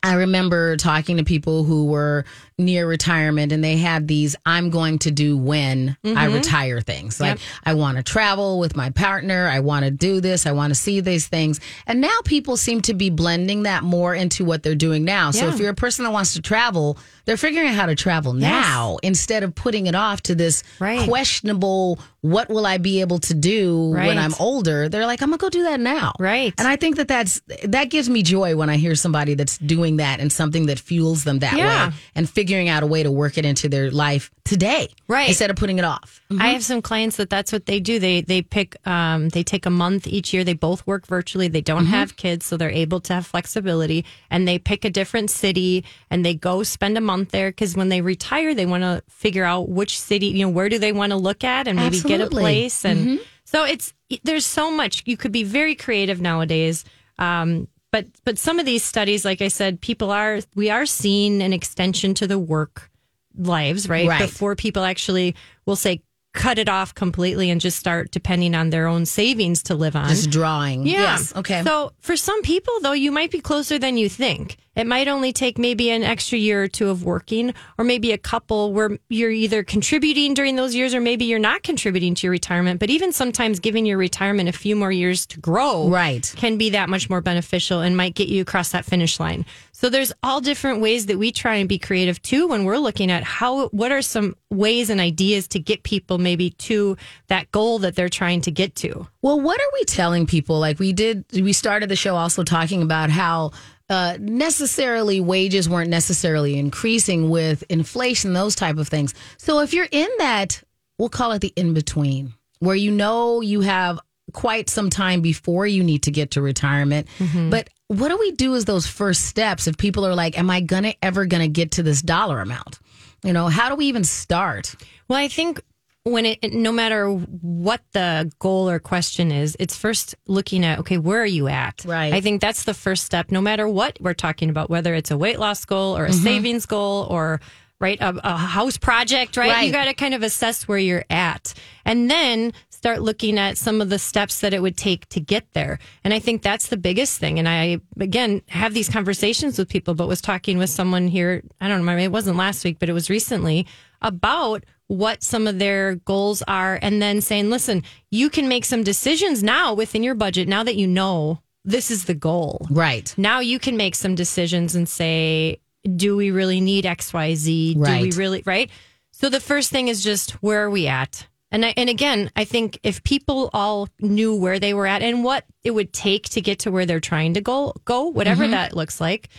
I 0.06 0.16
remember 0.16 0.76
talking 0.76 1.18
to 1.18 1.24
people 1.24 1.64
who 1.64 1.86
were 1.86 2.26
near 2.58 2.88
retirement 2.88 3.52
and 3.52 3.64
they 3.64 3.78
had 3.78 4.08
these 4.08 4.36
I'm 4.46 4.70
going 4.70 5.00
to 5.00 5.12
do 5.12 5.38
when 5.38 5.98
I 6.04 6.08
mm-hmm. 6.08 6.36
retire 6.36 6.82
things. 6.82 7.20
Like, 7.20 7.40
I 7.64 7.74
want 7.74 7.98
to 7.98 8.04
travel 8.04 8.60
with 8.60 8.76
my 8.76 8.90
partner. 8.92 9.48
I 9.48 9.60
want 9.60 9.86
to 9.86 9.92
do 9.92 10.22
this. 10.22 10.46
I 10.46 10.52
want 10.52 10.72
to 10.72 10.76
see 10.76 11.00
these 11.00 11.28
things. 11.28 11.60
And 11.88 12.00
now 12.02 12.18
people 12.26 12.58
seem 12.58 12.82
to 12.84 12.94
be 12.94 13.10
blending 13.10 13.64
that 13.64 13.84
more 13.84 14.14
into 14.14 14.46
what 14.46 14.64
they're 14.64 14.76
doing 14.76 15.04
now. 15.04 15.32
So 15.32 15.46
Yeah. 15.48 15.54
if 15.54 15.60
you're 15.60 15.70
a 15.70 15.76
person 15.76 16.06
that 16.06 16.12
wants 16.12 16.34
to 16.34 16.42
travel, 16.42 16.98
they're 17.26 17.38
figuring 17.38 17.70
out 17.70 17.76
how 17.76 17.86
to 17.88 17.96
travel 17.96 18.34
now 18.34 18.98
instead 19.02 19.44
of 19.44 19.56
putting 19.56 19.88
it 19.88 19.96
off 19.96 20.22
to 20.24 20.36
this 20.36 20.64
Right. 20.80 21.08
questionable, 21.08 22.00
what 22.22 22.50
will 22.50 22.66
I 22.66 22.78
be 22.78 23.02
able 23.02 23.20
to 23.20 23.34
do 23.34 23.90
when 23.90 24.18
I'm 24.18 24.34
older? 24.40 24.88
They're 24.90 25.06
like, 25.06 25.22
I'm 25.22 25.30
going 25.30 25.40
to 25.40 25.44
go 25.44 25.50
do 25.50 25.64
that 25.64 25.80
now. 25.80 26.14
Right. 26.20 26.54
And 26.58 26.68
I 26.68 26.76
think 26.76 26.98
that 26.98 27.08
that's, 27.08 27.42
that 27.64 27.86
gives 27.86 28.10
me 28.10 28.24
joy 28.24 28.56
when 28.56 28.70
I 28.70 28.78
hear 28.78 28.96
somebody 28.96 29.34
that's 29.34 29.58
doing 29.58 29.98
that 29.98 30.20
and 30.20 30.32
something 30.32 30.68
that 30.68 30.80
fuels 30.80 31.24
them 31.24 31.40
that 31.40 31.58
Yeah. 31.58 31.88
way 31.90 31.94
and 32.16 32.30
figuring 32.30 32.43
out 32.52 32.84
a 32.84 32.88
way 32.88 33.04
to 33.04 33.12
work 33.12 33.38
it 33.38 33.46
into 33.46 33.70
their 33.70 33.92
life 33.92 34.32
today. 34.44 34.90
Right. 35.08 35.30
Instead 35.30 35.50
of 35.50 35.56
putting 35.56 35.80
it 35.80 35.86
off. 35.86 36.22
I 36.40 36.50
have 36.50 36.64
some 36.64 36.82
clients 36.82 37.18
that 37.18 37.30
that's 37.30 37.52
what 37.52 37.66
they 37.66 37.80
do. 37.80 38.00
They 38.00 38.22
they 38.22 38.42
pick 38.42 38.76
um, 38.88 39.30
they 39.30 39.44
take 39.44 39.66
a 39.66 39.70
month 39.70 40.08
each 40.08 40.34
year. 40.34 40.44
They 40.44 40.54
both 40.54 40.86
work 40.86 41.06
virtually. 41.08 41.48
They 41.48 41.62
don't 41.62 41.86
have 41.86 42.18
kids, 42.18 42.46
so 42.46 42.58
they're 42.58 42.70
able 42.70 43.00
to 43.02 43.14
have 43.14 43.26
flexibility. 43.26 44.06
And 44.30 44.48
they 44.48 44.60
pick 44.60 44.86
a 44.86 44.90
different 44.90 45.30
city 45.30 45.86
and 46.10 46.26
they 46.26 46.34
go 46.34 46.64
spend 46.64 46.98
a 46.98 47.02
month 47.02 47.32
there 47.32 47.50
because 47.50 47.76
when 47.76 47.90
they 47.90 48.02
retire, 48.02 48.54
they 48.54 48.66
want 48.66 48.84
to 48.84 49.04
figure 49.10 49.46
out 49.46 49.70
which 49.70 50.00
city 50.00 50.28
you 50.28 50.46
know 50.46 50.50
where 50.50 50.70
do 50.70 50.80
they 50.80 50.92
want 50.92 51.12
to 51.12 51.18
look 51.18 51.44
at 51.44 51.68
and 51.68 51.78
maybe 51.78 52.00
get 52.02 52.22
a 52.22 52.28
place. 52.28 52.86
And 52.86 53.20
so 53.46 53.64
it's 53.64 53.94
there's 54.24 54.46
so 54.46 54.72
much 54.72 55.04
you 55.06 55.18
could 55.18 55.32
be 55.32 55.44
very 55.44 55.76
creative 55.76 56.22
nowadays. 56.22 56.86
Um, 57.20 57.68
but 57.94 58.08
but 58.26 58.40
some 58.40 58.58
of 58.60 58.66
these 58.66 58.84
studies, 58.84 59.24
like 59.24 59.40
I 59.42 59.50
said, 59.50 59.80
people 59.80 60.10
are 60.10 60.40
we 60.56 60.72
are 60.72 60.86
seeing 60.88 61.44
an 61.44 61.54
extension 61.54 62.16
to 62.16 62.28
the 62.28 62.40
work 62.40 62.90
lives, 63.38 63.88
right? 63.88 64.08
Right. 64.08 64.20
Before 64.20 64.56
people 64.56 64.84
actually 64.84 65.36
will 65.68 65.76
say 65.76 66.02
cut 66.34 66.58
it 66.58 66.68
off 66.68 66.96
completely 66.96 67.52
and 67.52 67.62
just 67.62 67.78
start 67.78 68.10
depending 68.10 68.56
on 68.56 68.72
their 68.72 68.88
own 68.88 69.06
savings 69.06 69.62
to 69.64 69.76
live 69.76 69.96
on. 69.96 70.10
Just 70.10 70.32
drawing. 70.32 70.88
yeah. 70.88 71.02
Yes. 71.02 71.36
Okay. 71.36 71.62
So 71.64 71.92
for 72.00 72.18
some 72.18 72.42
people 72.42 72.74
though, 72.82 72.94
you 72.94 73.12
might 73.12 73.30
be 73.30 73.40
closer 73.40 73.78
than 73.78 73.96
you 73.96 74.10
think. 74.10 74.58
It 74.76 74.88
might 74.88 75.08
only 75.08 75.32
take 75.34 75.58
maybe 75.58 75.92
an 75.92 76.04
extra 76.04 76.38
year 76.38 76.64
or 76.64 76.68
two 76.68 76.90
of 76.90 77.04
working, 77.04 77.54
or 77.78 77.86
maybe 77.86 78.12
a 78.12 78.18
couple 78.18 78.74
where 78.74 78.98
you're 79.08 79.30
either 79.32 79.64
contributing 79.64 80.34
during 80.34 80.56
those 80.56 80.74
years 80.74 80.96
or 80.96 81.02
maybe 81.02 81.26
you're 81.26 81.38
not 81.40 81.62
contributing 81.64 82.16
to 82.16 82.28
your 82.28 82.32
retirement. 82.32 82.80
But 82.80 82.90
even 82.90 83.12
sometimes 83.12 83.60
giving 83.60 83.86
your 83.86 83.98
retirement 83.98 84.50
a 84.50 84.54
few 84.54 84.76
more 84.76 84.92
years 84.92 85.26
to 85.28 85.40
grow 85.40 85.90
Right. 85.90 86.34
can 86.38 86.58
be 86.58 86.72
that 86.72 86.90
much 86.90 87.10
more 87.10 87.22
beneficial 87.22 87.82
and 87.82 87.96
might 87.96 88.16
get 88.16 88.30
you 88.30 88.42
across 88.42 88.70
that 88.70 88.86
finish 88.86 89.20
line. 89.20 89.46
So 89.74 89.90
there's 89.90 90.14
all 90.24 90.40
different 90.42 90.82
ways 90.82 91.08
that 91.08 91.20
we 91.20 91.32
try 91.32 91.56
and 91.56 91.68
be 91.68 91.78
creative 91.78 92.22
too 92.22 92.48
when 92.48 92.64
we're 92.64 92.78
looking 92.78 93.12
at 93.12 93.24
how 93.24 93.68
what 93.70 93.92
are 93.92 94.02
some 94.02 94.36
ways 94.50 94.90
and 94.90 95.02
ideas 95.02 95.48
to 95.50 95.60
get 95.60 95.84
people 95.84 96.18
maybe 96.18 96.52
to 96.52 96.96
that 97.28 97.52
goal 97.52 97.80
that 97.80 97.96
they're 97.96 98.08
trying 98.10 98.42
to 98.42 98.52
get 98.52 98.76
to. 98.76 99.08
Well, 99.22 99.40
what 99.40 99.60
are 99.60 99.72
we 99.74 99.84
telling 99.86 100.26
people? 100.26 100.60
Like 100.60 100.80
we 100.80 100.94
did, 100.94 101.26
we 101.34 101.54
started 101.54 101.90
the 101.90 101.96
show 101.96 102.16
also 102.16 102.44
talking 102.44 102.82
about 102.82 103.10
how 103.10 103.52
uh, 103.90 104.18
necessarily 104.20 105.20
wages 105.22 105.68
weren't 105.68 105.90
necessarily 105.90 106.58
increasing 106.58 107.30
with 107.30 107.64
inflation, 107.70 108.34
those 108.34 108.56
type 108.56 108.78
of 108.78 108.88
things. 108.88 109.14
So 109.38 109.60
if 109.60 109.74
you're 109.74 109.88
in 109.92 110.10
that, 110.20 110.64
we'll 110.98 111.10
call 111.10 111.32
it 111.34 111.40
the 111.40 111.54
in 111.56 111.74
between, 111.74 112.34
where 112.60 112.76
you 112.76 112.92
know 112.92 113.42
you 113.42 113.62
have 113.62 114.00
quite 114.32 114.70
some 114.70 114.90
time 114.90 115.22
before 115.22 115.68
you 115.68 115.84
need 115.84 116.04
to 116.04 116.12
get 116.12 116.32
to 116.32 116.42
retirement, 116.42 117.08
but 117.50 117.70
what 117.88 118.08
do 118.10 118.18
we 118.18 118.32
do 118.32 118.56
as 118.56 118.66
those 118.66 118.88
first 118.88 119.26
steps 119.26 119.68
if 119.68 119.78
people 119.78 120.06
are 120.08 120.16
like, 120.16 120.40
am 120.40 120.50
I 120.50 120.62
gonna 120.62 120.94
ever 121.02 121.26
gonna 121.26 121.50
get 121.50 121.72
to 121.72 121.84
this 121.84 122.02
dollar 122.02 122.40
amount? 122.40 122.80
You 123.24 123.34
know, 123.34 123.48
how 123.48 123.70
do 123.70 123.76
we 123.76 123.86
even 123.88 124.04
start? 124.04 124.76
Well, 125.08 125.20
I 125.20 125.28
think 125.28 125.62
when 126.04 126.26
it, 126.26 126.54
no 126.54 126.72
matter 126.72 127.08
what 127.10 127.82
the 127.94 128.30
goal 128.40 128.70
or 128.70 128.80
question 128.80 129.32
is, 129.32 129.56
it's 129.60 129.78
first 129.78 130.16
looking 130.28 130.66
at, 130.66 130.80
okay, 130.80 130.98
where 130.98 131.22
are 131.22 131.26
you 131.26 131.48
at? 131.48 131.84
Right. 131.86 132.14
I 132.14 132.20
think 132.20 132.42
that's 132.42 132.64
the 132.64 132.74
first 132.74 133.06
step, 133.06 133.32
no 133.32 133.40
matter 133.40 133.68
what 133.70 133.98
we're 134.02 134.14
talking 134.14 134.50
about, 134.50 134.70
whether 134.70 134.94
it's 134.94 135.12
a 135.12 135.18
weight 135.18 135.40
loss 135.40 135.64
goal 135.64 135.98
or 135.98 136.06
a 136.06 136.10
mm-hmm. 136.10 136.24
savings 136.24 136.66
goal 136.66 137.08
or 137.10 137.40
right 137.80 138.00
a, 138.02 138.16
a 138.24 138.38
house 138.38 138.78
project 138.78 139.36
right? 139.36 139.50
Right. 139.50 139.66
you 139.68 139.74
got 139.74 139.86
to 139.86 139.94
kind 139.94 140.14
of 140.14 140.24
assess 140.24 140.68
where 140.68 140.78
you're 140.78 141.04
at 141.10 141.54
and 141.86 142.10
then 142.10 142.54
start 142.70 143.02
looking 143.02 143.38
at 143.38 143.58
some 143.58 143.82
of 143.82 143.90
the 143.90 144.00
steps 144.00 144.40
that 144.42 144.54
it 144.54 144.62
would 144.62 144.78
take 144.78 145.10
to 145.10 145.20
get 145.20 145.52
there 145.54 145.80
and 146.04 146.14
i 146.14 146.20
think 146.20 146.44
that's 146.44 146.68
the 146.68 146.78
biggest 146.78 147.20
thing 147.20 147.40
and 147.40 147.50
i 147.50 147.80
again 148.00 148.42
have 148.48 148.74
these 148.74 148.88
conversations 148.88 149.58
with 149.58 149.68
people 149.68 149.96
but 149.96 150.08
was 150.08 150.22
talking 150.22 150.58
with 150.58 150.70
someone 150.70 151.08
here 151.08 151.44
i 151.60 151.68
don't 151.68 151.80
remember 151.80 152.00
it 152.00 152.12
wasn't 152.12 152.38
last 152.38 152.64
week 152.64 152.78
but 152.80 152.90
it 152.90 152.94
was 152.94 153.10
recently 153.10 153.68
about 154.02 154.64
what 154.88 155.24
some 155.24 155.48
of 155.48 155.60
their 155.60 155.96
goals 155.96 156.44
are 156.48 156.78
and 156.82 157.02
then 157.02 157.22
saying, 157.22 157.50
listen, 157.50 157.84
you 158.12 158.30
can 158.30 158.48
make 158.48 158.66
some 158.66 158.84
decisions 158.84 159.42
now 159.42 159.74
within 159.74 160.04
your 160.04 160.16
budget 160.16 160.48
now 160.48 160.64
that 160.64 160.76
you 160.76 160.88
know 160.88 161.40
this 161.66 161.90
is 161.90 162.06
the 162.06 162.14
goal. 162.14 162.68
Right. 162.70 163.14
Now 163.18 163.40
you 163.40 163.60
can 163.60 163.78
make 163.78 163.96
some 163.96 164.16
decisions 164.16 164.76
and 164.76 164.88
say, 164.88 165.62
do 165.96 166.16
we 166.16 166.32
really 166.32 166.62
need 166.62 166.86
XYZ? 166.86 167.74
Do 167.74 168.02
we 168.02 168.12
really, 168.12 168.44
right? 168.46 168.70
So 169.12 169.30
the 169.30 169.40
first 169.40 169.72
thing 169.72 169.88
is 169.88 170.04
just 170.04 170.32
where 170.44 170.64
are 170.64 170.70
we 170.70 170.88
at? 170.88 171.28
And 171.52 171.66
I, 171.66 171.74
and 171.78 171.90
again, 171.90 172.32
I 172.36 172.46
think 172.46 172.80
if 172.82 173.04
people 173.04 173.52
all 173.54 173.88
knew 174.00 174.36
where 174.36 174.60
they 174.60 174.74
were 174.74 174.88
at 174.88 175.04
and 175.04 175.24
what 175.24 175.46
it 175.64 175.72
would 175.72 175.94
take 175.94 176.28
to 176.30 176.42
get 176.42 176.60
to 176.60 176.72
where 176.72 176.88
they're 176.88 177.00
trying 177.00 177.36
to 177.36 177.42
go, 177.42 177.74
go 177.86 178.08
whatever 178.08 178.44
mm-hmm. 178.44 178.52
that 178.52 178.76
looks 178.76 179.00
like, 179.00 179.30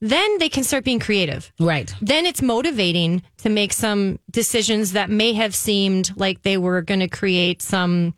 then 0.00 0.38
they 0.38 0.48
can 0.48 0.62
start 0.64 0.84
being 0.84 1.00
creative. 1.00 1.52
Right. 1.58 1.92
Then 2.00 2.24
it's 2.26 2.40
motivating 2.42 3.22
to 3.38 3.48
make 3.48 3.72
some 3.72 4.18
decisions 4.30 4.92
that 4.92 5.10
may 5.10 5.32
have 5.32 5.54
seemed 5.54 6.12
like 6.16 6.42
they 6.42 6.56
were 6.56 6.82
going 6.82 7.00
to 7.00 7.08
create 7.08 7.62
some 7.62 8.14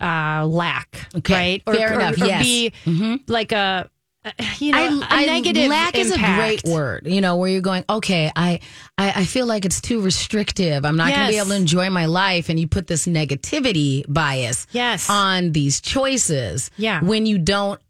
uh, 0.00 0.44
lack, 0.46 1.06
Okay, 1.16 1.62
right? 1.66 1.76
fair 1.76 1.92
enough, 1.94 2.18
yes. 2.18 2.42
be 2.42 2.72
like 3.28 3.52
a, 3.52 3.88
you 4.58 4.72
know, 4.72 4.78
a 5.00 5.06
I, 5.08 5.22
I- 5.22 5.26
negative 5.26 5.68
lack 5.68 5.96
is 5.96 6.10
a 6.12 6.16
great 6.18 6.64
word, 6.64 7.06
you 7.06 7.20
know, 7.20 7.36
where 7.36 7.48
you're 7.48 7.60
going, 7.60 7.84
okay, 7.88 8.30
I, 8.34 8.58
I, 8.98 9.12
I 9.16 9.24
feel 9.24 9.46
like 9.46 9.64
it's 9.64 9.80
too 9.80 10.00
restrictive. 10.00 10.84
I'm 10.84 10.96
not 10.96 11.10
going 11.10 11.26
to 11.26 11.32
be 11.32 11.38
able 11.38 11.50
to 11.50 11.56
enjoy 11.56 11.88
my 11.90 12.06
life. 12.06 12.48
And 12.48 12.58
you 12.58 12.66
put 12.66 12.86
this 12.88 13.06
negativity 13.06 14.04
bias 14.08 14.66
Yes. 14.72 15.08
on 15.08 15.52
these 15.52 15.80
choices 15.80 16.70
Yeah. 16.76 17.02
when 17.04 17.26
you 17.26 17.38
don't 17.38 17.80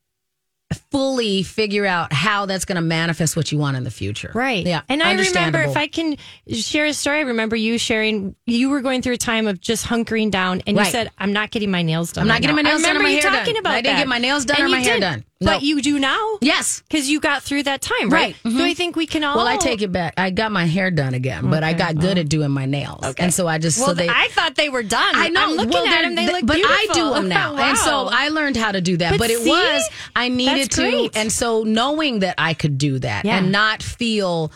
fully 0.72 1.42
figure 1.42 1.86
out 1.86 2.12
how 2.12 2.46
that's 2.46 2.64
going 2.64 2.76
to 2.76 2.82
manifest 2.82 3.36
what 3.36 3.50
you 3.52 3.58
want 3.58 3.76
in 3.76 3.84
the 3.84 3.90
future. 3.90 4.30
Right. 4.34 4.66
Yeah. 4.66 4.82
And 4.88 5.02
I 5.02 5.14
remember 5.14 5.60
if 5.62 5.76
I 5.76 5.86
can 5.86 6.16
share 6.52 6.86
a 6.86 6.92
story, 6.92 7.18
I 7.18 7.22
remember 7.22 7.56
you 7.56 7.78
sharing, 7.78 8.34
you 8.46 8.70
were 8.70 8.80
going 8.80 9.02
through 9.02 9.14
a 9.14 9.18
time 9.18 9.46
of 9.46 9.60
just 9.60 9.86
hunkering 9.86 10.30
down 10.30 10.62
and 10.66 10.76
you 10.76 10.84
said, 10.84 11.10
I'm 11.18 11.32
not 11.32 11.50
getting 11.50 11.70
my 11.70 11.82
nails 11.82 12.12
done. 12.12 12.22
I'm 12.22 12.28
not 12.28 12.34
right 12.34 12.40
getting 12.42 12.56
now." 12.56 12.62
my 12.62 12.70
nails 12.70 12.82
I 12.82 12.86
done 12.88 12.96
or 12.96 12.98
remember 13.00 13.08
my 13.08 13.14
you 13.14 13.20
hair 13.22 13.30
talking 13.30 13.54
done. 13.54 13.60
about 13.60 13.72
I 13.74 13.80
didn't 13.82 13.94
that. 13.96 14.00
get 14.00 14.08
my 14.08 14.18
nails 14.18 14.44
done 14.44 14.56
And 14.58 14.66
or 14.66 14.68
my 14.68 14.78
hair 14.80 14.94
did. 14.94 15.00
done. 15.00 15.24
But 15.44 15.58
No. 15.58 15.58
you 15.60 15.82
do 15.82 15.98
now? 15.98 16.38
Yes. 16.40 16.82
Because 16.88 17.08
you 17.08 17.20
got 17.20 17.42
through 17.42 17.64
that 17.64 17.80
time, 17.82 18.10
Right. 18.10 18.10
right? 18.10 18.36
So 18.42 18.48
I 18.48 18.52
mm-hmm. 18.52 18.72
think 18.74 18.96
we 18.96 19.06
can 19.06 19.24
all. 19.24 19.36
Well, 19.36 19.46
I 19.46 19.56
take 19.56 19.82
it 19.82 19.92
back. 19.92 20.14
I 20.16 20.30
got 20.30 20.52
my 20.52 20.66
hair 20.66 20.90
done 20.90 21.14
again, 21.14 21.50
but 21.50 21.62
I 21.64 21.72
got 21.72 21.96
good 21.98 22.18
oh. 22.18 22.20
at 22.20 22.28
doing 22.28 22.50
my 22.50 22.66
nails. 22.66 23.14
And 23.18 23.32
so 23.32 23.46
I 23.46 23.58
just, 23.58 23.78
Well, 23.78 23.88
so 23.88 23.94
they, 23.94 24.08
I 24.08 24.28
thought 24.30 24.54
they 24.54 24.68
were 24.68 24.82
done. 24.82 25.14
I 25.14 25.28
know. 25.28 25.42
I'm 25.42 25.50
looking 25.52 25.70
well, 25.72 25.86
at 25.86 26.02
them. 26.02 26.14
They 26.14 26.22
th- 26.26 26.32
look 26.32 26.46
but 26.46 26.56
I 26.56 26.86
do 26.88 26.92
beautiful. 26.94 27.14
them 27.14 27.28
now, 27.28 27.56
and 27.56 27.76
so 27.78 28.08
I 28.10 28.28
learned 28.28 28.56
how 28.56 28.72
to 28.72 28.80
do 28.80 28.96
that. 28.98 29.10
But 29.12 29.18
But, 29.18 29.30
it 29.30 29.38
see? 29.40 29.50
was 29.50 29.88
I 30.16 30.28
needed 30.28 30.64
That's 30.64 30.76
to, 30.76 30.82
great. 30.82 31.16
and 31.16 31.30
so 31.32 31.62
knowing 31.62 32.20
that 32.20 32.34
I 32.38 32.54
could 32.54 32.78
do 32.78 32.98
that 33.00 33.24
Yeah. 33.24 33.38
and 33.38 33.52
not 33.52 33.82
feel, 33.82 34.52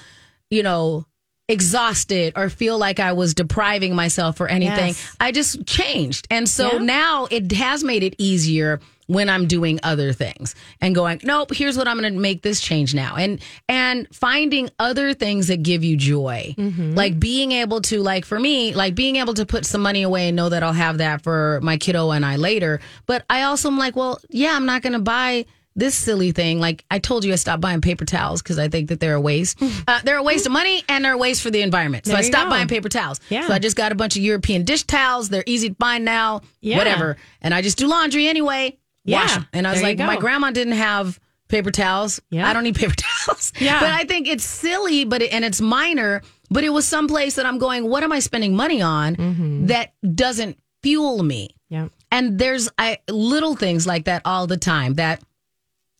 you 0.51 0.63
know. 0.63 1.07
Exhausted 1.49 2.33
or 2.35 2.51
feel 2.51 2.77
like 2.77 2.99
I 2.99 3.13
was 3.13 3.33
depriving 3.33 3.95
myself 3.95 4.41
or 4.41 4.49
anything. 4.49 4.89
Yes. 4.89 5.17
I 5.21 5.31
just 5.31 5.65
changed. 5.65 6.27
And 6.29 6.49
so 6.49 6.73
Yeah. 6.73 6.79
now 6.79 7.29
it 7.31 7.53
has 7.53 7.85
made 7.85 8.03
it 8.03 8.17
easier 8.19 8.81
when 9.07 9.29
I'm 9.29 9.47
doing 9.47 9.79
other 9.83 10.13
things 10.13 10.55
and 10.81 10.95
going, 10.95 11.21
nope, 11.23 11.53
here's 11.55 11.77
what 11.79 11.87
I'm 11.89 11.99
going 11.99 12.13
to 12.13 12.19
make 12.19 12.43
this 12.43 12.61
change 12.61 12.95
now. 12.95 13.17
And, 13.17 13.41
and 13.69 14.09
finding 14.15 14.71
other 14.79 15.15
things 15.15 15.49
that 15.49 15.63
give 15.63 15.85
you 15.85 15.97
joy, 15.97 16.55
like 16.59 17.19
being 17.21 17.53
able 17.53 17.81
to, 17.83 18.03
like 18.03 18.25
for 18.25 18.39
me, 18.39 18.75
like 18.75 18.95
being 18.95 19.17
able 19.17 19.35
to 19.35 19.47
put 19.47 19.65
some 19.65 19.81
money 19.83 20.03
away 20.03 20.29
and 20.29 20.37
know 20.37 20.49
that 20.49 20.63
I'll 20.63 20.73
have 20.73 20.99
that 20.99 21.23
for 21.23 21.61
my 21.63 21.77
kiddo 21.77 22.11
and 22.11 22.25
I 22.25 22.37
later. 22.37 22.81
But 23.07 23.25
I 23.31 23.43
also 23.43 23.69
am 23.69 23.79
like, 23.79 23.97
well, 23.97 24.19
yeah, 24.31 24.55
I'm 24.55 24.67
not 24.67 24.83
going 24.83 24.95
to 24.95 24.99
buy 24.99 25.47
this 25.77 25.95
silly 25.95 26.33
thing. 26.33 26.59
Like 26.59 26.85
I 26.91 26.99
told 26.99 27.25
you, 27.25 27.33
I 27.33 27.37
stopped 27.37 27.61
buying 27.61 27.83
paper 27.83 28.07
towels 28.07 28.43
because 28.43 28.59
I 28.59 28.69
think 28.69 28.89
that 28.89 28.99
they're 28.99 29.15
a 29.15 29.21
waste. 29.21 29.63
uh, 29.89 30.01
they're 30.03 30.17
a 30.17 30.23
waste 30.23 30.47
of 30.47 30.53
money 30.53 30.83
and 30.89 31.05
they're 31.05 31.13
a 31.13 31.19
waste 31.19 31.43
for 31.43 31.51
the 31.51 31.61
environment. 31.61 32.07
So 32.07 32.13
There 32.13 32.19
I 32.19 32.23
stopped 32.23 32.51
buying 32.51 32.67
paper 32.67 32.89
towels. 32.89 33.21
Yeah. 33.29 33.47
So 33.47 33.53
I 33.53 33.59
just 33.59 33.77
got 33.77 33.93
a 33.93 33.95
bunch 33.95 34.17
of 34.17 34.23
European 34.23 34.65
dish 34.65 34.83
towels. 34.85 35.29
They're 35.29 35.45
easy 35.47 35.69
to 35.69 35.75
find 35.77 36.05
now. 36.05 36.41
Yeah. 36.61 36.79
Whatever. 36.79 37.19
And 37.43 37.53
I 37.55 37.63
just 37.63 37.77
do 37.79 37.87
laundry 37.87 38.27
anyway. 38.27 38.79
Wash 39.07 39.31
Yeah. 39.31 39.37
'em. 39.37 39.47
And 39.53 39.67
I 39.67 39.73
was 39.73 39.83
like, 39.83 39.99
my 39.99 40.17
grandma 40.17 40.51
didn't 40.51 40.75
have 40.75 41.19
paper 41.49 41.71
towels. 41.71 42.21
Yeah. 42.31 42.49
I 42.49 42.53
don't 42.53 42.65
need 42.65 42.75
paper 42.77 42.95
towels. 43.27 43.53
Yeah. 43.61 43.81
But 43.81 43.91
I 43.93 44.05
think 44.05 44.27
it's 44.29 44.45
silly, 44.45 45.05
but 45.05 45.23
it, 45.23 45.33
and 45.33 45.45
it's 45.45 45.61
minor. 45.61 46.23
But 46.51 46.65
it 46.65 46.71
was 46.71 46.87
someplace 46.87 47.35
that 47.37 47.47
I'm 47.47 47.59
going. 47.59 47.89
What 47.89 48.03
am 48.03 48.13
I 48.13 48.19
spending 48.21 48.55
money 48.55 48.81
on 48.83 49.17
Mm-hmm. 49.17 49.67
that 49.67 49.93
doesn't 50.15 50.59
fuel 50.83 51.23
me? 51.23 51.51
Yeah. 51.69 51.89
And 52.13 52.39
there's 52.39 52.69
I, 52.79 52.99
little 53.11 53.57
things 53.57 53.87
like 53.87 54.05
that 54.05 54.23
all 54.25 54.47
the 54.47 54.57
time 54.57 54.95
that 54.95 55.23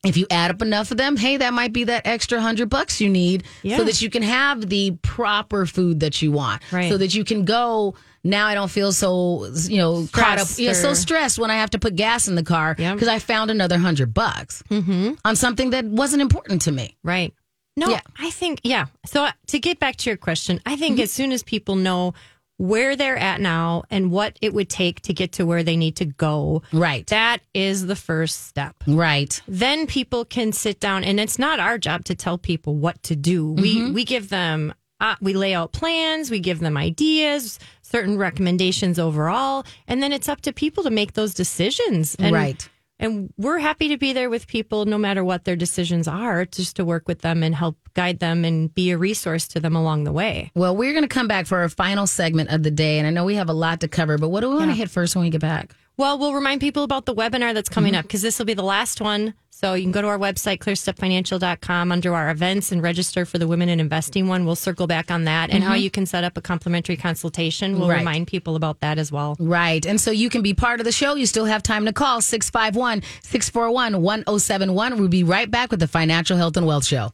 if 0.05 0.17
you 0.17 0.27
add 0.31 0.53
up 0.53 0.63
enough 0.63 0.93
of 0.93 0.97
them, 0.99 1.17
hey, 1.17 1.37
that 1.39 1.53
might 1.53 1.73
be 1.73 1.83
that 1.85 2.07
extra 2.07 2.41
hundred 2.41 2.69
bucks 2.71 3.01
you 3.01 3.09
need 3.09 3.43
Yeah. 3.65 3.77
so 3.79 3.85
that 3.85 4.01
you 4.01 4.09
can 4.09 4.23
have 4.23 4.69
the 4.69 4.93
proper 5.03 5.67
food 5.67 5.99
that 6.01 6.23
you 6.23 6.31
want. 6.31 6.63
Right. 6.71 6.89
So 6.91 6.97
that 6.99 7.15
you 7.15 7.25
can 7.25 7.45
go. 7.45 7.95
Now 8.27 8.47
I 8.47 8.55
don't 8.55 8.71
feel 8.71 8.93
so, 8.93 9.47
you 9.69 9.79
know, 9.79 10.09
caught 10.13 10.39
up, 10.39 10.47
Stressed 10.47 10.59
yeah, 10.59 10.73
so 10.73 10.95
stressed 10.95 11.39
when 11.39 11.51
I 11.51 11.55
have 11.57 11.71
to 11.71 11.79
put 11.79 11.97
gas 11.97 12.29
in 12.29 12.35
the 12.35 12.43
car 12.43 12.75
because 12.75 13.09
I 13.09 13.19
found 13.19 13.51
another 13.51 13.79
hundred 13.79 14.13
bucks 14.13 14.63
on 14.71 15.37
something 15.37 15.71
that 15.71 15.85
wasn't 15.85 16.23
important 16.23 16.63
to 16.63 16.73
me. 16.73 16.97
Right. 17.03 17.33
No, 17.79 17.89
Yeah. 17.89 18.01
I 18.19 18.31
think, 18.31 18.61
yeah. 18.65 18.87
So 19.05 19.25
uh, 19.25 19.33
to 19.49 19.59
get 19.59 19.79
back 19.79 19.97
to 19.97 20.11
your 20.11 20.17
question, 20.17 20.61
I 20.65 20.73
Mm-hmm. 20.73 20.81
think 20.81 21.01
as 21.01 21.11
soon 21.13 21.31
as 21.33 21.43
people 21.43 21.77
know 21.77 22.15
where 22.59 22.97
they're 22.97 23.19
at 23.19 23.39
now 23.39 23.83
and 23.91 24.11
what 24.11 24.39
it 24.41 24.55
would 24.55 24.71
take 24.71 25.03
to 25.03 25.13
get 25.13 25.33
to 25.33 25.45
where 25.45 25.63
they 25.63 25.77
need 25.77 25.97
to 25.97 26.07
go, 26.07 26.63
Right. 26.73 27.07
that 27.09 27.43
is 27.53 27.87
the 27.87 27.97
first 27.97 28.47
step. 28.47 28.75
Right. 28.87 29.39
Then 29.47 29.87
people 29.87 30.25
can 30.25 30.53
sit 30.53 30.81
down, 30.81 31.05
and 31.05 31.21
it's 31.21 31.39
not 31.39 31.61
our 31.61 31.77
job 31.77 32.05
to 32.07 32.15
tell 32.15 32.39
people 32.39 32.75
what 32.77 33.03
to 33.05 33.15
do. 33.17 33.53
We 33.53 33.77
Mm-hmm. 33.77 33.93
we 33.93 34.05
give 34.05 34.31
them, 34.31 34.73
uh, 35.01 35.17
we 35.21 35.35
lay 35.35 35.53
out 35.53 35.73
plans, 35.73 36.31
we 36.31 36.41
give 36.41 36.61
them 36.61 36.79
ideas, 36.79 37.59
certain 37.87 38.19
recommendations 38.19 38.99
overall, 38.99 39.65
and 39.87 40.03
then 40.03 40.13
it's 40.13 40.29
up 40.29 40.41
to 40.43 40.53
people 40.53 40.83
to 40.85 40.91
make 40.91 41.15
those 41.15 41.35
decisions. 41.35 42.15
And, 42.17 42.35
Right. 42.35 42.69
And 42.99 43.31
we're 43.37 43.59
happy 43.59 43.89
to 43.89 43.99
be 43.99 44.15
there 44.15 44.31
with 44.31 44.47
people, 44.47 44.87
no 44.87 44.97
matter 44.97 45.23
what 45.23 45.45
their 45.45 45.55
decisions 45.55 46.09
are, 46.09 46.47
just 46.47 46.77
to 46.77 46.85
work 46.85 47.07
with 47.07 47.21
them 47.21 47.43
and 47.43 47.55
help 47.55 47.77
guide 47.93 48.21
them 48.21 48.43
and 48.43 48.75
be 48.75 48.91
a 48.91 48.97
resource 48.97 49.47
to 49.49 49.61
them 49.61 49.77
along 49.77 50.05
the 50.05 50.13
way. 50.13 50.51
Well, 50.55 50.75
we're 50.75 50.93
going 50.93 51.05
to 51.05 51.09
come 51.09 51.29
back 51.29 51.47
for 51.47 51.59
our 51.59 51.69
final 51.69 52.07
segment 52.07 52.51
of 52.51 52.63
the 52.63 52.71
day, 52.71 52.99
and 52.99 53.07
I 53.07 53.11
know 53.11 53.27
we 53.27 53.35
have 53.35 53.51
a 53.51 53.55
lot 53.55 53.81
to 53.81 53.89
cover. 53.89 54.17
But 54.17 54.31
what 54.31 54.41
do 54.41 54.49
we 54.49 54.57
want 54.57 54.71
to 54.71 54.75
hit 54.77 54.89
first 54.89 55.15
when 55.15 55.25
we 55.25 55.31
get 55.31 55.43
back? 55.43 55.75
Well, 55.99 56.19
we'll 56.19 56.35
remind 56.35 56.61
people 56.61 56.83
about 56.83 57.07
the 57.07 57.15
webinar 57.15 57.55
that's 57.55 57.71
coming 57.71 57.93
mm-hmm. 57.93 58.01
up 58.01 58.05
because 58.05 58.21
this 58.21 58.39
will 58.39 58.47
be 58.47 58.55
the 58.55 58.63
last 58.63 59.01
one. 59.01 59.35
So 59.49 59.73
you 59.73 59.85
can 59.85 59.93
go 59.93 60.03
to 60.03 60.09
our 60.09 60.19
website, 60.19 60.59
clearstepfinancial.com, 60.59 61.91
under 61.91 62.15
our 62.15 62.29
events 62.29 62.71
and 62.71 62.83
register 62.83 63.25
for 63.25 63.39
the 63.39 63.49
Women 63.49 63.71
in 63.71 63.81
Investing 63.81 64.29
one. 64.29 64.45
We'll 64.45 64.55
circle 64.55 64.87
back 64.87 65.11
on 65.11 65.25
that 65.25 65.49
and 65.49 65.65
how 65.65 65.73
mm-hmm. 65.73 65.85
you 65.85 65.91
can 65.91 66.05
set 66.05 66.25
up 66.25 66.37
a 66.37 66.43
complimentary 66.43 66.99
consultation. 66.99 67.79
We'll 67.79 67.89
Right. 67.89 68.01
remind 68.01 68.27
people 68.27 68.57
about 68.57 68.81
that 68.81 68.99
as 68.99 69.11
well. 69.11 69.37
Right. 69.39 69.87
And 69.87 69.99
so 69.99 70.11
you 70.11 70.29
can 70.29 70.43
be 70.43 70.53
part 70.53 70.81
of 70.81 70.85
the 70.85 70.93
show. 70.93 71.15
You 71.15 71.25
still 71.25 71.47
have 71.47 71.63
time 71.63 71.87
to 71.87 71.93
call 71.95 72.21
651 72.21 73.03
641 73.23 74.03
1071. 74.03 74.99
We'll 74.99 75.09
be 75.09 75.25
right 75.25 75.51
back 75.51 75.71
with 75.71 75.81
the 75.81 75.89
Financial 75.89 76.37
Health 76.37 76.59
and 76.59 76.67
Wealth 76.67 76.85
Show. 76.85 77.13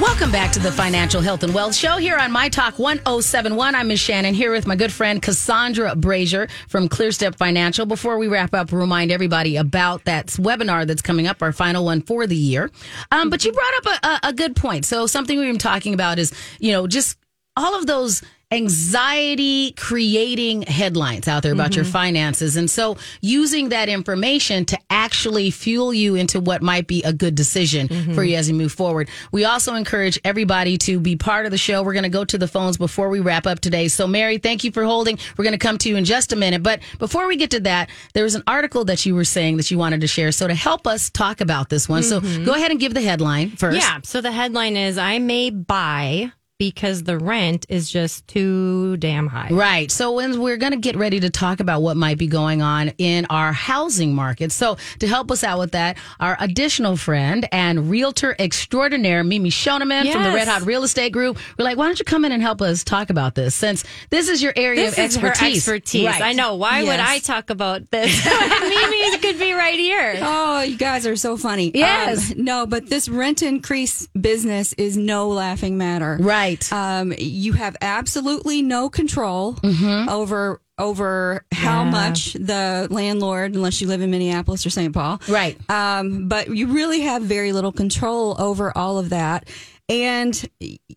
Welcome 0.00 0.32
back 0.32 0.50
to 0.52 0.58
the 0.60 0.72
Financial 0.72 1.20
Health 1.20 1.42
and 1.42 1.52
Wealth 1.52 1.74
Show 1.74 1.98
here 1.98 2.16
on 2.16 2.32
My 2.32 2.48
Talk 2.48 2.78
1071. 2.78 3.74
I'm 3.74 3.88
Ms. 3.88 3.98
Shannan 3.98 4.32
here 4.32 4.50
with 4.50 4.66
my 4.66 4.74
good 4.74 4.90
friend 4.90 5.20
Cassandra 5.20 5.94
Brashier 5.94 6.48
from 6.68 6.88
ClearStep 6.88 7.34
Financial. 7.34 7.84
Before 7.84 8.16
we 8.16 8.26
wrap 8.26 8.54
up, 8.54 8.72
remind 8.72 9.12
everybody 9.12 9.58
about 9.58 10.06
that 10.06 10.28
webinar 10.28 10.86
that's 10.86 11.02
coming 11.02 11.26
up, 11.26 11.42
our 11.42 11.52
final 11.52 11.84
one 11.84 12.00
for 12.00 12.26
the 12.26 12.34
year. 12.34 12.70
Um, 13.12 13.28
but 13.28 13.44
you 13.44 13.52
brought 13.52 13.74
up 13.74 13.86
a, 13.86 14.06
a, 14.06 14.30
a 14.30 14.32
good 14.32 14.56
point. 14.56 14.86
So 14.86 15.06
something 15.06 15.38
we've 15.38 15.52
been 15.52 15.58
talking 15.58 15.92
about 15.92 16.18
is, 16.18 16.32
you 16.60 16.72
know, 16.72 16.86
just 16.86 17.18
all 17.54 17.78
of 17.78 17.86
those 17.86 18.22
anxiety 18.52 19.72
creating 19.72 20.62
headlines 20.62 21.28
out 21.28 21.44
there 21.44 21.52
about 21.52 21.76
your 21.76 21.84
mm-hmm. 21.84 21.92
finances. 21.92 22.56
And 22.56 22.68
so 22.68 22.96
using 23.20 23.68
that 23.68 23.88
information 23.88 24.64
to 24.66 24.78
actually 24.90 25.52
fuel 25.52 25.94
you 25.94 26.16
into 26.16 26.40
what 26.40 26.60
might 26.60 26.88
be 26.88 27.02
a 27.04 27.12
good 27.12 27.36
decision 27.36 27.86
mm-hmm. 27.86 28.12
for 28.12 28.24
you 28.24 28.36
as 28.36 28.48
you 28.48 28.56
move 28.56 28.72
forward. 28.72 29.08
We 29.30 29.44
also 29.44 29.74
encourage 29.74 30.18
everybody 30.24 30.78
to 30.78 30.98
be 30.98 31.14
part 31.14 31.44
of 31.44 31.52
the 31.52 31.58
show. 31.58 31.84
We're 31.84 31.92
going 31.92 32.02
to 32.02 32.08
go 32.08 32.24
to 32.24 32.38
the 32.38 32.48
phones 32.48 32.76
before 32.76 33.08
we 33.08 33.20
wrap 33.20 33.46
up 33.46 33.60
today. 33.60 33.86
So 33.86 34.08
Mary, 34.08 34.38
thank 34.38 34.64
you 34.64 34.72
for 34.72 34.84
holding. 34.84 35.18
We're 35.36 35.44
going 35.44 35.52
to 35.52 35.58
come 35.58 35.78
to 35.78 35.88
you 35.88 35.96
in 35.96 36.04
just 36.04 36.32
a 36.32 36.36
minute. 36.36 36.62
But 36.62 36.80
before 36.98 37.28
we 37.28 37.36
get 37.36 37.52
to 37.52 37.60
that, 37.60 37.88
there 38.14 38.24
was 38.24 38.34
an 38.34 38.42
article 38.48 38.84
that 38.86 39.06
you 39.06 39.14
were 39.14 39.24
saying 39.24 39.58
that 39.58 39.70
you 39.70 39.78
wanted 39.78 40.00
to 40.00 40.08
share. 40.08 40.32
So 40.32 40.48
to 40.48 40.54
help 40.54 40.88
us 40.88 41.08
talk 41.08 41.40
about 41.40 41.68
this 41.68 41.88
one, 41.88 42.02
so 42.02 42.20
mm-hmm. 42.20 42.44
go 42.44 42.54
ahead 42.54 42.72
and 42.72 42.80
give 42.80 42.94
the 42.94 43.02
headline 43.02 43.50
first. 43.50 43.78
Yeah. 43.78 44.00
So 44.02 44.20
the 44.20 44.32
headline 44.32 44.76
is 44.76 44.98
I 44.98 45.20
may 45.20 45.50
buy 45.50 46.32
because 46.60 47.04
the 47.04 47.18
rent 47.18 47.64
is 47.70 47.90
just 47.90 48.28
too 48.28 48.98
damn 48.98 49.26
high. 49.26 49.48
Right. 49.50 49.90
So 49.90 50.12
when 50.12 50.42
we're 50.42 50.58
going 50.58 50.72
to 50.72 50.78
get 50.78 50.94
ready 50.94 51.18
to 51.20 51.30
talk 51.30 51.58
about 51.58 51.80
what 51.80 51.96
might 51.96 52.18
be 52.18 52.26
going 52.26 52.60
on 52.60 52.92
in 52.98 53.24
our 53.30 53.50
housing 53.50 54.14
market. 54.14 54.52
So 54.52 54.76
to 54.98 55.06
help 55.08 55.30
us 55.30 55.42
out 55.42 55.58
with 55.58 55.72
that, 55.72 55.96
our 56.20 56.36
additional 56.38 56.98
friend 56.98 57.48
and 57.50 57.88
realtor 57.90 58.36
extraordinaire, 58.38 59.24
Mimi 59.24 59.48
Shoneman 59.48 60.12
from 60.12 60.22
the 60.22 60.32
Red 60.32 60.48
Hot 60.48 60.66
Real 60.66 60.82
Estate 60.84 61.14
Group. 61.14 61.38
We're 61.58 61.64
like, 61.64 61.78
why 61.78 61.86
don't 61.86 61.98
you 61.98 62.04
come 62.04 62.26
in 62.26 62.32
and 62.32 62.42
help 62.42 62.60
us 62.60 62.84
talk 62.84 63.08
about 63.08 63.34
this 63.34 63.54
since 63.54 63.82
this 64.10 64.28
is 64.28 64.42
your 64.42 64.52
area 64.54 64.82
This 64.84 64.98
of 64.98 65.04
is 65.06 65.16
her 65.16 65.28
expertise. 65.28 65.56
expertise. 65.66 66.06
Right. 66.06 66.20
I 66.20 66.32
know. 66.34 66.56
Why 66.56 66.82
would 66.82 67.00
I 67.00 67.20
talk 67.20 67.48
about 67.48 67.90
this? 67.90 68.22
Mimi 68.60 69.18
could 69.20 69.38
be 69.38 69.52
right 69.52 69.78
here. 69.78 70.18
Oh, 70.20 70.60
you 70.62 70.76
guys 70.76 71.06
are 71.06 71.16
so 71.16 71.36
funny. 71.36 71.70
Yes. 71.74 72.32
Um, 72.32 72.44
no, 72.44 72.66
but 72.66 72.86
this 72.88 73.08
rent 73.08 73.42
increase 73.42 74.06
business 74.08 74.72
is 74.74 74.96
no 74.96 75.28
laughing 75.28 75.78
matter. 75.78 76.18
Right. 76.20 76.49
Right. 76.50 76.72
Um, 76.72 77.12
you 77.18 77.52
have 77.54 77.76
absolutely 77.80 78.62
no 78.62 78.88
control 78.90 79.54
Mm-hmm. 79.54 80.08
over 80.08 80.60
over 80.78 81.44
how 81.52 81.84
Yeah. 81.84 81.90
much 81.90 82.32
the 82.32 82.88
landlord, 82.90 83.54
unless 83.54 83.80
you 83.82 83.86
live 83.86 84.00
in 84.00 84.10
Minneapolis 84.10 84.64
or 84.64 84.70
St. 84.70 84.94
Paul, 84.94 85.20
Right. 85.28 85.58
Um, 85.70 86.26
but 86.26 86.48
you 86.56 86.68
really 86.68 87.02
have 87.02 87.22
very 87.22 87.52
little 87.52 87.72
control 87.72 88.34
over 88.40 88.76
all 88.76 88.98
of 88.98 89.10
that, 89.10 89.46
and 89.90 90.48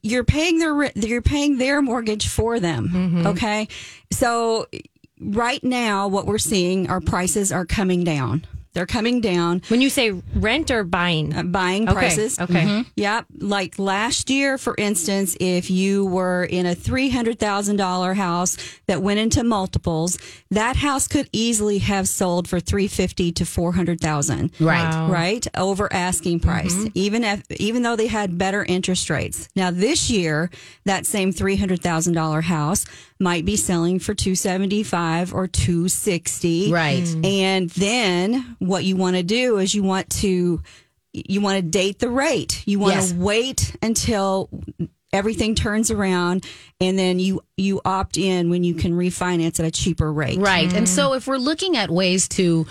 you're 0.02 0.24
paying 0.24 0.60
their 0.60 0.74
re- 0.74 0.92
you're 0.96 1.22
paying 1.22 1.58
their 1.58 1.82
mortgage 1.82 2.28
for 2.30 2.60
them. 2.62 2.90
Mm-hmm. 2.94 3.28
Okay, 3.28 3.68
so 4.12 4.68
right 5.20 5.64
now 5.64 6.08
what 6.08 6.26
we're 6.28 6.38
seeing, 6.38 6.90
our 6.90 7.02
prices 7.02 7.52
are 7.52 7.66
coming 7.66 8.04
down. 8.06 8.46
They're 8.74 8.88
coming 8.88 9.22
down. 9.22 9.62
When 9.68 9.82
you 9.82 9.90
say 9.92 10.12
rent 10.36 10.72
or 10.72 10.84
buying, 10.84 11.34
Uh, 11.36 11.44
buying 11.44 11.84
Okay, 11.88 11.94
prices. 11.94 12.40
okay. 12.40 12.64
Mhm. 12.64 12.86
Yep. 12.96 13.26
Like 13.40 13.78
last 13.78 14.32
year, 14.32 14.58
for 14.58 14.74
instance, 14.80 15.38
if 15.40 15.70
you 15.70 16.06
were 16.06 16.44
in 16.44 16.66
a 16.66 16.74
$300,000 16.76 18.16
house 18.16 18.58
that 18.88 19.02
went 19.04 19.20
into 19.20 19.44
multiples, 19.44 20.18
that 20.50 20.78
house 20.78 21.08
could 21.08 21.30
easily 21.32 21.78
have 21.80 22.08
sold 22.08 22.48
for 22.48 22.60
350 22.60 23.32
to 23.34 23.46
400,000. 23.46 24.52
Right. 24.60 24.84
Wow. 24.92 25.08
Right? 25.10 25.46
Over 25.56 25.92
asking 25.94 26.40
price. 26.40 26.76
Even 26.96 27.24
if 27.24 27.44
even 27.60 27.84
though 27.84 27.96
they 27.96 28.08
had 28.08 28.38
better 28.40 28.64
interest 28.66 29.10
rates. 29.10 29.50
Now 29.56 29.70
this 29.70 30.10
year, 30.10 30.50
that 30.86 31.06
same 31.06 31.32
$300,000 31.32 32.42
house 32.46 32.86
might 33.24 33.46
be 33.46 33.56
selling 33.56 34.00
for 34.00 34.14
275 34.14 35.34
or 35.34 35.48
260. 35.48 36.72
Right. 36.72 37.04
Mm. 37.04 37.26
And 37.26 37.70
then 37.72 38.56
what 38.60 38.84
you 38.84 38.96
want 38.96 39.16
to 39.16 39.24
do 39.24 39.58
is 39.58 39.74
you 39.74 39.84
want 39.84 40.10
to 40.22 40.62
you 41.14 41.42
want 41.42 41.58
to 41.58 41.62
date 41.62 42.00
the 42.00 42.10
rate. 42.10 42.64
You 42.68 42.80
want 42.80 42.96
Yes. 42.96 43.12
to 43.12 43.18
wait 43.18 43.76
until 43.82 44.50
everything 45.12 45.54
turns 45.54 45.92
around 45.92 46.44
and 46.82 46.98
then 46.98 47.20
you 47.20 47.42
you 47.56 47.80
opt 47.86 48.18
in 48.18 48.50
when 48.50 48.64
you 48.64 48.74
can 48.74 48.94
refinance 48.94 49.60
at 49.60 49.66
a 49.66 49.72
cheaper 49.72 50.12
rate. 50.12 50.40
Right. 50.40 50.74
And 50.74 50.86
mm. 50.86 50.90
so 50.90 51.14
if 51.14 51.28
we're 51.28 51.38
looking 51.38 51.78
at 51.78 51.90
ways 51.90 52.28
to 52.30 52.66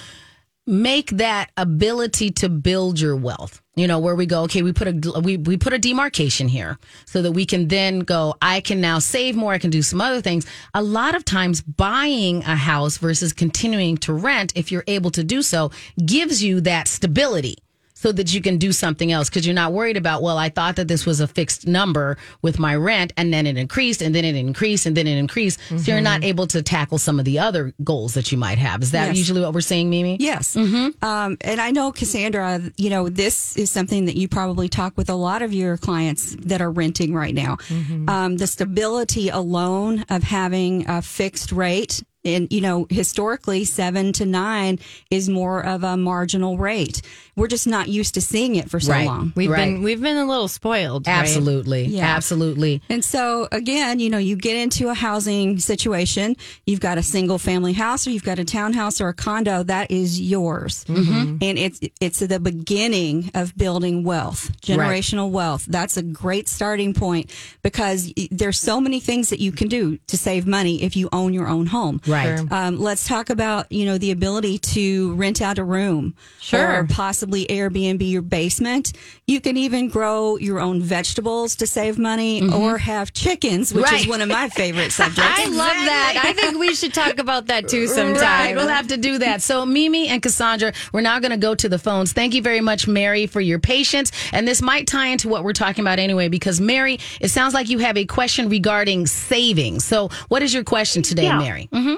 make 0.66 1.10
that 1.10 1.50
ability 1.56 2.30
to 2.30 2.48
build 2.48 3.00
your 3.00 3.16
wealth, 3.16 3.61
you 3.74 3.86
know, 3.86 3.98
where 3.98 4.14
we 4.14 4.26
go, 4.26 4.42
okay, 4.42 4.62
we 4.62 4.72
put 4.72 4.88
a 4.88 5.20
we, 5.20 5.38
we 5.38 5.56
put 5.56 5.72
a 5.72 5.78
demarcation 5.78 6.48
here 6.48 6.78
so 7.06 7.22
that 7.22 7.32
we 7.32 7.46
can 7.46 7.68
then 7.68 8.00
go, 8.00 8.34
I 8.42 8.60
can 8.60 8.80
now 8.80 8.98
save 8.98 9.34
more, 9.34 9.52
I 9.52 9.58
can 9.58 9.70
do 9.70 9.82
some 9.82 10.00
other 10.00 10.20
things. 10.20 10.46
A 10.74 10.82
lot 10.82 11.14
of 11.14 11.24
times 11.24 11.62
buying 11.62 12.42
a 12.44 12.56
house 12.56 12.98
versus 12.98 13.32
continuing 13.32 13.96
to 13.98 14.12
rent, 14.12 14.52
if 14.56 14.70
you're 14.70 14.84
able 14.86 15.10
to 15.12 15.24
do 15.24 15.42
so, 15.42 15.70
gives 16.04 16.42
you 16.42 16.60
that 16.62 16.86
stability 16.86 17.56
so 18.02 18.10
that 18.12 18.34
you 18.34 18.40
can 18.42 18.58
do 18.58 18.72
something 18.72 19.12
else 19.12 19.28
because 19.28 19.46
you're 19.46 19.54
not 19.54 19.72
worried 19.72 19.96
about 19.96 20.22
well 20.22 20.36
i 20.36 20.48
thought 20.48 20.74
that 20.76 20.88
this 20.88 21.06
was 21.06 21.20
a 21.20 21.26
fixed 21.28 21.66
number 21.66 22.16
with 22.42 22.58
my 22.58 22.74
rent 22.74 23.12
and 23.16 23.32
then 23.32 23.46
it 23.46 23.56
increased 23.56 24.02
and 24.02 24.12
then 24.14 24.24
it 24.24 24.34
increased 24.34 24.86
and 24.86 24.96
then 24.96 25.06
it 25.06 25.16
increased 25.16 25.58
so 25.68 25.92
you're 25.92 26.00
not 26.00 26.24
able 26.24 26.46
to 26.46 26.62
tackle 26.62 26.98
some 26.98 27.18
of 27.20 27.24
the 27.24 27.38
other 27.38 27.72
goals 27.84 28.14
that 28.14 28.32
you 28.32 28.38
might 28.38 28.58
have 28.58 28.82
is 28.82 28.90
that 28.90 29.06
Yes. 29.08 29.16
usually 29.18 29.40
what 29.40 29.54
we're 29.54 29.60
saying 29.60 29.88
mimi 29.88 30.16
Yes. 30.18 30.54
Mm-hmm. 30.56 31.04
Um, 31.04 31.36
and 31.40 31.60
I 31.60 31.70
know, 31.70 31.92
Cassandra, 31.92 32.60
you 32.76 32.90
know, 32.90 33.08
this 33.08 33.56
is 33.56 33.70
something 33.70 34.06
that 34.06 34.16
you 34.16 34.28
probably 34.28 34.68
talk 34.68 34.96
with 34.96 35.08
a 35.10 35.14
lot 35.14 35.42
of 35.42 35.52
your 35.52 35.76
clients 35.76 36.36
that 36.40 36.60
are 36.60 36.70
renting 36.70 37.14
right 37.14 37.34
now. 37.34 37.56
Mm-hmm. 37.68 38.08
Um, 38.08 38.36
the 38.36 38.46
stability 38.46 39.28
alone 39.28 40.04
of 40.10 40.22
having 40.22 40.88
a 40.88 41.02
fixed 41.02 41.52
rate. 41.52 42.02
And, 42.24 42.46
you 42.52 42.60
know, 42.60 42.86
historically, 42.88 43.64
seven 43.64 44.12
to 44.14 44.24
nine 44.26 44.78
is 45.10 45.28
more 45.28 45.64
of 45.64 45.82
a 45.82 45.96
marginal 45.96 46.56
rate. 46.56 47.02
We're 47.34 47.48
just 47.48 47.66
not 47.66 47.88
used 47.88 48.14
to 48.14 48.20
seeing 48.20 48.54
it 48.56 48.70
for 48.70 48.78
so 48.78 48.92
Right. 48.92 49.06
long. 49.06 49.32
we've 49.34 49.50
Right. 49.50 49.64
been 49.64 49.82
we've 49.82 50.00
been 50.00 50.16
a 50.18 50.26
little 50.26 50.48
spoiled. 50.48 51.06
right? 51.06 51.14
absolutely 51.18 51.86
Yeah. 51.86 52.04
absolutely 52.06 52.80
And 52.90 53.04
so 53.04 53.48
again, 53.50 53.98
you 53.98 54.10
know, 54.10 54.18
you 54.18 54.36
get 54.36 54.54
into 54.56 54.88
a 54.88 54.94
housing 54.94 55.58
situation, 55.58 56.36
you've 56.66 56.80
got 56.80 56.98
a 56.98 57.02
single 57.02 57.38
family 57.38 57.72
house 57.72 58.06
or 58.06 58.10
you've 58.10 58.22
got 58.24 58.38
a 58.38 58.44
townhouse 58.44 59.00
or 59.00 59.08
a 59.08 59.14
condo 59.14 59.62
that 59.64 59.90
is 59.90 60.20
yours. 60.20 60.84
Mm-hmm. 60.88 61.38
And 61.40 61.58
it's 61.58 61.80
it's 62.00 62.18
the 62.20 62.38
beginning 62.38 63.30
of 63.34 63.56
building 63.56 64.04
wealth, 64.04 64.52
generational 64.60 65.30
wealth. 65.30 65.64
That's 65.66 65.96
a 65.96 66.02
great 66.02 66.48
starting 66.48 66.92
point 66.94 67.30
because 67.62 68.12
there's 68.30 68.58
so 68.58 68.80
many 68.80 69.00
things 69.00 69.30
that 69.30 69.40
you 69.40 69.52
can 69.52 69.68
do 69.68 69.98
to 70.06 70.16
save 70.18 70.46
money 70.46 70.82
if 70.82 70.96
you 70.96 71.08
own 71.12 71.32
your 71.32 71.48
own 71.48 71.66
home. 71.66 72.00
Right 72.12 72.38
Sure. 72.38 72.46
Um, 72.50 72.78
let's 72.78 73.06
talk 73.06 73.30
about 73.30 73.70
you 73.72 73.84
know 73.86 73.98
the 73.98 74.10
ability 74.10 74.58
to 74.58 75.14
rent 75.14 75.40
out 75.42 75.58
a 75.58 75.64
room, 75.64 76.14
Sure. 76.40 76.80
or 76.80 76.86
possibly 76.86 77.46
Airbnb 77.46 78.08
your 78.08 78.22
basement. 78.22 78.92
You 79.26 79.40
can 79.40 79.56
even 79.56 79.88
grow 79.88 80.36
your 80.36 80.60
own 80.60 80.82
vegetables 80.82 81.56
to 81.56 81.66
save 81.66 81.98
money, 81.98 82.42
or 82.52 82.78
have 82.78 83.12
chickens, 83.12 83.72
which 83.72 83.84
Mm-hmm. 83.84 83.94
Right. 83.94 84.00
is 84.02 84.08
one 84.08 84.20
of 84.20 84.28
my 84.28 84.48
favorite 84.48 84.92
subjects. 85.00 85.20
I 85.40 85.46
love 85.46 85.56
that. 85.56 86.20
I 86.24 86.32
think 86.32 86.58
we 86.58 86.74
should 86.74 86.92
talk 86.94 87.18
about 87.18 87.46
that 87.46 87.68
too 87.68 87.86
sometime. 87.86 88.20
Right, 88.22 88.56
we'll 88.56 88.68
have 88.68 88.88
to 88.88 88.96
do 88.96 89.18
that. 89.18 89.42
So, 89.42 89.64
Mimi 89.66 90.08
and 90.08 90.22
Cassandra, 90.22 90.72
we're 90.92 91.00
now 91.00 91.18
going 91.18 91.30
to 91.32 91.36
go 91.36 91.54
to 91.54 91.68
the 91.68 91.78
phones. 91.78 92.12
Thank 92.12 92.34
you 92.34 92.42
very 92.42 92.60
much, 92.60 92.86
Mary, 92.86 93.26
for 93.26 93.40
your 93.40 93.58
patience. 93.58 94.12
And 94.32 94.46
this 94.46 94.60
might 94.62 94.86
tie 94.86 95.06
into 95.08 95.28
what 95.28 95.44
we're 95.44 95.52
talking 95.52 95.82
about 95.82 95.98
anyway, 95.98 96.28
because 96.28 96.60
Mary, 96.60 96.98
it 97.20 97.28
sounds 97.28 97.54
like 97.54 97.68
you 97.68 97.78
have 97.78 97.96
a 97.96 98.04
question 98.04 98.48
regarding 98.48 99.06
savings. 99.06 99.84
So, 99.84 100.08
what 100.28 100.42
is 100.42 100.52
your 100.52 100.64
question 100.64 101.02
today, 101.02 101.24
Yeah. 101.24 101.38
Mary? 101.38 101.68
Mhm. 101.72 101.96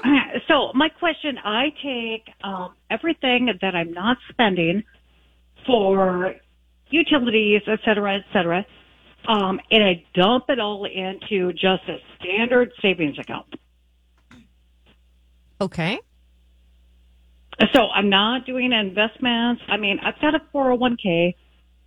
So 0.55 0.71
my 0.73 0.87
question: 0.87 1.37
I 1.43 1.65
take 1.83 2.33
um, 2.43 2.75
everything 2.89 3.49
that 3.61 3.75
I'm 3.75 3.91
not 3.91 4.17
spending 4.29 4.83
for 5.65 6.35
utilities, 6.89 7.61
et 7.67 7.79
cetera, 7.83 8.17
et 8.17 8.23
cetera, 8.31 8.65
um, 9.27 9.59
and 9.69 9.83
I 9.83 10.03
dump 10.13 10.45
it 10.49 10.59
all 10.59 10.85
into 10.85 11.51
just 11.51 11.83
a 11.89 11.97
standard 12.19 12.71
savings 12.81 13.19
account. 13.19 13.47
Okay. 15.59 15.99
So 17.73 17.87
I'm 17.93 18.09
not 18.09 18.45
doing 18.45 18.71
investments. 18.71 19.61
I 19.67 19.77
mean, 19.77 19.99
I've 19.99 20.19
got 20.21 20.35
a 20.35 20.39
401k 20.53 21.35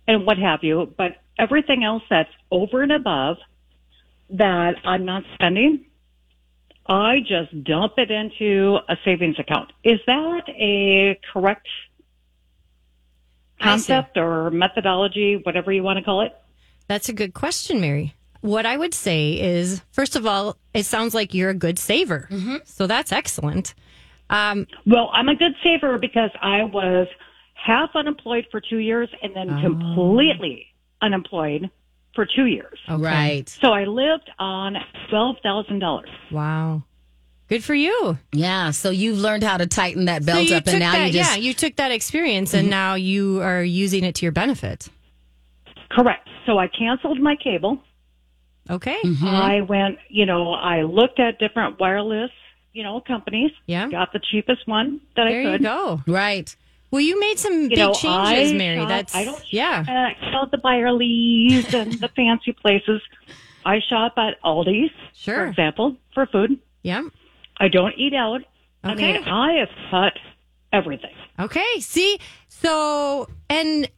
and 0.07 0.25
what 0.25 0.37
have 0.37 0.59
you, 0.63 0.93
but 0.97 1.13
everything 1.37 1.83
else 1.83 2.03
that's 2.09 2.29
over 2.51 2.81
and 2.83 2.91
above 2.91 3.37
that 4.31 4.73
I'm 4.83 5.05
not 5.05 5.23
spending, 5.35 5.85
I 6.89 7.19
just 7.19 7.63
dump 7.63 7.93
it 7.97 8.09
into 8.09 8.79
a 8.89 8.97
savings 9.05 9.37
account. 9.39 9.71
Is 9.83 9.99
that 10.07 10.41
a 10.49 11.19
correct 11.31 11.67
concept 13.61 14.17
or 14.17 14.49
methodology, 14.51 15.39
whatever 15.43 15.71
you 15.71 15.83
want 15.83 15.97
to 15.99 16.03
call 16.03 16.21
it? 16.21 16.35
That's 16.87 17.07
a 17.09 17.13
good 17.13 17.33
question, 17.33 17.79
Mary. 17.79 18.15
What 18.41 18.65
I 18.65 18.77
would 18.77 18.93
say 18.93 19.33
is, 19.33 19.81
first 19.91 20.15
of 20.15 20.25
all, 20.25 20.57
it 20.73 20.85
sounds 20.85 21.13
like 21.13 21.33
you're 21.33 21.49
a 21.49 21.53
good 21.55 21.77
saver. 21.77 22.27
Mm-hmm. 22.31 22.57
So 22.65 22.87
that's 22.87 23.11
excellent. 23.11 23.75
Um, 24.29 24.65
Well, 24.85 25.09
I'm 25.13 25.27
a 25.29 25.35
good 25.35 25.53
saver 25.63 25.97
because 25.99 26.31
I 26.41 26.63
was 26.63 27.07
half 27.53 27.89
unemployed 27.95 28.47
for 28.49 28.61
two 28.61 28.77
years 28.77 29.09
and 29.21 29.35
then 29.35 29.49
Oh. 29.51 29.61
completely 29.61 30.67
unemployed 31.01 31.69
for 32.19 32.27
two 32.35 32.47
years. 32.47 32.77
okay. 32.89 33.01
Right. 33.01 33.47
So 33.61 33.71
I 33.71 33.85
lived 33.85 34.29
on 34.39 34.75
twelve 35.09 35.37
thousand 35.41 35.79
dollars. 35.79 36.09
Wow. 36.31 36.83
Good 37.47 37.63
for 37.63 37.73
you. 37.73 38.17
Yeah. 38.33 38.71
So, 38.71 38.89
you've 38.91 39.17
learned 39.17 39.43
how 39.43 39.57
to 39.57 39.65
tighten 39.65 40.05
that 40.05 40.23
belt 40.25 40.37
so 40.47 40.51
you 40.51 40.55
up, 40.57 40.65
took 40.65 40.73
and 40.73 40.81
now 40.81 40.91
that, 40.91 41.07
you 41.07 41.13
just. 41.13 41.31
yeah, 41.31 41.37
you 41.37 41.53
took 41.53 41.77
that 41.77 41.91
experience 41.91 42.53
and 42.53 42.69
now 42.69 42.93
you 42.93 43.41
are 43.41 43.63
using 43.63 44.03
it 44.03 44.15
to 44.15 44.25
your 44.25 44.31
benefit. 44.33 44.87
Correct. 45.89 46.27
So 46.45 46.59
I 46.59 46.67
canceled 46.67 47.19
my 47.19 47.35
cable. 47.43 47.79
Okay. 48.69 48.97
Mm-hmm. 49.03 49.25
I 49.25 49.61
went, 49.61 49.97
you 50.09 50.25
know, 50.27 50.51
I 50.53 50.83
looked 50.83 51.19
at 51.19 51.39
different 51.39 51.79
wireless, 51.79 52.29
you 52.73 52.83
know, 52.83 53.01
companies. 53.01 53.51
Yeah. 53.65 53.89
Got 53.89 54.13
the 54.13 54.19
cheapest 54.31 54.67
one 54.67 55.01
that 55.15 55.23
There 55.27 55.39
I 55.39 55.43
you 55.43 55.51
could. 55.53 55.63
go. 55.63 56.01
Right. 56.05 56.55
Well, 56.91 57.01
you 57.01 57.19
made 57.19 57.37
some 57.39 57.63
You 57.63 57.69
big 57.69 57.77
know, 57.77 57.93
changes, 57.93 58.51
I 58.51 58.55
Mary. 58.55 58.77
shop- 58.79 58.87
That's 58.89 59.15
I 59.15 59.23
don't 59.25 59.43
yeah. 59.53 59.83
shop 60.31 60.43
at 60.45 60.51
the 60.51 60.57
Byerly's 60.57 61.73
and 61.73 61.93
the 61.93 62.09
fancy 62.15 62.51
places. 62.53 63.01
I 63.65 63.79
shop 63.89 64.13
at 64.17 64.41
Aldi's, 64.43 64.91
Sure. 65.13 65.35
for 65.35 65.45
example, 65.47 65.97
for 66.13 66.25
food. 66.25 66.59
Yeah. 66.83 67.03
I 67.57 67.67
don't 67.67 67.93
eat 67.97 68.13
out. 68.13 68.41
I 68.83 68.93
Okay. 68.93 69.13
mean, 69.13 69.23
I 69.27 69.53
have 69.59 69.69
cut 69.91 70.13
everything. 70.71 71.11
Okay. 71.39 71.79
See, 71.79 72.17
so 72.47 73.27
and 73.49 73.89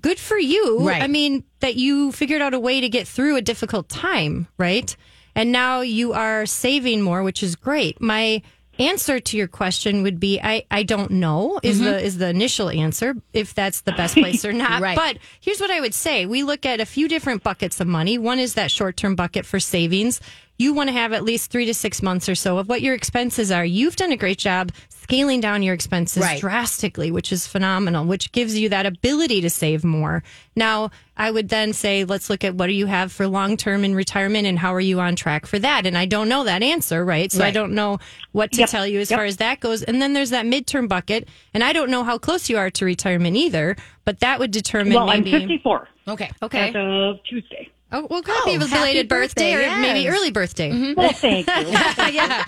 good 0.00 0.18
for 0.18 0.38
you. 0.38 0.78
Right. 0.88 1.02
I 1.02 1.06
mean, 1.06 1.44
that 1.60 1.76
you 1.76 2.10
figured 2.12 2.40
out 2.42 2.54
a 2.54 2.58
way 2.60 2.80
to 2.80 2.88
get 2.88 3.06
through 3.06 3.36
a 3.36 3.42
difficult 3.42 3.88
time, 3.88 4.48
right? 4.58 4.96
And 5.34 5.52
now 5.52 5.80
you 5.82 6.12
are 6.14 6.46
saving 6.46 7.02
more, 7.02 7.22
which 7.22 7.42
is 7.42 7.54
great. 7.56 8.00
My 8.00 8.42
answer 8.78 9.20
to 9.20 9.36
your 9.36 9.48
question 9.48 10.02
would 10.02 10.18
be 10.18 10.40
I, 10.40 10.64
I 10.70 10.82
don't 10.82 11.12
know 11.12 11.60
is 11.62 11.76
mm-hmm. 11.76 11.84
the 11.84 12.04
is 12.04 12.18
the 12.18 12.28
initial 12.28 12.70
answer 12.70 13.14
if 13.32 13.54
that's 13.54 13.82
the 13.82 13.92
best 13.92 14.14
place 14.22 14.44
or 14.44 14.52
not. 14.52 14.80
Right. 14.80 14.96
But 14.96 15.18
here's 15.40 15.60
what 15.60 15.70
I 15.70 15.80
would 15.80 15.94
say. 15.94 16.26
We 16.26 16.42
look 16.42 16.66
at 16.66 16.80
a 16.80 16.86
few 16.86 17.08
different 17.08 17.42
buckets 17.42 17.80
of 17.80 17.86
money. 17.86 18.18
One 18.18 18.38
is 18.38 18.54
that 18.54 18.70
short-term 18.70 19.16
bucket 19.16 19.46
for 19.46 19.60
savings. 19.60 20.20
You 20.58 20.74
want 20.74 20.88
to 20.88 20.92
have 20.92 21.12
at 21.12 21.24
least 21.24 21.50
3 21.50 21.66
to 21.66 21.74
6 21.74 22.02
months 22.02 22.28
or 22.28 22.34
so 22.34 22.58
of 22.58 22.68
what 22.68 22.82
your 22.82 22.94
expenses 22.94 23.50
are. 23.50 23.64
You've 23.64 23.96
done 23.96 24.12
a 24.12 24.16
great 24.16 24.38
job 24.38 24.70
scaling 25.02 25.40
down 25.40 25.62
your 25.62 25.74
expenses 25.74 26.22
Right. 26.22 26.40
drastically, 26.40 27.10
which 27.10 27.32
is 27.32 27.46
phenomenal, 27.46 28.04
which 28.04 28.32
gives 28.32 28.56
you 28.58 28.68
that 28.70 28.86
ability 28.86 29.40
to 29.42 29.50
save 29.50 29.84
more. 29.84 30.22
Now, 30.56 30.90
I 31.16 31.30
would 31.30 31.48
then 31.48 31.72
say, 31.72 32.04
let's 32.04 32.30
look 32.30 32.44
at 32.44 32.54
what 32.54 32.66
do 32.68 32.72
you 32.72 32.86
have 32.86 33.12
for 33.12 33.26
long 33.26 33.56
term 33.56 33.84
in 33.84 33.94
retirement 33.94 34.46
and 34.46 34.58
how 34.58 34.74
are 34.74 34.80
you 34.80 35.00
on 35.00 35.16
track 35.16 35.46
for 35.46 35.58
that? 35.58 35.86
And 35.86 35.96
I 35.98 36.06
don't 36.06 36.28
know 36.28 36.44
that 36.44 36.62
answer, 36.62 37.04
right? 37.04 37.30
So 37.30 37.44
I 37.44 37.50
don't 37.50 37.72
know 37.72 37.98
what 38.32 38.52
to 38.52 38.60
Yep. 38.60 38.70
tell 38.70 38.86
you 38.86 39.00
as 39.00 39.10
Yep. 39.10 39.18
far 39.18 39.24
as 39.26 39.36
that 39.38 39.60
goes. 39.60 39.82
And 39.82 40.00
then 40.00 40.12
there's 40.12 40.30
that 40.30 40.46
midterm 40.46 40.88
bucket, 40.88 41.28
and 41.52 41.62
I 41.62 41.72
don't 41.72 41.90
know 41.90 42.04
how 42.04 42.18
close 42.18 42.48
you 42.48 42.56
are 42.58 42.70
to 42.70 42.84
retirement 42.84 43.36
either, 43.36 43.76
but 44.04 44.20
that 44.20 44.38
would 44.38 44.50
determine 44.50 44.94
Well, 44.94 45.10
I'm 45.10 45.24
54 45.24 45.88
Okay. 46.08 46.30
Okay. 46.42 46.68
as 46.68 46.74
of 46.76 47.22
Tuesday. 47.24 47.68
Oh, 47.94 48.06
well, 48.08 48.22
happy 48.22 48.56
Oh, 48.56 48.58
belated 48.58 48.70
happy 48.70 49.02
birthday, 49.02 49.54
birthday, 49.54 49.76
or 49.76 49.80
maybe 49.82 50.08
early 50.08 50.30
birthday. 50.30 50.70
Mm-hmm. 50.70 50.98
Well, 50.98 51.12
thank 51.12 51.46
you. 51.46 51.66
yeah. 52.14 52.44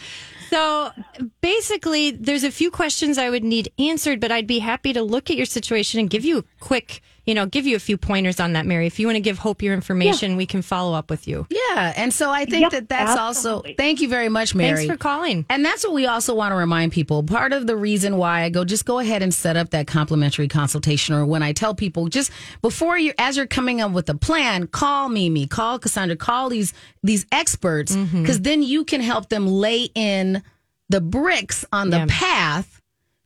So 0.55 0.93
basically, 1.41 2.13
there's 2.13 2.45
a 2.45 2.51
few 2.53 2.71
questions 2.71 3.19
I 3.19 3.29
would 3.29 3.43
need 3.43 3.73
answered, 3.77 4.21
but 4.21 4.31
I'd 4.31 4.47
be 4.47 4.61
happy 4.61 4.93
to 4.93 5.03
look 5.03 5.29
at 5.29 5.37
your 5.37 5.47
situation 5.47 5.99
and 5.99 6.09
give 6.09 6.25
you 6.25 6.39
a 6.39 6.45
quick, 6.61 7.03
you 7.27 7.35
know, 7.35 7.47
give 7.47 7.66
you 7.66 7.75
a 7.77 7.79
few 7.79 7.97
pointers 7.97 8.39
on 8.41 8.53
that, 8.53 8.66
Mary. 8.66 8.87
If 8.87 8.99
you 8.99 9.07
want 9.07 9.16
to 9.16 9.20
give 9.20 9.39
Hope 9.39 9.62
your 9.62 9.75
information, 9.75 10.37
we 10.37 10.47
can 10.47 10.62
follow 10.62 10.95
up 10.95 11.11
with 11.11 11.27
you. 11.27 11.47
Yeah, 11.51 11.93
and 11.97 12.12
so 12.12 12.31
I 12.31 12.45
think 12.45 12.62
Yep, 12.62 12.70
that 12.72 12.89
that's 12.89 13.18
also. 13.18 13.62
Thank 13.77 14.01
you 14.01 14.09
very 14.09 14.29
much, 14.29 14.55
Mary. 14.55 14.77
Thanks 14.77 14.93
for 14.93 14.97
calling. 14.99 15.47
And 15.49 15.64
that's 15.64 15.85
what 15.85 15.95
we 15.95 16.07
also 16.07 16.35
want 16.35 16.53
to 16.53 16.57
remind 16.57 16.93
people. 16.93 17.22
Part 17.22 17.53
of 17.53 17.66
the 17.66 17.77
reason 17.77 18.16
why 18.18 18.43
I 18.43 18.51
go, 18.51 18.64
just 18.64 18.85
go 18.85 18.99
ahead 18.99 19.22
and 19.22 19.33
set 19.33 19.57
up 19.57 19.70
that 19.70 19.87
complimentary 19.87 20.49
consultation. 20.49 21.14
Or 21.14 21.25
when 21.25 21.43
I 21.43 21.53
tell 21.53 21.75
people, 21.75 22.09
just 22.09 22.31
before 22.62 22.99
you, 22.99 23.12
as 23.18 23.37
you're 23.37 23.47
coming 23.47 23.81
up 23.81 23.93
with 23.93 24.09
a 24.11 24.14
plan, 24.14 24.66
call 24.66 25.09
Mimi, 25.09 25.47
call 25.47 25.79
Cassandra, 25.79 26.16
call 26.16 26.49
these 26.51 26.72
these 27.03 27.27
experts, 27.33 27.95
Mm-hmm. 27.97 28.22
because 28.22 28.41
then 28.41 28.62
you 28.62 28.85
can 28.85 29.01
help 29.01 29.29
them 29.29 29.47
lay 29.47 29.89
in 29.95 30.43
the 30.89 31.01
bricks 31.01 31.64
on 31.72 31.91
the 31.91 31.99
Yeah. 31.99 32.07
path 32.09 32.81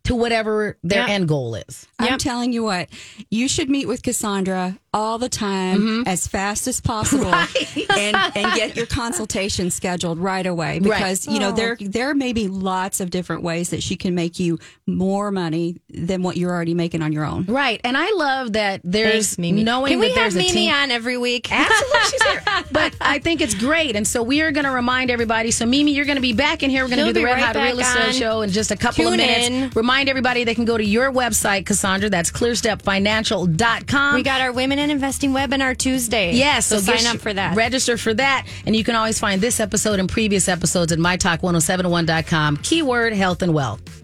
to 0.08 0.14
whatever 0.14 0.76
their 0.82 1.06
Yeah. 1.06 1.14
end 1.14 1.28
goal 1.28 1.54
is. 1.54 1.86
I'm 1.98 2.08
Yep. 2.08 2.18
telling 2.18 2.52
you 2.52 2.64
what, 2.64 2.88
you 3.30 3.46
should 3.48 3.70
meet 3.70 3.86
with 3.86 4.02
Cassandra 4.02 4.78
all 4.98 5.18
the 5.18 5.28
time, 5.28 5.78
Mm-hmm. 5.78 6.08
as 6.08 6.26
fast 6.26 6.66
as 6.66 6.80
possible, 6.80 7.32
and 7.96 8.16
and 8.16 8.54
get 8.56 8.74
your 8.76 8.86
consultation 8.86 9.70
scheduled 9.70 10.18
right 10.18 10.46
away. 10.46 10.80
Because 10.80 11.26
you 11.26 11.38
know 11.38 11.52
there 11.52 11.76
there 11.80 12.14
may 12.14 12.32
be 12.32 12.48
lots 12.48 13.00
of 13.00 13.10
different 13.10 13.42
ways 13.42 13.70
that 13.70 13.82
she 13.82 13.96
can 13.96 14.14
make 14.14 14.38
you 14.40 14.58
more 14.86 15.30
money 15.30 15.76
than 15.90 16.22
what 16.22 16.36
you're 16.36 16.50
already 16.50 16.74
making 16.74 17.02
on 17.02 17.12
your 17.12 17.24
own. 17.24 17.44
Right, 17.44 17.80
and 17.84 17.96
I 17.96 18.10
love 18.16 18.54
that 18.54 18.80
there's 18.82 19.12
Thanks, 19.12 19.38
Mimi. 19.38 19.62
knowing 19.62 19.92
Can 19.92 20.00
we 20.00 20.08
that 20.08 20.14
have 20.20 20.32
there's 20.32 20.34
a 20.34 20.38
Mimi 20.48 20.66
team. 20.66 20.72
on 20.74 20.90
every 20.90 21.16
week? 21.16 21.50
Absolutely, 21.52 22.00
she's 22.10 22.22
here. 22.24 22.42
But 22.72 22.94
I 23.00 23.18
think 23.20 23.40
it's 23.40 23.54
great, 23.54 23.94
and 23.96 24.06
so 24.06 24.22
we 24.22 24.42
are 24.42 24.50
going 24.52 24.64
to 24.66 24.72
remind 24.72 25.10
everybody. 25.10 25.50
So 25.52 25.64
Mimi, 25.66 25.92
you're 25.92 26.06
going 26.06 26.16
to 26.16 26.22
be 26.22 26.32
back 26.32 26.62
in 26.62 26.70
here. 26.70 26.82
We're 26.84 26.88
going 26.90 27.06
to 27.06 27.12
do 27.12 27.20
the 27.20 27.24
Red 27.24 27.34
right 27.34 27.44
Hot 27.44 27.56
Real 27.56 27.78
Estate. 27.78 28.14
Show 28.14 28.42
in 28.42 28.50
just 28.50 28.70
a 28.70 28.76
couple 28.76 29.06
of 29.06 29.16
minutes. 29.16 29.48
in. 29.48 29.70
Remind 29.74 30.08
everybody 30.08 30.44
they 30.44 30.54
can 30.54 30.64
go 30.64 30.76
to 30.76 30.84
your 30.84 31.12
website, 31.12 31.66
Cassandra. 31.66 32.08
That's 32.10 32.30
clearstepfinancial.com. 32.32 34.14
We 34.14 34.22
got 34.22 34.40
our 34.40 34.52
Women 34.52 34.78
in 34.78 34.87
Investing 34.90 35.32
webinar 35.32 35.76
Tuesday. 35.76 36.32
Yes, 36.32 36.66
so, 36.66 36.80
get 36.80 37.00
sign 37.00 37.14
up 37.14 37.20
for 37.20 37.32
that. 37.32 37.56
Register 37.56 37.96
for 37.96 38.14
that. 38.14 38.46
And 38.66 38.74
you 38.74 38.84
can 38.84 38.96
always 38.96 39.18
find 39.18 39.40
this 39.40 39.60
episode 39.60 40.00
and 40.00 40.08
previous 40.08 40.48
episodes 40.48 40.92
at 40.92 40.98
mytalk1071.com. 40.98 42.58
Keyword 42.58 43.12
health 43.12 43.42
and 43.42 43.54
wealth. 43.54 43.97